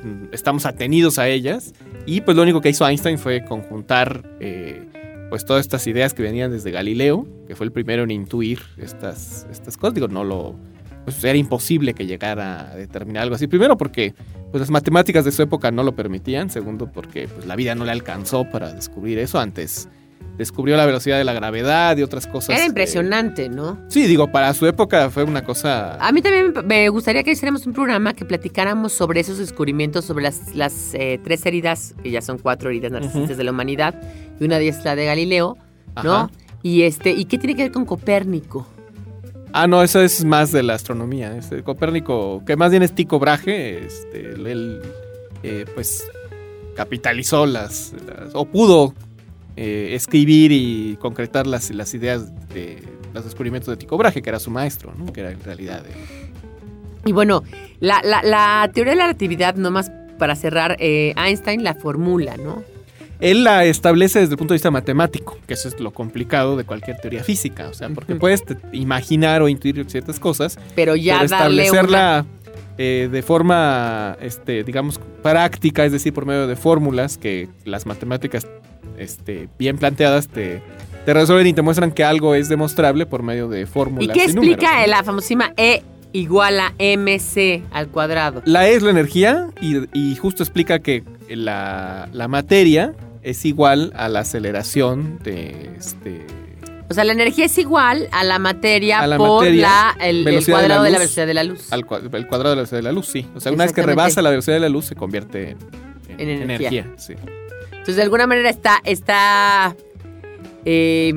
mm, 0.03 0.33
estamos 0.33 0.67
atenidos 0.67 1.19
a 1.19 1.29
ellas. 1.29 1.73
Y 2.07 2.21
pues 2.23 2.37
lo 2.37 2.43
único 2.43 2.61
que 2.61 2.69
hizo 2.69 2.87
Einstein 2.87 3.19
fue 3.19 3.45
conjuntar 3.45 4.37
eh, 4.41 4.83
pues 5.31 5.45
todas 5.45 5.65
estas 5.65 5.87
ideas 5.87 6.15
que 6.15 6.23
venían 6.23 6.51
desde 6.51 6.71
Galileo, 6.73 7.27
que 7.47 7.55
fue 7.55 7.67
el 7.67 7.73
primero 7.73 8.03
en 8.03 8.11
intuir 8.11 8.61
estas, 8.77 9.47
estas 9.51 9.77
cosas. 9.77 9.95
Digo, 9.95 10.09
no 10.09 10.25
lo... 10.25 10.57
Pues 11.05 11.23
era 11.23 11.37
imposible 11.37 11.93
que 11.93 12.07
llegara 12.07 12.71
a 12.73 12.77
determinar 12.77 13.25
algo 13.25 13.35
así. 13.35 13.47
Primero 13.47 13.77
porque 13.77 14.15
pues, 14.55 14.61
las 14.61 14.71
matemáticas 14.71 15.25
de 15.25 15.33
su 15.33 15.43
época 15.43 15.73
no 15.73 15.83
lo 15.83 15.97
permitían. 15.97 16.49
Segundo 16.49 16.87
porque 16.87 17.27
pues, 17.27 17.45
la 17.45 17.57
vida 17.57 17.75
no 17.75 17.85
le 17.85 17.91
alcanzó 17.91 18.49
para 18.49 18.73
descubrir 18.73 19.19
eso. 19.19 19.41
Antes 19.41 19.89
descubrió 20.39 20.77
la 20.77 20.87
velocidad 20.87 21.19
de 21.19 21.25
la 21.25 21.33
gravedad 21.33 21.97
y 21.97 22.05
otras 22.05 22.29
cosas. 22.29 22.51
Era 22.51 22.65
eh, 22.65 22.69
impresionante, 22.69 23.49
¿no? 23.49 23.81
sí, 23.89 24.07
digo, 24.07 24.31
para 24.31 24.55
su 24.55 24.65
época 24.69 25.11
fue 25.11 25.25
una 25.25 25.45
cosa... 25.45 25.97
A 25.97 26.13
mí 26.13 26.23
también 26.23 26.55
me 26.67 26.89
gustaría 26.89 27.25
que 27.25 27.33
hiciéramos 27.33 27.67
un 27.67 27.73
programa 27.73 28.15
que 28.15 28.25
platicáramos 28.25 28.93
sobre 28.93 29.19
esos 29.19 29.39
descubrimientos, 29.39 30.05
sobre 30.05 30.23
las, 30.23 30.55
las 30.55 30.95
eh, 30.95 31.19
tres 31.25 31.45
heridas, 31.47 31.97
que 32.01 32.13
ya 32.13 32.23
son 32.23 32.39
cuatro 32.39 32.71
heridas 32.71 32.93
narcisistas 32.93 33.37
de 33.37 33.43
la 33.43 33.51
humanidad, 33.51 34.01
y 34.39 34.45
una 34.45 34.59
de 34.59 34.67
ellas 34.67 34.79
es 34.79 34.85
la 34.85 34.95
de 34.95 35.07
Galileo, 35.07 35.59
¿no? 36.05 36.15
Ajá. 36.15 36.31
Y 36.63 36.83
este, 36.83 37.11
¿y 37.11 37.25
qué 37.25 37.39
tiene 37.39 37.57
que 37.57 37.63
ver 37.63 37.73
con 37.73 37.85
Copérnico? 37.85 38.69
Ah, 39.57 39.69
no, 39.69 39.83
eso 39.85 40.01
es 40.01 40.25
más 40.25 40.51
de 40.51 40.65
la 40.65 40.75
astronomía. 40.75 41.37
Este, 41.37 41.63
Copérnico, 41.63 42.43
que 42.45 42.57
más 42.57 42.73
bien 42.73 42.83
es 42.83 42.93
Tycho 42.93 43.21
Brahe, 43.21 43.87
este, 43.87 44.31
él 44.31 44.83
eh, 45.45 45.65
pues 45.77 46.05
capitalizó 46.75 47.47
las, 47.47 47.95
o 48.33 48.47
pudo 48.47 48.95
eh, 49.57 49.91
escribir 49.95 50.51
y 50.51 50.97
concretar 51.01 51.47
las, 51.47 51.71
las 51.71 51.95
ideas 51.95 52.33
de 52.49 52.83
los 53.13 53.23
descubrimientos 53.25 53.69
de 53.69 53.77
Tycho 53.77 53.97
Brahe, 53.97 54.21
que 54.23 54.29
era 54.29 54.41
su 54.41 54.51
maestro, 54.51 54.93
¿no? 54.99 55.13
que 55.13 55.21
era 55.21 55.31
en 55.31 55.41
realidad 55.45 55.85
Y 57.07 57.13
bueno, 57.13 57.45
la, 57.79 58.01
la- 58.03 58.25
la 58.25 58.69
teoría 58.75 58.95
de 58.95 58.97
la 58.99 59.05
relatividad, 59.05 59.55
nomás 59.55 59.93
para 60.19 60.35
cerrar, 60.35 60.77
eh, 60.81 61.15
Einstein 61.17 61.63
la 61.63 61.75
formula, 61.75 62.37
¿no? 62.37 62.65
Él 63.21 63.45
la 63.45 63.65
establece 63.65 64.21
desde 64.21 64.33
el 64.33 64.39
punto 64.39 64.55
de 64.55 64.57
vista 64.57 64.71
matemático, 64.71 65.39
que 65.47 65.55
eso 65.55 65.69
es 65.69 65.79
lo 65.81 65.93
complicado 65.93 66.57
de 66.57 66.65
cualquier 66.65 66.97
teoría 66.99 67.23
física, 67.25 67.69
o 67.69 67.75
sea, 67.75 67.89
porque 67.91 68.15
puedes 68.17 68.45
te- 68.45 68.57
imaginar 68.73 69.43
o 69.43 69.49
intuir 69.49 69.85
ciertas 69.89 70.19
cosas, 70.21 70.59
Pero 70.75 70.97
ya 70.97 71.15
pero 71.21 71.27
una... 71.27 71.37
establecerla 71.37 72.27
eh, 72.77 73.09
de 73.11 73.23
forma, 73.23 74.17
este, 74.21 74.65
digamos, 74.65 75.01
práctica, 75.23 75.85
es 75.85 75.93
decir, 75.93 76.13
por 76.13 76.27
medio 76.27 76.47
de 76.47 76.57
fórmulas 76.57 77.17
que 77.19 77.49
las 77.65 77.87
matemáticas 77.87 78.47
este, 78.99 79.49
bien 79.59 79.79
planteadas 79.79 80.29
te, 80.29 80.61
te 81.05 81.15
resuelven 81.15 81.47
y 81.47 81.53
te 81.53 81.63
muestran 81.63 81.93
que 81.93 82.05
algo 82.05 82.35
es 82.35 82.49
demostrable 82.49 83.07
por 83.07 83.23
medio 83.23 83.49
de 83.49 83.63
¿Y 83.63 83.67
fórmulas. 83.67 84.09
qué 84.17 84.27
números, 84.29 84.55
explica 84.55 84.81
¿no? 84.83 84.87
la 84.89 85.03
famosísima 85.05 85.53
E 85.57 85.83
igual 86.15 86.59
a 86.61 86.73
MC 86.79 87.63
al 87.71 87.89
cuadrado? 87.89 88.41
La 88.47 88.67
E 88.69 88.75
es 88.75 88.83
la 88.83 88.91
energía 88.91 89.49
y, 89.61 89.77
y 89.93 90.17
justo 90.17 90.43
explica 90.43 90.79
que 90.79 91.05
la, 91.29 92.09
la 92.13 92.29
materia 92.29 92.95
es 93.23 93.45
igual 93.45 93.93
a 93.97 94.09
la 94.09 94.21
aceleración 94.21 95.19
de 95.23 95.71
este, 95.79 96.25
O 96.89 96.95
sea, 96.95 97.05
la 97.05 97.13
energía 97.13 97.47
es 97.47 97.57
igual 97.59 98.09
a 98.13 98.23
la 98.25 98.39
materia 98.39 99.01
A 99.01 99.07
la 99.07 99.17
por 99.19 99.41
materia, 99.43 99.63
la, 99.69 99.97
el, 100.07 100.19
el 100.19 100.25
velocidad 100.25 100.57
de 100.63 100.69
la 100.69 100.75
cuadrado 100.77 100.83
de 100.85 100.91
la, 100.91 100.99
velocidad 100.99 101.27
de 101.27 101.35
la 101.35 101.45
luz. 101.45 101.73
al 101.73 101.85
cua- 101.87 102.15
el 102.15 102.27
cuadrado 102.27 102.51
de 102.51 102.57
la 102.57 102.61
velocidad 102.63 102.79
de 102.79 102.83
la 102.83 102.93
luz, 102.93 103.07
sí. 103.07 103.27
O 103.35 103.41
sea, 103.41 103.53
una 103.53 103.65
vez 103.65 103.73
que 103.73 103.83
rebasa 103.83 104.23
la 104.23 104.31
velocidad 104.31 104.57
de 104.57 104.61
la 104.61 104.69
luz 104.69 104.85
se 104.87 104.95
convierte 104.95 105.51
en, 105.51 105.59
en 106.21 106.29
En 106.31 106.43
energía. 106.43 106.87
sí. 106.97 107.15
Entonces, 107.73 107.97
de 107.97 108.03
alguna 108.03 108.27
manera 108.27 108.49
está, 108.51 108.81
está 108.85 109.75
eh, 110.65 111.13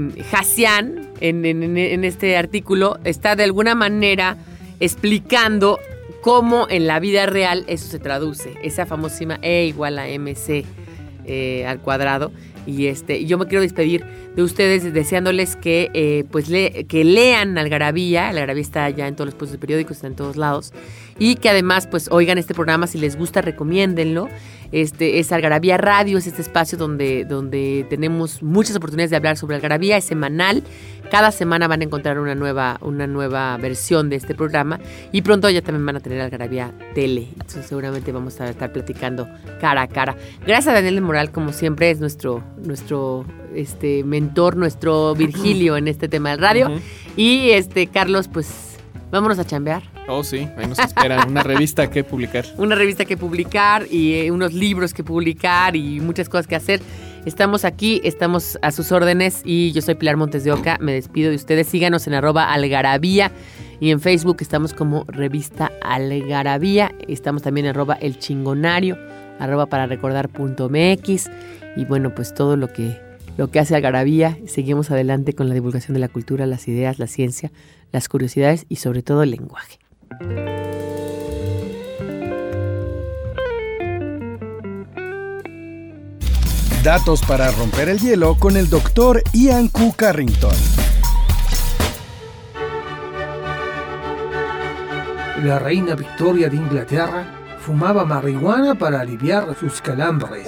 en- 1.22 1.46
en- 1.46 1.78
en 1.78 2.04
este 2.04 2.36
artículo, 2.38 2.98
está 3.04 3.36
de 3.36 3.44
alguna 3.44 3.76
manera 3.76 4.38
explicando 4.80 5.80
cómo 6.22 6.68
en 6.70 6.88
la 6.88 7.00
vida 7.00 7.26
real 7.26 7.64
eso 7.68 7.88
se 7.88 8.00
traduce. 8.00 8.56
Esa 8.64 8.86
famosísima 8.86 9.40
E 9.42 9.66
igual 9.66 10.00
a 10.00 10.08
MC 10.08 10.66
eh, 11.26 11.66
al 11.66 11.80
cuadrado. 11.80 12.32
Y 12.68 12.88
este, 12.88 13.26
yo 13.26 13.38
me 13.40 13.48
quiero 13.48 13.62
despedir 13.62 14.06
de 14.36 14.44
ustedes 14.44 14.94
deseándoles 14.94 15.56
que, 15.56 15.90
eh, 15.94 16.26
pues 16.30 16.50
le- 16.50 16.86
que 16.86 17.04
lean 17.04 17.58
Algarabía. 17.58 18.28
Algarabía 18.30 18.62
está 18.62 18.90
ya 18.90 19.08
en 19.08 19.16
todos 19.16 19.28
los 19.28 19.36
puestos 19.36 19.54
de 19.54 19.58
periódicos, 19.60 19.98
está 19.98 20.08
en 20.08 20.16
todos 20.16 20.36
lados. 20.38 20.74
Y 21.18 21.36
que 21.36 21.50
además, 21.50 21.88
pues 21.88 22.10
oigan 22.12 22.38
este 22.38 22.54
programa, 22.54 22.86
si 22.86 23.00
les 23.00 23.16
gusta, 23.18 23.42
recomiéndenlo. 23.42 24.28
Este 24.74 25.20
es 25.20 25.32
Algarabía 25.32 25.78
Radio, 25.78 26.18
es 26.18 26.28
este 26.28 26.42
espacio 26.42 26.78
donde, 26.78 27.24
donde 27.24 27.86
tenemos 27.90 28.44
muchas 28.44 28.76
oportunidades 28.76 29.12
de 29.12 29.16
hablar 29.16 29.38
sobre 29.38 29.56
Algarabía, 29.56 29.96
es 29.96 30.04
semanal. 30.04 30.62
Cada 31.10 31.32
semana 31.32 31.70
van 31.70 31.80
a 31.80 31.86
encontrar 31.86 32.20
una 32.20 32.36
nueva, 32.36 32.78
una 32.82 33.08
nueva 33.08 33.56
versión 33.56 34.10
de 34.10 34.18
este 34.18 34.36
programa 34.36 34.78
y 35.14 35.22
pronto 35.22 35.50
ya 35.50 35.62
también 35.62 35.86
van 35.86 35.96
a 35.96 36.00
tener 36.02 36.20
Algarabía 36.20 36.74
Tele. 36.94 37.30
Entonces 37.32 37.66
seguramente 37.66 38.12
vamos 38.12 38.42
a 38.42 38.50
estar 38.50 38.74
platicando 38.74 39.26
cara 39.62 39.84
a 39.84 39.88
cara. 39.88 40.18
Gracias 40.46 40.68
a 40.68 40.74
Daniel 40.74 41.00
Moral, 41.00 41.32
como 41.32 41.54
siempre, 41.54 41.90
es 41.90 42.02
nuestro, 42.02 42.44
nuestro 42.64 43.26
este, 43.56 44.04
mentor, 44.04 44.56
nuestro 44.56 45.16
Virgilio 45.16 45.78
en 45.78 45.88
este 45.88 46.08
tema 46.08 46.32
del 46.32 46.40
radio. 46.40 46.72
Y 47.16 47.52
este, 47.52 47.88
Carlos, 47.88 48.28
pues 48.28 48.78
vámonos 49.12 49.40
a 49.40 49.46
chambear. 49.46 49.84
Oh, 50.08 50.24
sí, 50.24 50.48
ahí 50.58 50.68
nos 50.68 50.80
espera 50.80 51.26
una 51.28 51.44
revista 51.44 51.90
que 51.90 52.04
publicar. 52.04 52.46
una 52.58 52.76
revista 52.76 53.06
que 53.06 53.18
publicar 53.18 53.86
y 53.92 54.14
eh, 54.14 54.32
unos 54.32 54.54
libros 54.54 54.94
que 54.94 55.04
publicar 55.04 55.76
y 55.76 56.00
muchas 56.00 56.30
cosas 56.30 56.48
que 56.48 56.56
hacer. 56.56 56.82
Estamos 57.26 57.66
aquí, 57.66 58.00
estamos 58.06 58.58
a 58.62 58.72
sus 58.72 58.94
órdenes 58.94 59.42
y 59.44 59.74
yo 59.74 59.82
soy 59.82 59.96
Pilar 59.96 60.16
Montes 60.16 60.46
de 60.46 60.54
Oca. 60.54 60.78
Me 60.80 60.94
despido 60.94 61.30
de 61.30 61.36
ustedes. 61.36 61.68
Síganos 61.68 62.08
en 62.08 62.14
arroba 62.14 62.54
algarabía 62.54 63.34
y 63.82 63.92
en 63.92 64.00
Facebook 64.00 64.38
estamos 64.40 64.74
como 64.74 65.04
revista 65.10 65.72
algarabía. 65.82 66.94
Estamos 67.10 67.42
también 67.42 67.66
en 67.66 67.72
arroba 67.72 67.96
el 67.96 68.18
chingonario, 68.18 68.98
arroba 69.40 69.68
para 69.68 69.86
recordar 69.86 70.30
punto 70.30 70.70
mx 70.70 71.30
y 71.76 71.86
bueno, 71.86 72.14
pues 72.14 72.34
todo 72.34 72.58
lo 72.58 72.68
que, 72.68 73.00
lo 73.38 73.50
que 73.50 73.60
hace 73.60 73.76
algarabía. 73.76 74.38
Seguimos 74.48 74.92
adelante 74.92 75.34
con 75.34 75.48
la 75.48 75.54
divulgación 75.54 75.94
de 75.94 76.00
la 76.00 76.08
cultura, 76.08 76.46
las 76.46 76.68
ideas, 76.68 77.00
la 77.00 77.08
ciencia, 77.08 77.52
las 77.92 78.10
curiosidades 78.10 78.66
y 78.68 78.78
sobre 78.78 79.04
todo 79.04 79.24
el 79.24 79.32
lenguaje. 79.32 79.80
Datos 86.84 87.22
para 87.24 87.52
romper 87.52 87.90
el 87.90 88.00
hielo 88.00 88.36
con 88.36 88.56
el 88.56 88.70
doctor 88.70 89.22
Ian 89.34 89.68
Q. 89.68 89.94
Carrington. 89.96 90.56
La 95.44 95.60
reina 95.60 95.96
Victoria 95.96 96.50
de 96.50 96.56
Inglaterra 96.56 97.37
fumaba 97.68 98.06
marihuana 98.06 98.76
para 98.76 99.02
aliviar 99.02 99.54
sus 99.60 99.82
calambres. 99.82 100.48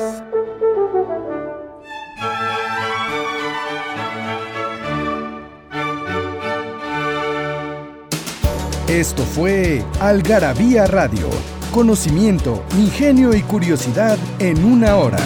Esto 8.87 9.23
fue 9.23 9.83
Algarabía 9.99 10.87
Radio. 10.87 11.27
Conocimiento, 11.73 12.63
ingenio 12.77 13.33
y 13.33 13.41
curiosidad 13.41 14.17
en 14.39 14.63
una 14.63 14.95
hora. 14.95 15.19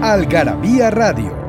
Algarabía 0.00 0.90
Radio. 0.90 1.39